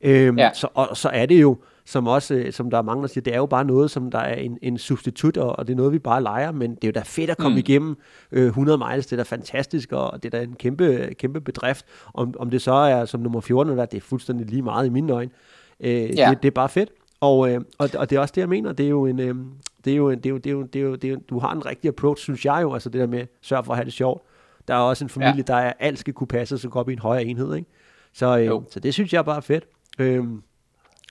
Øhm, 0.00 0.38
ja. 0.38 0.50
så, 0.54 0.68
og, 0.74 0.96
så 0.96 1.08
er 1.08 1.26
det 1.26 1.42
jo, 1.42 1.58
som 1.86 2.06
også, 2.06 2.34
øh, 2.34 2.52
som 2.52 2.70
der 2.70 2.78
er 2.78 2.82
mange, 2.82 3.02
der 3.02 3.08
siger, 3.08 3.22
det 3.22 3.34
er 3.34 3.38
jo 3.38 3.46
bare 3.46 3.64
noget, 3.64 3.90
som 3.90 4.10
der 4.10 4.18
er 4.18 4.34
en, 4.34 4.58
en 4.62 4.78
substitut, 4.78 5.36
og, 5.36 5.58
og 5.58 5.66
det 5.66 5.72
er 5.72 5.76
noget, 5.76 5.92
vi 5.92 5.98
bare 5.98 6.22
leger, 6.22 6.52
men 6.52 6.74
det 6.74 6.84
er 6.84 6.88
jo 6.88 6.92
da 6.92 7.02
fedt 7.04 7.30
at 7.30 7.38
komme 7.38 7.54
mm. 7.54 7.58
igennem 7.58 7.96
øh, 8.32 8.46
100 8.46 8.78
miles, 8.78 9.06
det 9.06 9.12
er 9.12 9.16
da 9.16 9.22
fantastisk, 9.22 9.92
og 9.92 10.22
det 10.22 10.34
er 10.34 10.38
da 10.38 10.44
en 10.44 10.54
kæmpe, 10.54 11.14
kæmpe 11.18 11.40
bedrift. 11.40 11.86
Om, 12.14 12.34
om 12.38 12.50
det 12.50 12.62
så 12.62 12.72
er 12.72 13.04
som 13.04 13.20
nummer 13.20 13.40
14, 13.40 13.70
eller 13.70 13.84
det 13.84 13.96
er 13.96 14.00
fuldstændig 14.00 14.46
lige 14.46 14.62
meget 14.62 14.86
i 14.86 14.88
mine 14.88 15.12
øjne. 15.12 15.30
Øh, 15.80 16.18
ja. 16.18 16.30
det, 16.30 16.42
det 16.42 16.48
er 16.48 16.54
bare 16.54 16.68
fedt. 16.68 16.90
Og, 17.20 17.50
øh, 17.50 17.60
og, 17.78 17.90
og 17.98 18.10
det 18.10 18.16
er 18.16 18.20
også 18.20 18.32
det, 18.34 18.40
jeg 18.40 18.48
mener, 18.48 18.72
det 18.72 18.86
er 18.86 18.90
jo 18.90 19.06
en, 19.06 19.20
øh, 19.20 19.34
det 19.84 19.92
er 19.92 19.96
jo, 19.96 20.10
det 20.10 20.26
er 20.26 20.30
jo, 20.30 20.36
det 20.38 20.46
er 20.46 20.52
jo, 20.52 20.62
det 20.62 20.78
er 20.78 20.82
jo, 20.82 20.94
det 20.94 21.04
er 21.04 21.12
jo, 21.12 21.20
du 21.28 21.38
har 21.38 21.52
en 21.52 21.66
rigtig 21.66 21.88
approach, 21.88 22.22
synes 22.22 22.44
jeg 22.44 22.58
jo, 22.62 22.72
altså 22.72 22.88
det 22.88 23.00
der 23.00 23.06
med, 23.06 23.26
sørg 23.42 23.64
for 23.64 23.72
at 23.72 23.76
have 23.76 23.84
det 23.84 23.92
sjovt. 23.92 24.22
Der 24.68 24.74
er 24.74 24.78
også 24.78 25.04
en 25.04 25.08
familie, 25.08 25.44
ja. 25.48 25.52
der 25.52 25.54
er, 25.54 25.72
alt 25.78 25.98
skal 25.98 26.14
kunne 26.14 26.26
passe, 26.26 26.58
så 26.58 26.68
går 26.68 26.80
op 26.80 26.88
i 26.88 26.92
en 26.92 26.98
højere 26.98 27.24
enhed, 27.24 27.54
ikke? 27.54 27.68
Så, 28.12 28.38
øh, 28.38 28.62
så 28.70 28.80
det 28.80 28.94
synes 28.94 29.12
jeg 29.12 29.24
bare 29.24 29.36
er 29.36 29.40
fedt. 29.40 29.64
Øhm, 29.98 30.42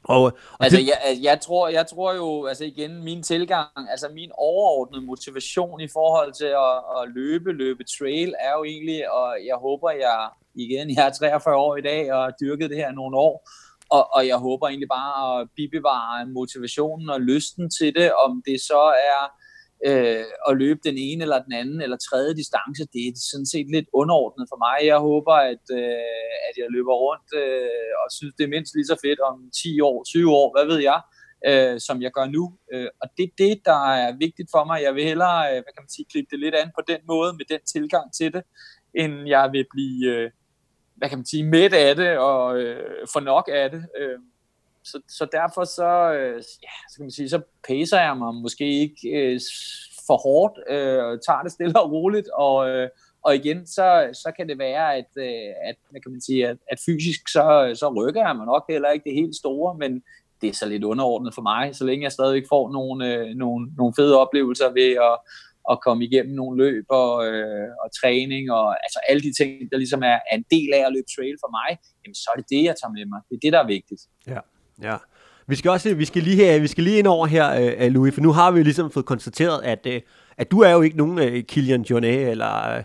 og, 0.03 0.23
og 0.23 0.33
altså, 0.59 0.77
det... 0.77 0.87
jeg, 0.87 1.17
jeg, 1.23 1.41
tror, 1.41 1.67
jeg 1.67 1.87
tror 1.87 2.13
jo, 2.13 2.45
altså 2.45 2.65
igen, 2.65 3.03
min 3.03 3.23
tilgang, 3.23 3.67
altså 3.89 4.09
min 4.13 4.31
overordnede 4.33 5.05
motivation 5.05 5.81
i 5.81 5.87
forhold 5.93 6.33
til 6.33 6.45
at, 6.45 7.01
at 7.01 7.09
løbe, 7.15 7.51
løbe 7.51 7.83
trail, 7.99 8.33
er 8.39 8.51
jo 8.57 8.63
egentlig, 8.63 9.11
og 9.11 9.37
jeg 9.45 9.55
håber, 9.55 9.91
jeg 9.91 10.29
igen, 10.55 10.95
jeg 10.95 11.05
er 11.05 11.11
43 11.11 11.55
år 11.55 11.75
i 11.75 11.81
dag, 11.81 12.13
og 12.13 12.23
har 12.23 12.33
dyrket 12.41 12.69
det 12.69 12.77
her 12.77 12.91
nogle 12.91 13.17
år, 13.17 13.49
og, 13.95 14.03
og 14.15 14.21
jeg 14.31 14.37
håber 14.47 14.65
egentlig 14.67 14.93
bare 14.99 15.41
at 15.41 15.47
bibevare 15.55 16.25
motivationen 16.39 17.09
og 17.09 17.21
lysten 17.21 17.65
til 17.77 17.89
det, 17.99 18.09
om 18.25 18.31
det 18.47 18.57
så 18.71 18.83
er 19.13 19.23
øh, 19.87 20.25
at 20.49 20.53
løbe 20.63 20.79
den 20.89 20.97
ene 21.07 21.21
eller 21.25 21.39
den 21.47 21.53
anden 21.61 21.79
eller 21.81 21.97
tredje 21.97 22.33
distance, 22.41 22.83
det 22.93 23.01
er 23.07 23.13
sådan 23.31 23.49
set 23.53 23.67
lidt 23.75 23.87
underordnet 24.01 24.45
for 24.51 24.59
mig. 24.65 24.77
Jeg 24.91 24.99
håber, 25.09 25.35
at, 25.51 25.65
øh, 25.79 26.39
at 26.47 26.55
jeg 26.61 26.67
løber 26.75 26.95
rundt 27.05 27.29
øh, 27.41 27.91
og 28.01 28.07
synes, 28.17 28.33
det 28.37 28.43
er 28.43 28.55
mindst 28.55 28.75
lige 28.75 28.91
så 28.91 28.97
fedt 29.05 29.19
om 29.29 29.35
10 29.63 29.81
år, 29.89 29.97
20 30.03 30.31
år, 30.41 30.47
hvad 30.53 30.65
ved 30.71 30.79
jeg, 30.89 30.99
øh, 31.49 31.75
som 31.87 31.97
jeg 32.05 32.11
gør 32.17 32.27
nu. 32.37 32.43
Øh, 32.73 32.89
og 33.01 33.07
det 33.17 33.23
er 33.27 33.33
det, 33.43 33.55
der 33.69 33.81
er 34.03 34.11
vigtigt 34.25 34.49
for 34.55 34.63
mig. 34.69 34.77
Jeg 34.87 34.93
vil 34.95 35.09
hellere, 35.11 35.39
øh, 35.49 35.59
hvad 35.63 35.73
kan 35.73 35.85
man 35.85 35.95
sige, 35.95 36.11
klippe 36.11 36.29
det 36.31 36.39
lidt 36.39 36.55
an 36.61 36.69
på 36.77 36.83
den 36.91 37.01
måde, 37.11 37.31
med 37.39 37.45
den 37.53 37.61
tilgang 37.73 38.07
til 38.17 38.29
det, 38.35 38.43
end 39.01 39.13
jeg 39.35 39.45
vil 39.53 39.65
blive... 39.75 40.01
Øh, 40.15 40.29
hvad 41.03 41.09
kan 41.09 41.19
man 41.19 41.25
sige, 41.25 41.43
midt 41.43 41.73
af 41.73 41.95
det 41.95 42.17
og 42.17 42.57
øh, 42.57 43.07
få 43.13 43.19
nok 43.19 43.49
af 43.53 43.71
det. 43.71 43.85
Øh, 43.99 44.19
så, 44.83 45.01
så 45.07 45.27
derfor 45.31 45.63
så, 45.63 46.13
øh, 46.13 46.35
ja, 46.35 46.75
så 46.89 46.95
kan 46.97 47.03
man 47.03 47.11
sige, 47.11 47.29
så 47.29 47.41
pacer 47.67 47.99
jeg 47.99 48.17
mig 48.17 48.33
måske 48.35 48.79
ikke 48.81 49.09
øh, 49.09 49.39
for 50.07 50.17
hårdt, 50.17 50.59
øh, 50.69 51.03
og 51.03 51.25
tager 51.25 51.41
det 51.43 51.51
stille 51.51 51.79
og 51.81 51.91
roligt, 51.91 52.29
og, 52.29 52.69
øh, 52.69 52.89
og 53.21 53.35
igen, 53.35 53.67
så, 53.67 54.09
så 54.13 54.31
kan 54.37 54.49
det 54.49 54.57
være, 54.57 54.95
at, 54.95 55.11
øh, 55.15 55.53
at, 55.69 55.75
hvad 55.89 56.01
kan 56.01 56.11
man 56.11 56.21
sige, 56.21 56.47
at, 56.47 56.57
at 56.71 56.79
fysisk, 56.85 57.21
så, 57.27 57.71
så 57.75 57.93
rykker 57.97 58.27
jeg 58.27 58.35
mig 58.35 58.45
nok 58.45 58.65
heller 58.69 58.89
ikke 58.89 59.09
det 59.09 59.13
helt 59.21 59.35
store, 59.35 59.77
men 59.77 60.03
det 60.41 60.49
er 60.49 60.53
så 60.53 60.65
lidt 60.65 60.83
underordnet 60.83 61.35
for 61.35 61.41
mig, 61.41 61.75
så 61.75 61.85
længe 61.85 62.03
jeg 62.03 62.11
stadigvæk 62.11 62.43
får 62.49 62.71
nogle, 62.71 63.13
øh, 63.13 63.35
nogle, 63.35 63.67
nogle 63.77 63.93
fede 63.97 64.19
oplevelser 64.19 64.69
ved 64.69 64.91
at 64.91 65.15
at 65.71 65.77
komme 65.85 66.01
igennem 66.07 66.33
nogle 66.35 66.55
løb 66.63 66.85
og, 66.89 67.13
øh, 67.27 67.69
og 67.83 67.87
træning 67.99 68.51
og 68.51 68.65
altså 68.85 68.99
alle 69.09 69.21
de 69.27 69.33
ting, 69.39 69.49
der 69.71 69.77
ligesom 69.77 70.01
er, 70.03 70.17
er 70.31 70.35
en 70.41 70.45
del 70.55 70.69
af 70.77 70.81
at 70.87 70.93
løbe 70.95 71.09
trail 71.15 71.35
for 71.43 71.51
mig, 71.59 71.69
jamen 72.01 72.15
så 72.15 72.27
er 72.33 72.37
det 72.41 72.49
det, 72.49 72.63
jeg 72.69 72.75
tager 72.79 72.93
med 72.97 73.05
mig. 73.05 73.19
Det 73.29 73.35
er 73.35 73.43
det, 73.45 73.53
der 73.53 73.61
er 73.63 73.67
vigtigt. 73.77 74.01
Ja, 74.27 74.39
ja. 74.87 74.97
Vi 75.47 75.55
skal 75.55 75.71
også 75.71 75.95
vi 75.95 76.05
skal 76.05 76.23
lige, 76.23 76.35
her, 76.35 76.59
vi 76.59 76.67
skal 76.67 76.83
lige 76.83 76.99
ind 76.99 77.07
over 77.07 77.25
her, 77.27 77.73
øh, 77.79 77.91
Louis, 77.91 78.13
for 78.13 78.21
nu 78.21 78.31
har 78.31 78.51
vi 78.51 78.57
jo 78.57 78.63
ligesom 78.63 78.91
fået 78.91 79.05
konstateret, 79.05 79.63
at, 79.63 79.87
øh, 79.93 80.01
at 80.37 80.51
du 80.51 80.59
er 80.59 80.71
jo 80.71 80.81
ikke 80.81 80.97
nogen 80.97 81.19
øh, 81.19 81.43
Kilian 81.43 81.81
Jornet 81.81 82.29
eller, 82.29 82.83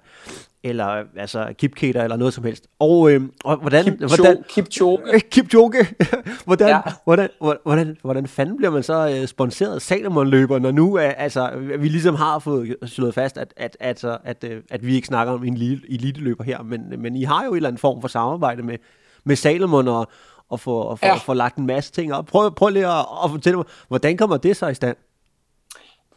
eller 0.64 1.05
altså 1.16 1.53
Kipketer 1.59 2.03
eller 2.03 2.16
noget 2.16 2.35
som 2.35 2.44
helst. 2.44 2.66
Og, 2.79 3.12
øh, 3.12 3.21
og 3.44 3.57
hvordan... 3.57 3.85
Kip 3.85 3.99
hvordan 3.99 4.44
Kipchoge. 4.49 5.21
Kipchoge. 5.33 5.87
hvordan, 6.47 6.68
ja. 6.68 6.81
hvordan, 7.05 7.29
hvordan, 7.64 7.97
hvordan 8.03 8.27
fanden 8.27 8.57
bliver 8.57 8.71
man 8.71 8.83
så 8.83 9.18
uh, 9.21 9.27
sponsoreret 9.27 9.83
Salomon-løber, 9.83 10.59
når 10.59 10.71
nu 10.71 10.94
uh, 10.94 11.03
altså, 11.16 11.51
vi 11.79 11.88
ligesom 11.88 12.14
har 12.14 12.38
fået 12.38 12.77
slået 12.85 13.14
fast, 13.14 13.38
at, 13.38 13.55
at, 13.57 13.77
at, 13.81 14.05
at, 14.05 14.18
at, 14.25 14.44
uh, 14.44 14.62
at 14.71 14.87
vi 14.87 14.94
ikke 14.94 15.07
snakker 15.07 15.33
om 15.33 15.44
en 15.44 15.57
elite-løber 15.88 16.44
her, 16.44 16.62
men, 16.62 16.94
men 16.99 17.16
I 17.16 17.23
har 17.23 17.44
jo 17.44 17.51
en 17.51 17.57
eller 17.57 17.68
anden 17.68 17.81
form 17.81 18.01
for 18.01 18.09
samarbejde 18.09 18.62
med, 18.62 18.77
med 19.25 19.37
Salomon 19.37 19.88
og, 19.88 20.09
og 20.49 20.61
få, 20.61 20.81
og 20.81 20.99
få, 20.99 21.07
ja. 21.07 21.14
få 21.14 21.35
lagt 21.35 21.57
en 21.57 21.66
masse 21.66 21.92
ting 21.92 22.14
op. 22.14 22.27
Prøv, 22.27 22.55
prøv 22.55 22.68
lige 22.68 22.87
at, 22.87 23.07
at 23.25 23.31
fortælle 23.31 23.57
mig, 23.57 23.66
hvordan 23.88 24.16
kommer 24.16 24.37
det 24.37 24.57
så 24.57 24.66
i 24.66 24.75
stand? 24.75 24.97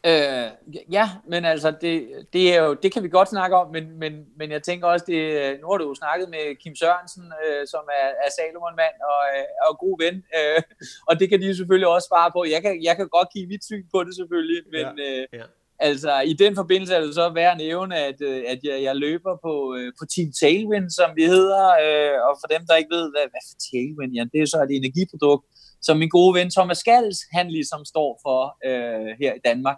Øh, 0.06 0.50
ja, 0.92 1.10
men 1.28 1.46
altså, 1.46 1.70
det, 1.82 1.96
det, 2.34 2.56
er 2.56 2.64
jo, 2.64 2.74
det 2.74 2.94
kan 2.94 3.04
vi 3.04 3.10
godt 3.10 3.30
snakke 3.30 3.56
om, 3.56 3.72
men, 3.72 4.00
men, 4.00 4.14
men 4.38 4.52
jeg 4.52 4.64
tænker 4.64 4.88
også, 4.88 5.06
det, 5.08 5.22
nu 5.62 5.68
har 5.70 5.78
du 5.78 5.88
jo 5.88 5.96
snakket 5.96 6.30
med 6.30 6.56
Kim 6.62 6.76
Sørensen, 6.76 7.26
øh, 7.44 7.68
som 7.68 7.84
er, 8.00 8.08
er 8.26 8.30
Salomon-mand 8.38 8.98
og, 9.14 9.24
øh, 9.36 9.46
og 9.68 9.80
god 9.84 9.96
ven, 10.04 10.16
øh, 10.38 10.62
og 11.10 11.20
det 11.20 11.30
kan 11.30 11.42
de 11.42 11.56
selvfølgelig 11.56 11.88
også 11.88 12.08
svare 12.12 12.32
på. 12.36 12.46
Jeg 12.56 12.62
kan, 12.62 12.84
jeg 12.84 12.96
kan 12.96 13.08
godt 13.18 13.30
give 13.34 13.48
mit 13.48 13.64
syn 13.70 13.86
på 13.94 14.04
det 14.04 14.14
selvfølgelig, 14.16 14.62
men 14.76 14.86
ja, 14.98 15.06
øh, 15.08 15.26
ja. 15.40 15.46
altså 15.80 16.14
i 16.32 16.34
den 16.34 16.56
forbindelse 16.56 16.96
er 16.96 17.02
det 17.02 17.16
så 17.16 17.30
værd 17.30 17.52
at 17.52 17.58
nævne, 17.58 17.96
at, 18.10 18.22
øh, 18.22 18.44
at 18.48 18.60
jeg, 18.64 18.78
jeg 18.88 18.96
løber 18.96 19.34
på, 19.46 19.56
øh, 19.78 19.92
på 20.00 20.04
Team 20.14 20.30
Tailwind, 20.42 20.90
som 21.00 21.10
vi 21.20 21.24
hedder, 21.36 21.66
øh, 21.84 22.16
og 22.28 22.34
for 22.42 22.48
dem, 22.54 22.62
der 22.68 22.76
ikke 22.76 22.96
ved, 22.98 23.06
hvad, 23.14 23.26
hvad 23.32 23.44
for 23.50 23.58
Tailwind, 23.68 24.14
ja, 24.18 24.24
det 24.34 24.40
er 24.42 24.50
så 24.54 24.60
et 24.68 24.76
energiprodukt, 24.82 25.46
som 25.82 25.98
min 25.98 26.10
gode 26.18 26.34
ven 26.38 26.50
Thomas 26.58 26.78
Skals, 26.78 27.18
han 27.32 27.48
ligesom 27.58 27.82
står 27.86 28.20
for 28.26 28.40
øh, 28.70 29.10
her 29.22 29.34
i 29.34 29.44
Danmark. 29.50 29.78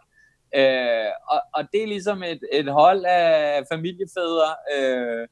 Øh, 0.59 1.11
og, 1.33 1.41
og 1.57 1.61
det 1.71 1.81
er 1.83 1.93
ligesom 1.95 2.23
et, 2.23 2.41
et 2.59 2.69
hold 2.81 3.05
af 3.05 3.63
familiefædre, 3.73 4.51
øh, 4.75 5.27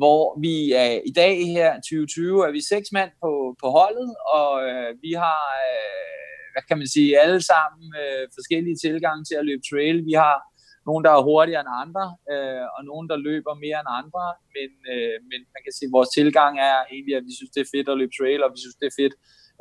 hvor 0.00 0.40
vi 0.44 0.56
er 0.72 0.90
i 1.10 1.12
dag 1.22 1.36
her 1.56 1.70
2020 1.74 2.46
er 2.46 2.52
vi 2.56 2.62
seks 2.72 2.88
mand 2.92 3.10
på, 3.22 3.32
på 3.62 3.66
holdet, 3.78 4.10
og 4.36 4.52
øh, 4.68 4.90
vi 5.04 5.12
har, 5.24 5.42
øh, 5.66 6.48
hvad 6.52 6.64
kan 6.68 6.78
man 6.80 6.88
sige, 6.96 7.20
alle 7.24 7.40
sammen 7.52 7.84
øh, 8.02 8.24
forskellige 8.36 8.78
tilgange 8.84 9.22
til 9.24 9.36
at 9.40 9.46
løbe 9.48 9.64
trail. 9.70 9.96
Vi 10.10 10.14
har 10.24 10.36
nogen, 10.88 11.04
der 11.06 11.12
er 11.14 11.26
hurtigere 11.28 11.62
end 11.64 11.80
andre, 11.84 12.06
øh, 12.32 12.66
og 12.76 12.80
nogen, 12.90 13.06
der 13.10 13.24
løber 13.28 13.52
mere 13.64 13.78
end 13.82 13.90
andre, 14.00 14.24
men, 14.56 14.70
øh, 14.92 15.16
men 15.30 15.40
man 15.54 15.62
kan 15.64 15.72
sige, 15.76 15.88
at 15.88 15.96
vores 15.96 16.10
tilgang 16.18 16.52
er 16.70 16.78
egentlig, 16.92 17.14
at 17.16 17.26
vi 17.28 17.32
synes, 17.38 17.52
det 17.54 17.62
er 17.62 17.72
fedt 17.74 17.88
at 17.92 17.98
løbe 18.00 18.14
trail, 18.18 18.40
og 18.44 18.50
vi 18.54 18.58
synes, 18.60 18.76
det 18.80 18.86
er 18.88 18.98
fedt 19.02 19.14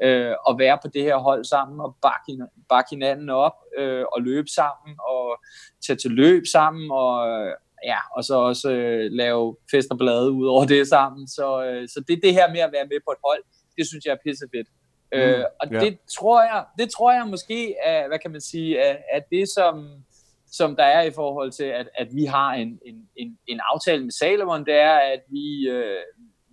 øh, 0.04 0.36
at 0.50 0.56
være 0.58 0.80
på 0.82 0.88
det 0.94 1.04
her 1.04 1.18
hold 1.18 1.46
sammen 1.46 1.80
og 1.80 1.96
bakke, 2.02 2.48
bakke 2.70 2.90
hinanden 2.90 3.30
op 3.30 3.58
øh, 3.78 4.06
og 4.14 4.22
løbe 4.22 4.48
sammen 4.48 4.98
og 5.00 5.42
tage 5.86 5.98
til 5.98 6.12
løb 6.12 6.44
sammen 6.52 6.92
og 6.92 7.28
øh, 7.30 7.54
ja, 7.84 7.98
og 8.16 8.24
så 8.24 8.36
også 8.36 8.72
øh, 8.72 9.12
lave 9.12 9.56
fest 9.72 9.88
og 9.92 9.98
blade 9.98 10.32
ud 10.32 10.48
over 10.48 10.66
det 10.66 10.88
sammen. 10.88 11.28
Så, 11.28 11.64
øh, 11.64 11.88
så 11.88 12.04
det 12.08 12.20
det 12.24 12.34
her 12.34 12.52
med 12.52 12.60
at 12.60 12.72
være 12.72 12.88
med 12.88 13.00
på 13.06 13.12
et 13.12 13.18
hold, 13.26 13.44
det 13.78 13.88
synes 13.88 14.06
jeg 14.06 14.12
er 14.12 14.24
pissefedt. 14.24 14.68
Mm, 15.12 15.20
øh, 15.20 15.46
og 15.60 15.68
yeah. 15.72 15.82
det 15.82 15.98
tror 16.18 16.42
jeg, 16.42 16.66
det 16.80 16.90
tror 16.92 17.12
jeg 17.12 17.28
måske 17.28 17.76
er, 17.84 18.08
hvad 18.08 18.20
kan 18.20 18.32
man 18.32 18.42
sige, 18.42 18.78
er, 18.78 18.98
er 19.14 19.22
det 19.32 19.50
som 19.50 20.04
som 20.52 20.76
der 20.76 20.84
er 20.84 21.02
i 21.02 21.12
forhold 21.12 21.52
til, 21.52 21.64
at, 21.64 21.90
at 21.96 22.08
vi 22.14 22.26
har 22.26 22.54
en, 22.54 22.80
en, 22.86 23.10
en, 23.16 23.38
en 23.48 23.60
aftale 23.74 24.04
med 24.04 24.12
Salomon, 24.12 24.66
det 24.66 24.74
er, 24.74 24.98
at 24.98 25.22
vi, 25.30 25.70
øh, 25.70 26.02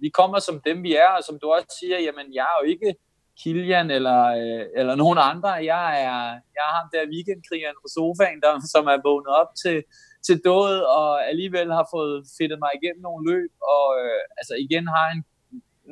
vi 0.01 0.09
kommer 0.09 0.39
som 0.39 0.61
dem, 0.61 0.83
vi 0.83 0.95
er, 0.95 1.09
og 1.09 1.25
som 1.25 1.39
du 1.39 1.47
også 1.51 1.77
siger, 1.81 1.99
jamen 1.99 2.35
jeg 2.35 2.43
er 2.43 2.65
jo 2.65 2.71
ikke 2.71 2.95
Kilian 3.41 3.91
eller, 3.91 4.23
øh, 4.43 4.67
eller 4.77 4.95
nogen 4.95 5.19
andre. 5.19 5.51
Jeg 5.73 5.87
er, 6.09 6.21
jeg 6.57 6.65
er 6.69 6.75
ham 6.79 6.89
der 6.93 7.13
weekendkrigeren 7.15 7.79
på 7.83 7.89
sofaen, 7.97 8.41
der, 8.45 8.53
som 8.73 8.85
er 8.87 8.99
vågnet 9.09 9.33
op 9.41 9.51
til, 9.63 9.79
til 10.27 10.37
død, 10.45 10.81
og 10.99 11.29
alligevel 11.31 11.69
har 11.79 11.87
fået 11.95 12.17
fedtet 12.39 12.59
mig 12.65 12.71
igennem 12.79 13.03
nogle 13.03 13.23
løb, 13.33 13.53
og 13.75 13.87
øh, 14.03 14.21
altså 14.39 14.55
igen 14.67 14.87
har 14.97 15.07
en, 15.15 15.23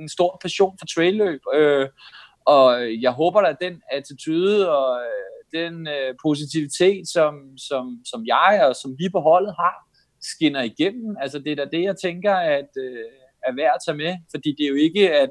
en 0.00 0.08
stor 0.08 0.38
passion 0.42 0.74
for 0.78 0.86
trailløb. 0.94 1.42
Øh, 1.54 1.88
og 2.46 2.66
jeg 3.04 3.12
håber 3.12 3.40
at 3.40 3.56
den 3.60 3.82
attitude 3.92 4.70
og 4.78 5.00
øh, 5.00 5.60
den 5.60 5.88
øh, 5.88 6.14
positivitet, 6.26 7.08
som, 7.08 7.58
som, 7.68 7.84
som 8.10 8.20
jeg 8.26 8.52
og 8.68 8.76
som 8.76 8.90
vi 8.98 9.08
på 9.12 9.20
holdet 9.20 9.54
har, 9.62 9.76
skinner 10.20 10.62
igennem. 10.62 11.16
Altså 11.20 11.38
det 11.38 11.52
er 11.52 11.56
da 11.56 11.76
det, 11.76 11.82
jeg 11.82 11.96
tænker, 12.02 12.34
at 12.34 12.70
øh, 12.76 13.04
er 13.46 13.54
værd 13.54 13.72
at 13.74 13.82
tage 13.86 13.96
med, 13.96 14.16
fordi 14.30 14.54
det 14.58 14.64
er 14.64 14.68
jo 14.68 14.74
ikke, 14.74 15.14
at 15.14 15.30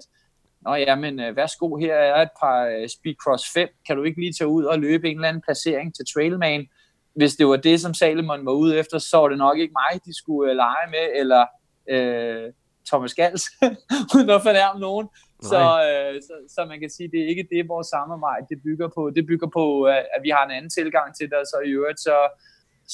Nå 0.65 0.73
ja, 0.75 0.95
men 0.95 1.19
øh, 1.19 1.35
værsgo, 1.35 1.75
her 1.75 1.95
er 1.95 2.21
et 2.21 2.29
par 2.41 2.65
øh, 2.65 2.89
Speedcross 2.89 3.43
5. 3.53 3.69
Kan 3.87 3.97
du 3.97 4.03
ikke 4.03 4.19
lige 4.19 4.33
tage 4.33 4.47
ud 4.47 4.63
og 4.63 4.79
løbe 4.79 5.09
en 5.09 5.17
eller 5.17 5.27
anden 5.27 5.41
placering 5.41 5.95
til 5.95 6.05
Trailman? 6.13 6.67
Hvis 7.15 7.35
det 7.35 7.47
var 7.47 7.55
det, 7.55 7.81
som 7.81 7.93
Salomon 7.93 8.45
var 8.45 8.51
ude 8.51 8.77
efter, 8.77 8.97
så 8.97 9.17
var 9.17 9.27
det 9.27 9.37
nok 9.37 9.57
ikke 9.57 9.73
mig, 9.81 10.05
de 10.05 10.17
skulle 10.17 10.51
øh, 10.51 10.55
lege 10.55 10.87
med, 10.89 11.05
eller 11.21 11.45
øh, 11.89 12.53
Thomas 12.89 13.13
Gals, 13.13 13.43
uden 14.15 14.29
at 14.29 14.41
fornærme 14.41 14.79
nogen. 14.79 15.07
Så, 15.51 15.63
øh, 15.87 16.21
så, 16.27 16.33
så 16.55 16.65
man 16.65 16.79
kan 16.79 16.89
sige, 16.89 17.11
det 17.11 17.19
er 17.21 17.27
ikke 17.27 17.47
det, 17.51 17.67
vores 17.67 17.87
samarbejde 17.87 18.45
det 18.49 18.59
bygger 18.63 18.89
på. 18.95 19.09
Det 19.15 19.27
bygger 19.27 19.49
på, 19.53 19.83
at 19.83 20.21
vi 20.23 20.29
har 20.29 20.43
en 20.45 20.51
anden 20.51 20.71
tilgang 20.79 21.15
til 21.17 21.25
det, 21.29 21.37
og 21.37 21.45
så 21.45 21.57
i 21.65 21.69
øvrigt, 21.69 21.99
så, 21.99 22.15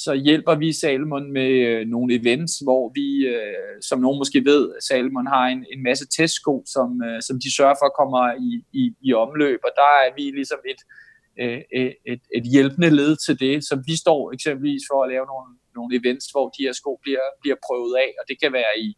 så 0.04 0.14
hjælper 0.14 0.56
vi 0.56 0.74
Salomon 0.74 1.32
med 1.32 1.52
øh, 1.70 1.88
nogle 1.88 2.14
events, 2.20 2.54
hvor 2.66 2.92
vi, 2.98 3.08
øh, 3.36 3.76
som 3.90 4.00
nogen 4.00 4.20
måske 4.22 4.46
ved, 4.46 4.64
Salomon 4.88 5.28
har 5.28 5.46
en, 5.48 5.66
en 5.74 5.84
masse 5.84 6.06
testsko, 6.18 6.64
som, 6.66 6.90
øh, 7.08 7.22
som 7.28 7.36
de 7.44 7.56
sørger 7.58 7.78
for 7.82 7.90
kommer 8.00 8.24
i, 8.48 8.50
i, 8.82 8.84
i 9.08 9.14
omløb, 9.14 9.60
og 9.68 9.72
der 9.82 9.92
er 10.06 10.10
vi 10.18 10.26
ligesom 10.40 10.62
et, 10.72 10.82
øh, 11.42 11.62
øh 11.78 11.92
et, 12.14 12.22
et 12.38 12.46
hjælpende 12.54 12.90
led 13.00 13.14
til 13.26 13.36
det, 13.46 13.56
så 13.68 13.74
vi 13.90 13.96
står 14.04 14.22
eksempelvis 14.36 14.84
for 14.92 15.04
at 15.04 15.10
lave 15.14 15.26
nogle, 15.32 15.50
nogle 15.78 15.92
events, 16.00 16.26
hvor 16.34 16.48
de 16.56 16.64
her 16.66 16.74
sko 16.82 16.92
bliver, 17.04 17.26
bliver 17.42 17.58
prøvet 17.68 17.94
af, 18.06 18.10
og 18.20 18.24
det 18.30 18.38
kan 18.42 18.52
være 18.60 18.74
i, 18.86 18.90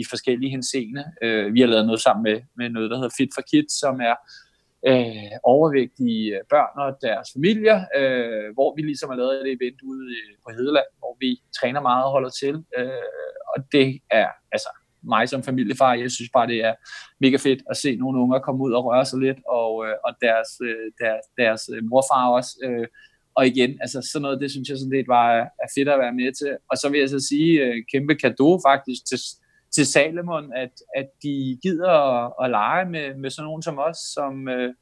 i 0.00 0.02
forskellige 0.12 0.50
henseende. 0.56 1.04
Øh, 1.22 1.54
vi 1.54 1.60
har 1.60 1.68
lavet 1.72 1.86
noget 1.86 2.00
sammen 2.06 2.22
med, 2.28 2.38
med 2.58 2.68
noget, 2.70 2.90
der 2.90 2.96
hedder 2.96 3.16
Fit 3.18 3.32
for 3.36 3.44
Kids, 3.50 3.72
som 3.82 3.94
er 4.10 4.16
øh, 4.90 5.32
overvægtige 5.42 6.34
øh, 6.34 6.40
børn 6.50 6.74
og 6.84 6.98
deres 7.02 7.28
familier, 7.36 7.78
øh, 7.98 8.54
hvor 8.54 8.74
vi 8.76 8.82
ligesom 8.82 9.10
har 9.10 9.16
lavet 9.16 9.34
et 9.40 9.52
event 9.56 9.80
ude 9.82 10.06
øh, 10.18 10.32
på 10.44 10.48
Hedeland, 10.56 10.90
hvor 10.98 11.16
vi 11.20 11.30
træner 11.60 11.80
meget 11.80 12.04
og 12.04 12.10
holder 12.10 12.30
til. 12.42 12.54
Øh, 12.78 13.08
og 13.52 13.72
det 13.72 13.88
er 14.10 14.28
altså 14.52 14.68
mig 15.02 15.28
som 15.28 15.42
familiefar, 15.42 15.94
jeg 15.94 16.10
synes 16.10 16.30
bare, 16.32 16.46
det 16.46 16.64
er 16.64 16.74
mega 17.20 17.36
fedt 17.36 17.62
at 17.70 17.76
se 17.76 17.96
nogle 17.96 18.20
unger 18.20 18.38
komme 18.38 18.64
ud 18.64 18.72
og 18.72 18.84
røre 18.84 19.04
sig 19.04 19.18
lidt, 19.20 19.38
og, 19.48 19.86
øh, 19.86 19.94
og 20.04 20.12
deres, 20.20 20.50
øh, 20.68 20.86
deres, 21.00 21.24
deres 21.38 21.62
øh, 21.74 21.84
morfar 21.90 22.28
også. 22.38 22.52
Øh, 22.64 22.86
og 23.38 23.46
igen, 23.46 23.78
altså 23.80 24.08
sådan 24.12 24.22
noget, 24.22 24.40
det 24.40 24.50
synes 24.50 24.68
jeg 24.68 24.78
sådan 24.78 24.96
lidt 24.96 25.08
var 25.08 25.28
er 25.64 25.70
fedt 25.76 25.88
at 25.88 25.98
være 25.98 26.14
med 26.20 26.32
til. 26.40 26.56
Og 26.70 26.76
så 26.76 26.88
vil 26.88 27.00
jeg 27.00 27.08
så 27.08 27.20
sige, 27.30 27.64
øh, 27.64 27.76
kæmpe 27.92 28.14
kado 28.14 28.60
faktisk 28.68 29.06
til, 29.08 29.18
til 29.76 29.86
Salomon, 29.86 30.52
at, 30.52 30.74
at 30.96 31.08
de 31.22 31.58
gider 31.62 31.90
at, 31.90 32.32
at 32.42 32.50
lege 32.50 32.84
med, 32.94 33.14
med 33.14 33.30
sådan 33.30 33.46
nogen 33.46 33.62
som 33.62 33.78
os, 33.78 33.98
som 34.16 34.48
øh, 34.48 34.74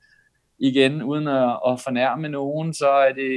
igen, 0.58 1.02
uden 1.02 1.28
at, 1.28 1.50
at 1.68 1.80
fornærme 1.86 2.28
nogen, 2.28 2.74
så 2.74 2.88
er 2.88 3.12
det, 3.12 3.32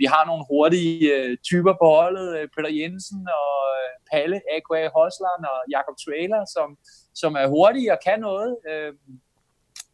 vi 0.00 0.04
har 0.04 0.26
nogle 0.26 0.44
hurtige 0.50 1.14
øh, 1.16 1.36
typer 1.48 1.74
på 1.80 1.86
holdet, 1.98 2.28
øh, 2.38 2.48
Peter 2.54 2.72
Jensen 2.78 3.22
og 3.42 3.54
øh, 3.78 3.90
Palle, 4.10 4.40
Aqua 4.56 4.82
Hosland 4.96 5.42
og 5.52 5.58
Jakob 5.74 5.96
Trailer, 6.04 6.42
som, 6.56 6.68
som 7.14 7.32
er 7.42 7.46
hurtige 7.46 7.92
og 7.92 7.98
kan 8.06 8.20
noget. 8.20 8.50
Øh, 8.70 8.92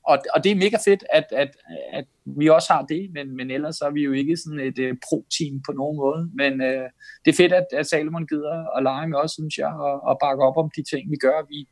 og, 0.07 0.19
og 0.35 0.45
det 0.45 0.53
er 0.53 0.57
mega 0.57 0.77
fedt, 0.85 1.05
at, 1.11 1.25
at, 1.33 1.51
at 1.93 2.05
vi 2.25 2.49
også 2.49 2.73
har 2.73 2.83
det, 2.83 3.11
men, 3.15 3.37
men 3.37 3.51
ellers 3.51 3.81
er 3.81 3.91
vi 3.91 4.03
jo 4.03 4.13
ikke 4.13 4.37
sådan 4.37 4.61
et 4.61 4.79
uh, 4.79 4.97
pro-team 5.07 5.63
på 5.67 5.73
nogen 5.73 5.97
måde. 5.97 6.31
Men 6.35 6.53
uh, 6.53 6.87
det 7.25 7.31
er 7.33 7.37
fedt, 7.37 7.53
at, 7.53 7.67
at 7.73 7.87
Salomon 7.87 8.27
gider 8.27 8.77
at 8.77 8.83
lege 8.83 9.09
med 9.09 9.19
os, 9.19 9.31
synes 9.31 9.59
jeg, 9.59 9.73
og, 9.87 9.95
og 10.09 10.19
bakke 10.21 10.43
op 10.45 10.57
om 10.57 10.71
de 10.77 10.83
ting, 10.93 11.11
vi 11.11 11.17
gør. 11.17 11.47
Vi, 11.49 11.69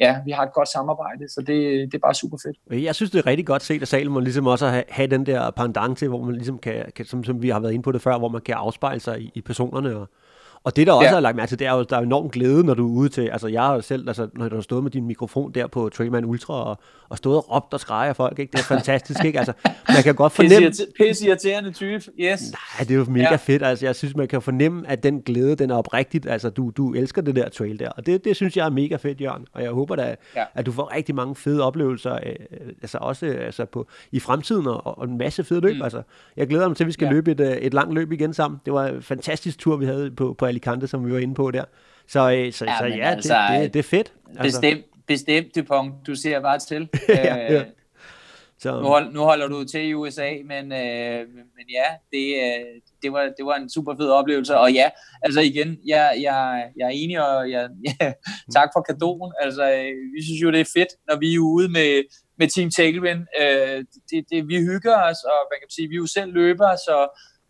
ja, 0.00 0.12
vi 0.24 0.30
har 0.30 0.42
et 0.42 0.52
godt 0.52 0.68
samarbejde, 0.68 1.28
så 1.28 1.40
det, 1.46 1.58
det 1.90 1.94
er 1.94 2.04
bare 2.08 2.14
super 2.14 2.38
fedt. 2.44 2.84
Jeg 2.84 2.94
synes, 2.94 3.10
det 3.10 3.18
er 3.18 3.26
rigtig 3.26 3.46
godt 3.46 3.62
set, 3.62 3.82
at 3.82 3.88
Salomon 3.88 4.24
ligesom 4.24 4.46
også 4.46 4.66
har 4.66 4.84
have 4.88 5.06
den 5.06 5.26
der 5.26 5.50
pendant 5.50 5.98
til, 5.98 6.08
hvor 6.08 6.22
man 6.22 6.34
ligesom 6.34 6.58
kan, 6.58 6.92
kan 6.96 7.04
som, 7.04 7.24
som 7.24 7.42
vi 7.42 7.48
har 7.48 7.60
været 7.60 7.72
inde 7.72 7.82
på 7.82 7.92
det 7.92 8.02
før, 8.02 8.18
hvor 8.18 8.28
man 8.28 8.40
kan 8.40 8.54
afspejle 8.54 9.00
sig 9.00 9.20
i, 9.20 9.30
i 9.34 9.40
personerne 9.40 9.96
og, 9.96 10.08
og 10.64 10.76
det, 10.76 10.86
der 10.86 10.92
også 10.92 11.08
ja. 11.08 11.16
er 11.16 11.20
lagt 11.20 11.36
mærke 11.36 11.48
til, 11.48 11.58
det 11.58 11.66
er 11.66 11.72
jo, 11.72 11.82
der 11.82 11.96
er 11.96 12.00
enorm 12.00 12.30
glæde, 12.30 12.64
når 12.64 12.74
du 12.74 12.88
er 12.88 12.98
ude 12.98 13.08
til, 13.08 13.28
altså 13.28 13.48
jeg 13.48 13.62
har 13.62 13.80
selv, 13.80 14.08
altså, 14.08 14.28
når 14.34 14.48
du 14.48 14.54
har 14.54 14.62
stået 14.62 14.82
med 14.82 14.90
din 14.90 15.06
mikrofon 15.06 15.52
der 15.52 15.66
på 15.66 15.88
Trailman 15.88 16.24
Ultra, 16.24 16.54
og, 16.54 16.78
og 17.08 17.18
stået 17.18 17.36
og 17.36 17.54
råbt 17.54 17.74
og 17.74 17.80
skrejer 17.80 18.12
folk, 18.12 18.38
ikke? 18.38 18.52
det 18.52 18.58
er 18.58 18.64
fantastisk, 18.64 19.24
ikke? 19.24 19.38
Altså, 19.38 19.52
man 19.88 20.02
kan 20.02 20.14
godt 20.14 20.32
fornemme... 20.38 20.72
Pisse 20.96 21.26
irriterende 21.26 21.72
type, 21.72 22.04
yes. 22.20 22.52
Nej, 22.52 22.86
det 22.86 22.90
er 22.90 22.94
jo 22.94 23.04
mega 23.08 23.30
ja. 23.30 23.36
fedt, 23.36 23.62
altså 23.62 23.86
jeg 23.86 23.96
synes, 23.96 24.16
man 24.16 24.28
kan 24.28 24.42
fornemme, 24.42 24.88
at 24.88 25.02
den 25.02 25.22
glæde, 25.22 25.54
den 25.56 25.70
er 25.70 25.74
oprigtigt, 25.74 26.26
altså 26.26 26.50
du, 26.50 26.72
du 26.76 26.94
elsker 26.94 27.22
det 27.22 27.36
der 27.36 27.48
trail 27.48 27.78
der, 27.78 27.88
og 27.88 28.06
det, 28.06 28.24
det 28.24 28.36
synes 28.36 28.56
jeg 28.56 28.66
er 28.66 28.70
mega 28.70 28.96
fedt, 28.96 29.20
Jørgen, 29.20 29.46
og 29.52 29.62
jeg 29.62 29.70
håber 29.70 29.96
da, 29.96 30.16
ja. 30.36 30.44
at 30.54 30.66
du 30.66 30.72
får 30.72 30.94
rigtig 30.94 31.14
mange 31.14 31.36
fede 31.36 31.62
oplevelser, 31.62 32.14
øh, 32.14 32.34
altså 32.82 32.98
også 33.00 33.26
altså 33.26 33.64
på, 33.64 33.88
i 34.12 34.20
fremtiden, 34.20 34.66
og, 34.66 34.98
og 34.98 35.04
en 35.04 35.18
masse 35.18 35.44
fede 35.44 35.60
løb, 35.60 35.76
mm. 35.76 35.82
altså 35.82 36.02
jeg 36.36 36.48
glæder 36.48 36.68
mig 36.68 36.76
til, 36.76 36.84
at 36.84 36.88
vi 36.88 36.92
skal 36.92 37.06
ja. 37.06 37.12
løbe 37.12 37.30
et, 37.30 37.40
øh, 37.40 37.56
et 37.56 37.74
langt 37.74 37.94
løb 37.94 38.12
igen 38.12 38.34
sammen, 38.34 38.60
det 38.64 38.72
var 38.72 38.86
en 38.86 39.02
fantastisk 39.02 39.58
tur, 39.58 39.76
vi 39.76 39.86
havde 39.86 40.10
på, 40.10 40.34
på 40.38 40.46
Alicante, 40.50 40.86
som 40.86 41.06
vi 41.06 41.12
var 41.12 41.18
inde 41.18 41.34
på 41.34 41.50
der. 41.50 41.64
Så, 42.08 42.20
øh, 42.30 42.52
så, 42.52 42.64
ja, 42.64 42.78
så 42.78 42.84
ja, 42.84 43.10
altså, 43.10 43.36
det, 43.52 43.62
det, 43.62 43.74
det 43.74 43.78
er 43.78 43.82
fedt. 43.82 44.12
Altså. 44.38 44.42
Bestemt, 44.42 44.84
bestemt 45.06 45.56
Dupont. 45.56 45.94
Du 46.06 46.14
ser 46.14 46.40
bare 46.40 46.58
til. 46.58 46.88
ja, 47.08 47.36
ja. 47.36 47.60
Øh, 47.60 47.66
så. 48.62 48.80
Nu, 48.80 48.86
hold, 48.86 49.12
nu 49.12 49.20
holder 49.20 49.48
du 49.48 49.64
til 49.64 49.88
i 49.88 49.94
USA, 49.94 50.30
men, 50.44 50.72
øh, 50.72 51.20
men 51.56 51.66
ja, 51.78 51.88
det, 52.12 52.26
øh, 52.44 52.80
det, 53.02 53.12
var, 53.12 53.22
det 53.36 53.44
var 53.46 53.56
en 53.56 53.70
super 53.70 53.94
fed 53.96 54.08
oplevelse. 54.08 54.58
Og 54.58 54.72
ja, 54.72 54.90
altså 55.22 55.40
igen, 55.40 55.78
jeg, 55.86 56.18
jeg, 56.20 56.70
jeg 56.76 56.86
er 56.86 56.94
enig, 57.02 57.28
og 57.28 57.50
jeg, 57.50 57.68
ja, 58.00 58.12
tak 58.54 58.68
for 58.74 58.80
kadoen. 58.80 59.32
Altså, 59.40 59.64
vi 60.14 60.22
synes 60.24 60.42
jo, 60.42 60.50
det 60.50 60.60
er 60.60 60.72
fedt, 60.78 60.92
når 61.08 61.16
vi 61.18 61.34
er 61.34 61.38
ude 61.38 61.68
med, 61.68 62.02
med 62.38 62.48
Team 62.48 62.70
Tailwind. 62.70 63.22
Øh, 63.40 63.84
det, 64.10 64.24
det, 64.30 64.48
vi 64.48 64.56
hygger 64.56 64.96
os, 65.08 65.20
og 65.32 65.40
man 65.50 65.58
kan 65.60 65.70
sige, 65.70 65.88
vi 65.88 65.94
er 65.94 66.04
jo 66.04 66.06
selv 66.06 66.32
løbere, 66.32 66.76
så 66.76 66.96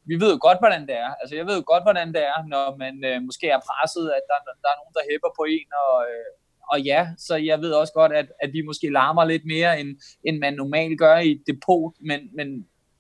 vi 0.09 0.15
ved 0.23 0.31
jo 0.35 0.39
godt, 0.47 0.61
hvordan 0.63 0.83
det 0.89 0.97
er. 1.05 1.11
Altså, 1.21 1.35
jeg 1.37 1.47
ved 1.47 1.57
jo 1.61 1.65
godt, 1.73 1.85
hvordan 1.87 2.09
det 2.17 2.23
er, 2.33 2.39
når 2.55 2.67
man 2.85 2.95
øh, 3.11 3.19
måske 3.29 3.47
er 3.57 3.61
presset, 3.69 4.07
at 4.19 4.25
der, 4.31 4.39
der 4.63 4.71
er 4.73 4.81
nogen, 4.81 4.97
der 4.97 5.09
hæpper 5.11 5.31
på 5.39 5.45
en, 5.57 5.69
og, 5.85 5.97
øh, 6.11 6.31
og 6.73 6.79
ja, 6.91 7.01
så 7.27 7.35
jeg 7.37 7.59
ved 7.65 7.73
også 7.73 7.93
godt, 8.01 8.13
at, 8.21 8.29
at 8.45 8.51
vi 8.53 8.61
måske 8.63 8.97
larmer 8.99 9.25
lidt 9.25 9.45
mere, 9.55 9.81
end, 9.81 9.91
end 10.27 10.37
man 10.39 10.55
normalt 10.55 10.99
gør 10.99 11.17
i 11.19 11.31
et 11.37 11.43
depot, 11.51 11.95
men, 12.09 12.21
men 12.39 12.49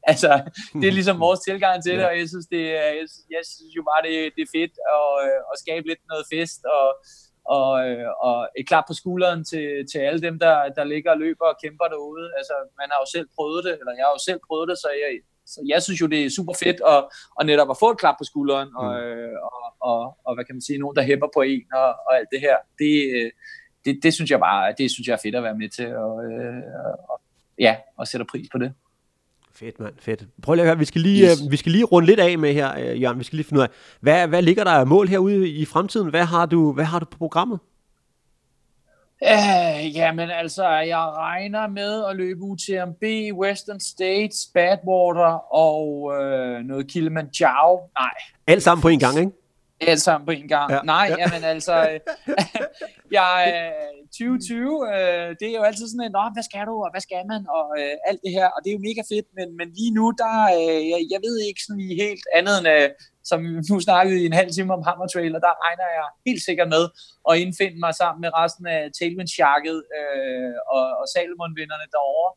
altså, 0.03 0.30
det 0.80 0.86
er 0.88 0.98
ligesom 0.98 1.20
vores 1.26 1.40
tilgang 1.40 1.76
til 1.82 1.92
det, 1.98 2.07
og 2.11 2.14
jeg 2.18 2.28
synes, 2.28 2.46
det, 2.55 2.62
jeg, 2.80 3.07
jeg 3.36 3.42
synes 3.55 3.72
jo 3.78 3.82
bare, 3.90 4.03
det, 4.07 4.14
det 4.36 4.42
er 4.44 4.55
fedt 4.59 4.74
at, 4.96 5.09
øh, 5.26 5.40
at 5.53 5.57
skabe 5.64 5.86
lidt 5.90 6.03
noget 6.12 6.24
fest, 6.34 6.61
og, 6.78 6.88
og, 7.57 7.70
øh, 7.86 8.09
og 8.28 8.38
et 8.59 8.68
klap 8.70 8.84
på 8.88 8.94
skulderen 9.01 9.40
til, 9.51 9.68
til 9.90 9.98
alle 10.09 10.20
dem, 10.26 10.36
der, 10.44 10.57
der 10.76 10.84
ligger 10.92 11.11
og 11.12 11.20
løber 11.24 11.46
og 11.53 11.61
kæmper 11.62 11.86
derude. 11.94 12.26
Altså, 12.38 12.55
man 12.80 12.88
har 12.92 12.98
jo 13.03 13.09
selv 13.14 13.28
prøvet 13.36 13.61
det, 13.66 13.74
eller 13.80 13.92
jeg 13.98 14.05
har 14.07 14.14
jo 14.16 14.22
selv 14.28 14.40
prøvet 14.48 14.66
det, 14.70 14.76
så 14.84 14.88
jeg, 15.03 15.11
så 15.53 15.59
jeg 15.72 15.82
synes 15.82 16.01
jo, 16.01 16.07
det 16.07 16.24
er 16.24 16.30
super 16.30 16.55
fedt 16.64 16.80
at, 16.94 17.01
at 17.40 17.46
netop 17.46 17.70
at 17.70 17.76
få 17.80 17.90
et 17.90 17.98
klap 17.98 18.16
på 18.18 18.24
skulderen, 18.24 18.68
og, 18.76 18.90
mm. 18.90 19.05
øh, 19.05 19.36
og, 19.42 19.62
og, 19.90 20.01
og 20.24 20.34
hvad 20.34 20.44
kan 20.44 20.55
man 20.55 20.62
sige, 20.62 20.78
nogen, 20.78 20.96
der 20.96 21.03
hæpper 21.03 21.28
på 21.34 21.40
en, 21.42 21.62
og, 21.72 21.88
og 22.07 22.12
alt 22.18 22.28
det 22.32 22.40
her. 22.40 22.57
Det, 22.78 22.94
øh, 23.16 23.30
det, 23.84 24.03
det 24.03 24.14
synes 24.14 24.30
jeg 24.30 24.40
bare, 24.40 24.74
det 24.78 24.90
synes 24.90 25.07
jeg 25.09 25.14
er 25.14 25.22
fedt 25.22 25.34
at 25.34 25.42
være 25.42 25.59
med 25.59 25.68
til, 25.68 25.96
og, 25.96 26.24
øh, 26.24 26.62
og 27.11 27.20
ja, 27.59 27.76
og 27.96 28.09
sætter 28.09 28.26
pris 28.30 28.48
på 28.53 28.59
det. 28.59 28.72
Fedt, 29.55 29.80
mand. 29.80 29.94
Fedt. 29.98 30.24
Prøv 30.42 30.55
lige 30.55 30.62
at 30.62 30.68
høre, 30.68 30.78
vi 30.78 30.84
skal 30.84 31.01
lige, 31.01 31.24
yes. 31.24 31.42
øh, 31.44 31.51
vi 31.51 31.57
skal 31.57 31.72
lige 31.72 31.84
runde 31.84 32.07
lidt 32.07 32.20
af 32.20 32.38
med 32.38 32.53
her, 32.53 32.78
øh, 32.78 33.03
Jørgen. 33.03 33.18
Vi 33.18 33.24
skal 33.24 33.36
lige 33.36 33.46
finde 33.46 33.59
ud 33.59 33.62
af, 33.62 33.70
hvad, 34.01 34.28
hvad 34.28 34.42
ligger 34.42 34.64
der 34.64 34.70
af 34.70 34.86
mål 34.86 35.09
herude 35.09 35.48
i 35.48 35.64
fremtiden? 35.64 36.11
Hvad 36.11 36.24
har 36.24 36.46
du, 36.46 36.72
hvad 36.72 36.84
har 36.84 36.98
du 36.98 37.05
på 37.05 37.18
programmet? 37.18 37.59
Øh, 39.24 39.30
uh, 39.30 39.96
jamen 39.96 40.30
altså, 40.30 40.68
jeg 40.68 40.98
regner 40.98 41.68
med 41.68 42.04
at 42.10 42.16
løbe 42.16 42.40
UTMB, 42.42 43.02
Western 43.38 43.80
States, 43.80 44.36
Badwater 44.54 45.54
og 45.54 46.02
uh, 46.02 46.66
noget 46.66 46.86
Kilimanjaro. 46.88 47.90
Nej. 47.98 48.10
Alt 48.46 48.62
sammen 48.62 48.82
på 48.82 48.88
en 48.88 48.98
gang, 48.98 49.18
ikke? 49.18 49.39
Alt 49.80 50.00
sammen 50.00 50.26
på 50.26 50.32
en 50.32 50.48
gang. 50.48 50.72
Ja. 50.72 50.80
Nej, 50.84 51.06
ja. 51.10 51.16
jamen 51.18 51.44
altså, 51.44 51.74
øh, 51.90 52.00
jeg, 53.18 53.72
2020, 54.18 54.88
øh, 54.94 55.28
det 55.40 55.46
er 55.48 55.56
jo 55.58 55.62
altid 55.68 55.86
sådan 55.88 56.06
en, 56.06 56.12
Nå, 56.18 56.24
hvad 56.34 56.44
skal 56.48 56.64
du, 56.70 56.76
og 56.84 56.90
hvad 56.92 57.02
skal 57.08 57.22
man, 57.32 57.42
og 57.58 57.66
øh, 57.80 57.94
alt 58.08 58.20
det 58.24 58.32
her, 58.38 58.46
og 58.54 58.58
det 58.60 58.68
er 58.68 58.76
jo 58.78 58.86
mega 58.88 59.02
fedt, 59.12 59.28
men, 59.38 59.48
men 59.58 59.68
lige 59.78 59.92
nu, 59.98 60.06
der, 60.22 60.34
øh, 60.58 60.82
jeg, 60.92 61.00
jeg 61.14 61.20
ved 61.26 61.36
ikke 61.48 61.62
sådan 61.66 61.80
lige 61.82 62.02
helt 62.04 62.26
andet 62.38 62.54
end, 62.60 62.68
øh, 62.76 62.88
som 63.30 63.40
nu 63.70 63.76
snakkede 63.88 64.16
i 64.22 64.26
en 64.30 64.40
halv 64.40 64.50
time 64.52 64.70
om 64.76 64.82
Hammer 64.86 65.08
Trail, 65.08 65.32
og 65.36 65.42
der 65.46 65.54
regner 65.64 65.88
jeg 65.98 66.06
helt 66.28 66.42
sikkert 66.48 66.68
med 66.76 66.84
at 67.30 67.34
indfinde 67.42 67.78
mig 67.84 67.92
sammen 68.00 68.20
med 68.24 68.30
resten 68.40 68.66
af 68.76 68.80
Tailwind 68.96 69.32
Sharket 69.34 69.78
øh, 69.98 70.54
og, 70.74 70.84
og 71.00 71.06
Salomon-vinderne 71.12 71.86
derovre. 71.94 72.30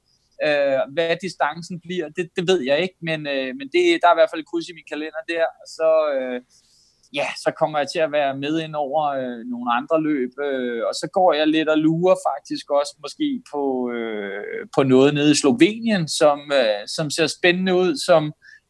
Øh, 0.45 0.81
hvad 0.93 1.15
distancen 1.25 1.77
bliver, 1.85 2.07
det, 2.17 2.25
det 2.37 2.43
ved 2.51 2.59
jeg 2.69 2.77
ikke, 2.85 2.97
men, 3.09 3.19
øh, 3.33 3.49
men 3.59 3.67
det, 3.73 3.83
der 4.01 4.07
er 4.07 4.15
i 4.15 4.19
hvert 4.19 4.31
fald 4.31 4.43
et 4.43 4.49
kryds 4.51 4.67
i 4.69 4.77
min 4.77 4.91
kalender 4.91 5.21
der, 5.33 5.45
så... 5.77 5.89
Øh, 6.15 6.41
ja, 7.13 7.27
så 7.43 7.51
kommer 7.59 7.77
jeg 7.79 7.87
til 7.93 7.99
at 7.99 8.11
være 8.11 8.37
med 8.37 8.59
ind 8.59 8.75
over 8.75 9.01
øh, 9.21 9.39
nogle 9.51 9.67
andre 9.79 10.01
løb, 10.01 10.31
øh, 10.47 10.81
og 10.87 10.93
så 11.01 11.07
går 11.13 11.33
jeg 11.33 11.47
lidt 11.47 11.69
og 11.69 11.77
lurer 11.77 12.17
faktisk 12.29 12.65
også 12.71 12.93
måske 13.01 13.43
på, 13.53 13.63
øh, 13.95 14.67
på 14.75 14.83
noget 14.83 15.13
nede 15.13 15.31
i 15.31 15.41
Slovenien, 15.43 16.07
som, 16.07 16.39
øh, 16.59 16.81
som 16.95 17.09
ser 17.09 17.27
spændende 17.27 17.73
ud, 17.75 17.91
som, 18.07 18.21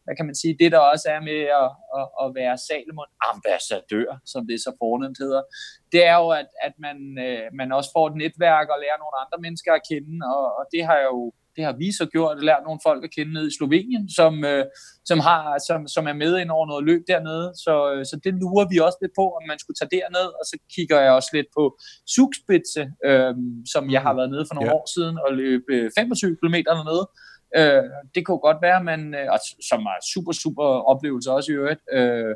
hvad 0.03 0.15
kan 0.15 0.25
man 0.25 0.35
sige, 0.41 0.57
det 0.59 0.71
der 0.71 0.81
også 0.93 1.07
er 1.15 1.21
med 1.29 1.41
at, 1.61 1.69
at, 1.99 2.07
at 2.23 2.27
være 2.39 2.63
Salomon. 2.67 3.11
Ambassadør, 3.33 4.09
som 4.31 4.41
det 4.49 4.57
så 4.59 4.71
fornemt 4.81 5.17
hedder, 5.23 5.41
det 5.91 6.01
er 6.11 6.17
jo, 6.23 6.29
at, 6.41 6.49
at 6.67 6.73
man, 6.85 6.97
øh, 7.25 7.45
man 7.59 7.69
også 7.77 7.89
får 7.95 8.05
et 8.07 8.15
netværk 8.23 8.67
og 8.73 8.81
lærer 8.83 8.99
nogle 9.01 9.17
andre 9.23 9.37
mennesker 9.45 9.71
at 9.75 9.85
kende, 9.89 10.15
og, 10.35 10.45
og 10.57 10.63
det 10.73 10.81
har 10.87 10.97
jeg 11.01 11.09
jo 11.15 11.23
det 11.55 11.63
har 11.67 11.75
vi 11.81 11.91
så 11.91 12.05
gjort, 12.05 12.37
og 12.37 12.43
lært 12.43 12.63
nogle 12.65 12.79
folk 12.87 13.03
at 13.03 13.11
kende 13.15 13.33
nede 13.33 13.47
i 13.47 13.57
Slovenien, 13.57 14.09
som, 14.09 14.45
øh, 14.45 14.65
som, 15.05 15.19
har, 15.19 15.43
som, 15.67 15.87
som 15.87 16.07
er 16.07 16.13
med 16.23 16.33
ind 16.41 16.49
over 16.49 16.67
noget 16.67 16.83
løb 16.89 17.01
dernede. 17.07 17.47
Så, 17.65 17.73
øh, 17.93 18.05
så 18.09 18.15
det 18.23 18.33
lurer 18.33 18.67
vi 18.71 18.77
også 18.79 18.97
lidt 19.01 19.15
på, 19.19 19.25
om 19.37 19.43
man 19.51 19.59
skulle 19.59 19.77
tage 19.77 19.93
derned, 19.97 20.27
og 20.39 20.43
så 20.49 20.55
kigger 20.75 20.99
jeg 21.05 21.11
også 21.11 21.31
lidt 21.33 21.49
på 21.57 21.63
Zugspitze, 22.13 22.83
øh, 23.07 23.33
som 23.73 23.83
jeg 23.95 24.01
har 24.01 24.13
været 24.13 24.31
nede 24.33 24.45
for 24.47 24.55
nogle 24.55 24.71
ja. 24.71 24.77
år 24.77 24.85
siden, 24.95 25.15
og 25.25 25.29
løbe 25.41 25.73
25 25.97 26.37
km 26.39 26.57
dernede. 26.69 27.05
Øh, 27.59 27.83
det 28.15 28.21
kunne 28.25 28.43
godt 28.47 28.59
være, 28.67 28.83
man, 28.83 29.01
øh, 29.19 29.27
som 29.69 29.81
er 29.93 29.97
super, 30.13 30.31
super 30.43 30.67
oplevelse 30.91 31.31
også 31.31 31.51
i 31.51 31.55
øvrigt, 31.55 31.83
øh, 31.97 32.35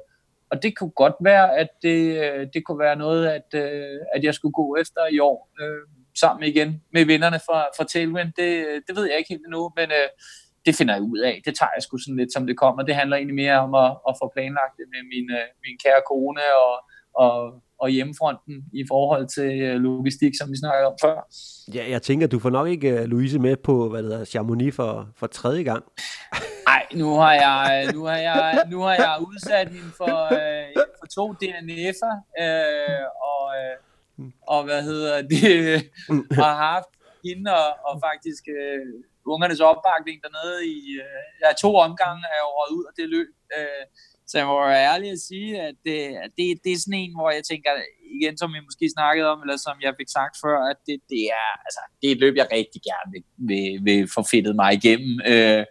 og 0.51 0.63
det 0.63 0.77
kunne 0.77 0.95
godt 1.03 1.17
være, 1.21 1.57
at 1.57 1.69
det, 1.81 1.99
øh, 2.23 2.47
det 2.53 2.65
kunne 2.65 2.79
være 2.79 2.95
noget, 2.95 3.27
at, 3.27 3.49
øh, 3.53 3.99
at 4.15 4.23
jeg 4.23 4.33
skulle 4.33 4.53
gå 4.53 4.77
efter 4.81 5.01
i 5.11 5.19
år. 5.19 5.49
Øh, 5.61 5.81
sammen 6.19 6.43
igen 6.47 6.81
med 6.93 7.05
vinderne 7.05 7.39
fra, 7.47 7.59
fra 7.77 7.83
Tailwind. 7.83 8.31
Det, 8.39 8.49
det 8.87 8.95
ved 8.95 9.05
jeg 9.09 9.17
ikke 9.17 9.29
helt 9.33 9.45
endnu, 9.45 9.71
men 9.75 9.91
øh, 9.91 10.09
det 10.67 10.75
finder 10.75 10.93
jeg 10.93 11.03
ud 11.03 11.19
af. 11.29 11.41
Det 11.45 11.53
tager 11.59 11.73
jeg 11.75 11.83
sgu 11.83 11.97
sådan 11.97 12.19
lidt, 12.21 12.33
som 12.33 12.47
det 12.47 12.57
kommer. 12.57 12.83
Det 12.83 12.95
handler 12.95 13.15
egentlig 13.17 13.35
mere 13.35 13.57
om 13.65 13.71
at, 13.75 13.91
at 14.09 14.13
få 14.21 14.25
planlagt 14.35 14.75
det 14.79 14.87
med 14.93 15.01
min, 15.13 15.27
øh, 15.39 15.47
min 15.65 15.75
kære 15.83 16.01
kone 16.11 16.45
og, 16.65 16.73
og, 17.23 17.33
og 17.81 17.89
hjemmefronten 17.89 18.55
i 18.73 18.83
forhold 18.91 19.25
til 19.37 19.51
øh, 19.61 19.75
logistik, 19.87 20.33
som 20.39 20.51
vi 20.51 20.57
snakkede 20.57 20.87
om 20.91 20.97
før. 21.01 21.17
Ja, 21.73 21.83
jeg 21.89 22.01
tænker, 22.01 22.27
du 22.27 22.39
får 22.39 22.49
nok 22.49 22.67
ikke 22.67 22.93
uh, 22.93 23.03
Louise 23.03 23.39
med 23.39 23.55
på, 23.55 23.89
hvad 23.89 24.03
det 24.03 24.11
hedder, 24.11 24.25
Chamonix 24.25 24.75
for, 24.75 25.09
for 25.19 25.27
tredje 25.27 25.63
gang. 25.63 25.83
Nej, 26.69 26.85
nu 26.95 27.09
har 27.15 27.33
jeg, 27.33 27.89
nu 27.93 28.03
har 28.03 28.17
jeg, 28.17 28.63
nu 28.71 28.79
har 28.79 28.93
jeg 28.93 29.17
udsat 29.27 29.67
hende 29.69 29.91
for, 29.97 30.17
uh, 30.31 30.83
for 30.99 31.07
to 31.15 31.33
DNF'er, 31.41 32.15
uh, 32.43 33.03
og 33.33 33.43
og 34.53 34.63
hvad 34.63 34.81
hedder 34.83 35.15
det, 35.21 35.47
har 36.43 36.55
haft 36.69 36.91
hende 37.25 37.49
og, 37.63 37.69
og 37.87 37.93
faktisk 38.07 38.43
uh, 38.57 38.85
ungernes 39.33 39.61
opbakning 39.69 40.17
dernede 40.25 40.59
i 40.75 40.79
uh, 41.05 41.25
ja, 41.43 41.49
to 41.63 41.69
omgange 41.85 42.23
er 42.35 42.39
jo 42.45 42.49
ud 42.77 42.83
af 42.89 42.93
det 42.99 43.07
løb. 43.15 43.29
Uh, 43.57 43.83
så 44.29 44.33
jeg 44.39 44.47
må 44.47 44.55
være 44.67 44.87
ærlig 44.91 45.09
at 45.11 45.21
sige, 45.29 45.51
at 45.67 45.75
det, 45.87 45.99
det, 46.37 46.45
det 46.63 46.71
er 46.71 46.81
sådan 46.83 47.01
en, 47.03 47.13
hvor 47.17 47.29
jeg 47.37 47.43
tænker, 47.51 47.71
igen 48.17 48.37
som 48.37 48.49
vi 48.55 48.59
måske 48.69 48.85
snakkede 48.97 49.27
om, 49.33 49.39
eller 49.43 49.57
som 49.57 49.75
jeg 49.85 49.93
fik 49.99 50.09
sagt 50.17 50.35
før, 50.43 50.57
at 50.71 50.79
det, 50.87 50.97
det, 51.11 51.23
er, 51.39 51.49
altså, 51.67 51.81
det 51.99 52.07
er 52.07 52.15
et 52.15 52.23
løb, 52.23 52.35
jeg 52.41 52.47
rigtig 52.59 52.81
gerne 52.89 53.09
vil, 53.13 53.23
vil, 53.49 53.69
vil 53.87 54.01
få 54.15 54.21
fedtet 54.31 54.55
mig 54.61 54.69
igennem. 54.79 55.13
Uh, 55.31 55.63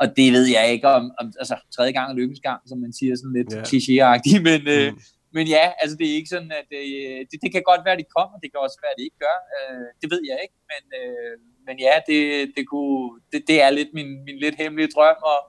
og 0.00 0.06
det 0.18 0.28
ved 0.36 0.46
jeg 0.56 0.64
ikke 0.74 0.88
om, 0.88 1.04
om 1.20 1.26
altså 1.42 1.56
tredje 1.74 1.92
gang 1.92 2.06
er 2.10 2.16
lykkens 2.20 2.40
gang, 2.48 2.60
som 2.68 2.78
man 2.84 2.92
siger 2.98 3.14
sådan 3.16 3.36
lidt 3.38 3.52
yeah. 3.52 3.64
klichéagtigt, 3.68 4.40
men, 4.48 4.60
mm 4.66 4.98
men 5.36 5.46
ja, 5.56 5.64
altså 5.80 5.94
det 5.98 6.06
er 6.06 6.18
ikke 6.18 6.34
sådan, 6.34 6.52
at 6.60 6.68
øh, 6.80 7.20
det, 7.30 7.38
det 7.44 7.50
kan 7.52 7.64
godt 7.70 7.82
være, 7.84 7.96
at 7.96 8.02
de 8.02 8.14
kommer, 8.16 8.36
det 8.42 8.48
kan 8.50 8.60
også 8.66 8.78
være, 8.82 8.94
at 8.94 8.98
de 9.00 9.08
ikke 9.08 9.22
gør. 9.26 9.38
Øh, 9.56 9.88
det 10.00 10.08
ved 10.12 10.22
jeg 10.30 10.38
ikke, 10.44 10.58
men, 10.72 10.84
øh, 11.00 11.34
men 11.66 11.76
ja, 11.86 11.94
det, 12.08 12.20
det, 12.56 12.64
kunne, 12.72 13.06
det, 13.32 13.40
det 13.50 13.56
er 13.64 13.70
lidt 13.78 13.90
min, 13.98 14.10
min 14.26 14.38
lidt 14.44 14.56
hemmelige 14.62 14.92
drøm 14.96 15.20
at, 15.34 15.40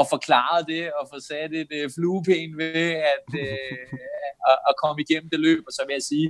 at 0.00 0.04
forklare 0.14 0.58
det 0.72 0.84
og 0.98 1.04
få 1.12 1.18
sat 1.30 1.50
et 1.62 1.72
øh, 1.78 1.86
fluepen 1.96 2.50
ved 2.62 2.88
at, 3.14 3.28
øh, 3.44 3.86
at, 4.50 4.58
at 4.68 4.74
komme 4.82 4.98
igennem 5.04 5.28
det 5.32 5.40
løb. 5.48 5.62
Og 5.68 5.72
så 5.76 5.82
vil 5.86 5.98
jeg 5.98 6.06
sige, 6.12 6.28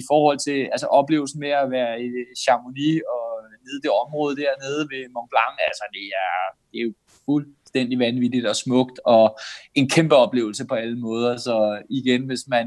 i 0.00 0.02
forhold 0.10 0.38
til 0.46 0.58
altså 0.74 0.86
oplevelsen 0.98 1.40
med 1.44 1.52
at 1.62 1.70
være 1.76 1.94
i 2.06 2.08
Chamonix 2.44 2.96
og 3.16 3.19
nede 3.66 3.82
det 3.84 3.90
område 4.02 4.36
dernede 4.42 4.82
ved 4.92 5.02
Mont 5.14 5.30
Blanc, 5.32 5.54
altså 5.68 5.84
det 5.96 6.06
er, 6.24 6.34
det 6.70 6.76
er 6.80 6.86
jo 6.88 6.92
fuldstændig 7.26 7.98
vanvittigt 7.98 8.46
og 8.46 8.56
smukt, 8.56 8.96
og 9.04 9.38
en 9.74 9.88
kæmpe 9.88 10.14
oplevelse 10.24 10.66
på 10.66 10.74
alle 10.74 10.98
måder. 10.98 11.36
Så 11.36 11.56
igen, 11.90 12.22
hvis 12.26 12.44
man, 12.48 12.66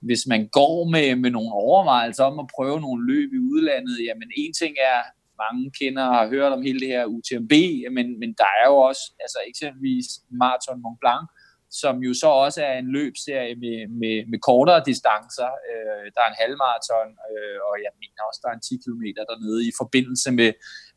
hvis 0.00 0.22
man 0.32 0.48
går 0.58 0.76
med, 0.94 1.16
med 1.16 1.30
nogle 1.30 1.52
overvejelser 1.52 2.24
om 2.24 2.38
at 2.38 2.50
prøve 2.56 2.80
nogle 2.80 3.00
løb 3.12 3.30
i 3.32 3.44
udlandet, 3.52 3.96
jamen 4.08 4.30
en 4.36 4.52
ting 4.52 4.74
er, 4.92 5.00
mange 5.44 5.64
kender 5.80 6.04
og 6.10 6.16
har 6.18 6.26
hørt 6.34 6.52
om 6.56 6.62
hele 6.62 6.80
det 6.80 6.90
her 6.94 7.04
UTMB, 7.14 7.54
men, 7.96 8.06
men 8.20 8.30
der 8.40 8.50
er 8.60 8.66
jo 8.70 8.76
også 8.88 9.04
altså 9.24 9.38
eksempelvis 9.50 10.06
Marathon 10.40 10.82
Mont 10.84 11.00
Blanc, 11.02 11.24
som 11.70 11.94
jo 12.06 12.12
så 12.22 12.28
også 12.44 12.60
er 12.70 12.74
en 12.78 12.88
løbserie 12.98 13.54
med, 13.64 13.78
med, 14.00 14.16
med 14.30 14.38
kortere 14.48 14.82
distancer. 14.90 15.50
Øh, 15.68 16.06
der 16.14 16.20
er 16.22 16.30
en 16.30 16.40
halvmarathon, 16.42 17.10
øh, 17.30 17.58
og 17.68 17.74
jeg 17.84 17.92
mener 18.02 18.22
også, 18.28 18.40
der 18.42 18.48
er 18.50 18.56
en 18.58 18.66
10 18.68 18.74
km 18.84 19.04
dernede 19.30 19.60
i 19.70 19.72
forbindelse 19.80 20.28
med 20.40 20.50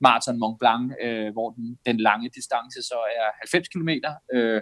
Marathon 0.05 0.39
Mont 0.41 0.57
Blanc, 0.61 0.83
øh, 1.05 1.29
hvor 1.35 1.49
den, 1.57 1.65
den 1.87 1.97
lange 2.07 2.27
distance 2.37 2.79
så 2.91 2.97
er 3.19 3.27
90 3.39 3.67
km. 3.73 3.91
Øh, 4.35 4.61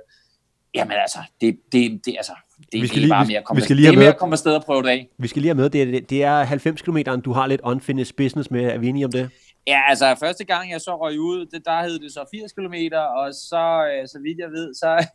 Jamen 0.76 0.98
altså, 1.06 1.20
det, 1.42 1.60
det, 1.72 2.06
det, 2.06 2.14
altså, 2.18 2.36
det, 2.72 2.82
vi 2.82 2.88
skal 2.88 2.96
det 2.96 2.96
er 2.96 3.00
lige, 3.00 3.10
bare 3.10 3.26
mere 3.26 3.38
at 3.38 3.46
komme, 3.46 3.60
vi 3.60 3.64
skal 3.64 3.76
lige 3.76 3.88
det 3.88 3.96
er 3.96 4.00
mere 4.00 4.14
at 4.16 4.18
komme 4.18 4.34
afsted 4.34 4.54
og 4.56 4.64
prøve 4.64 4.84
det 4.84 4.90
af. 4.90 5.10
Vi 5.18 5.28
skal 5.28 5.42
lige 5.42 5.50
have 5.50 5.62
med, 5.62 5.70
det 5.70 5.82
er, 5.82 6.02
det 6.02 6.24
er 6.24 6.44
90 6.44 6.82
km, 6.82 6.98
du 7.26 7.32
har 7.32 7.48
lidt 7.48 7.62
unfinished 7.64 8.14
business 8.18 8.52
med. 8.52 8.64
Er 8.64 8.78
vi 8.78 8.88
enige 8.88 9.06
om 9.06 9.12
det? 9.12 9.30
Ja, 9.68 9.82
altså 9.88 10.16
første 10.20 10.44
gang 10.46 10.72
jeg 10.72 10.82
så 10.82 10.98
røg 11.02 11.20
ud, 11.20 11.46
det, 11.46 11.62
der 11.66 11.84
hed 11.84 12.00
det 12.00 12.12
så 12.14 12.26
80 12.32 12.54
km, 12.54 12.96
og 13.22 13.34
så, 13.34 13.64
øh, 13.92 14.08
så 14.08 14.20
vidt 14.24 14.40
jeg 14.40 14.52
ved, 14.52 14.74
så, 14.74 15.08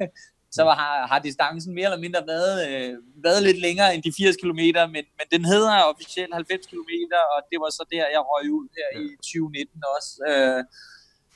så 0.57 0.63
har, 0.81 0.95
har 1.11 1.19
distancen 1.29 1.75
mere 1.75 1.89
eller 1.91 2.05
mindre 2.07 2.23
været, 2.35 2.57
øh, 2.69 2.93
været 3.27 3.43
lidt 3.49 3.61
længere 3.67 3.95
end 3.95 4.03
de 4.07 4.13
80 4.17 4.37
km, 4.43 4.63
men, 4.95 5.05
men 5.19 5.27
den 5.35 5.43
hedder 5.53 5.73
officielt 5.93 6.35
90 6.35 6.67
km, 6.71 6.93
og 7.35 7.41
det 7.51 7.59
var 7.63 7.71
så 7.79 7.85
der, 7.93 8.05
jeg 8.17 8.23
røg 8.31 8.47
ud 8.59 8.67
her 8.79 8.89
i 9.03 9.07
2019 9.17 9.83
også. 9.97 10.11
Øh, 10.31 10.61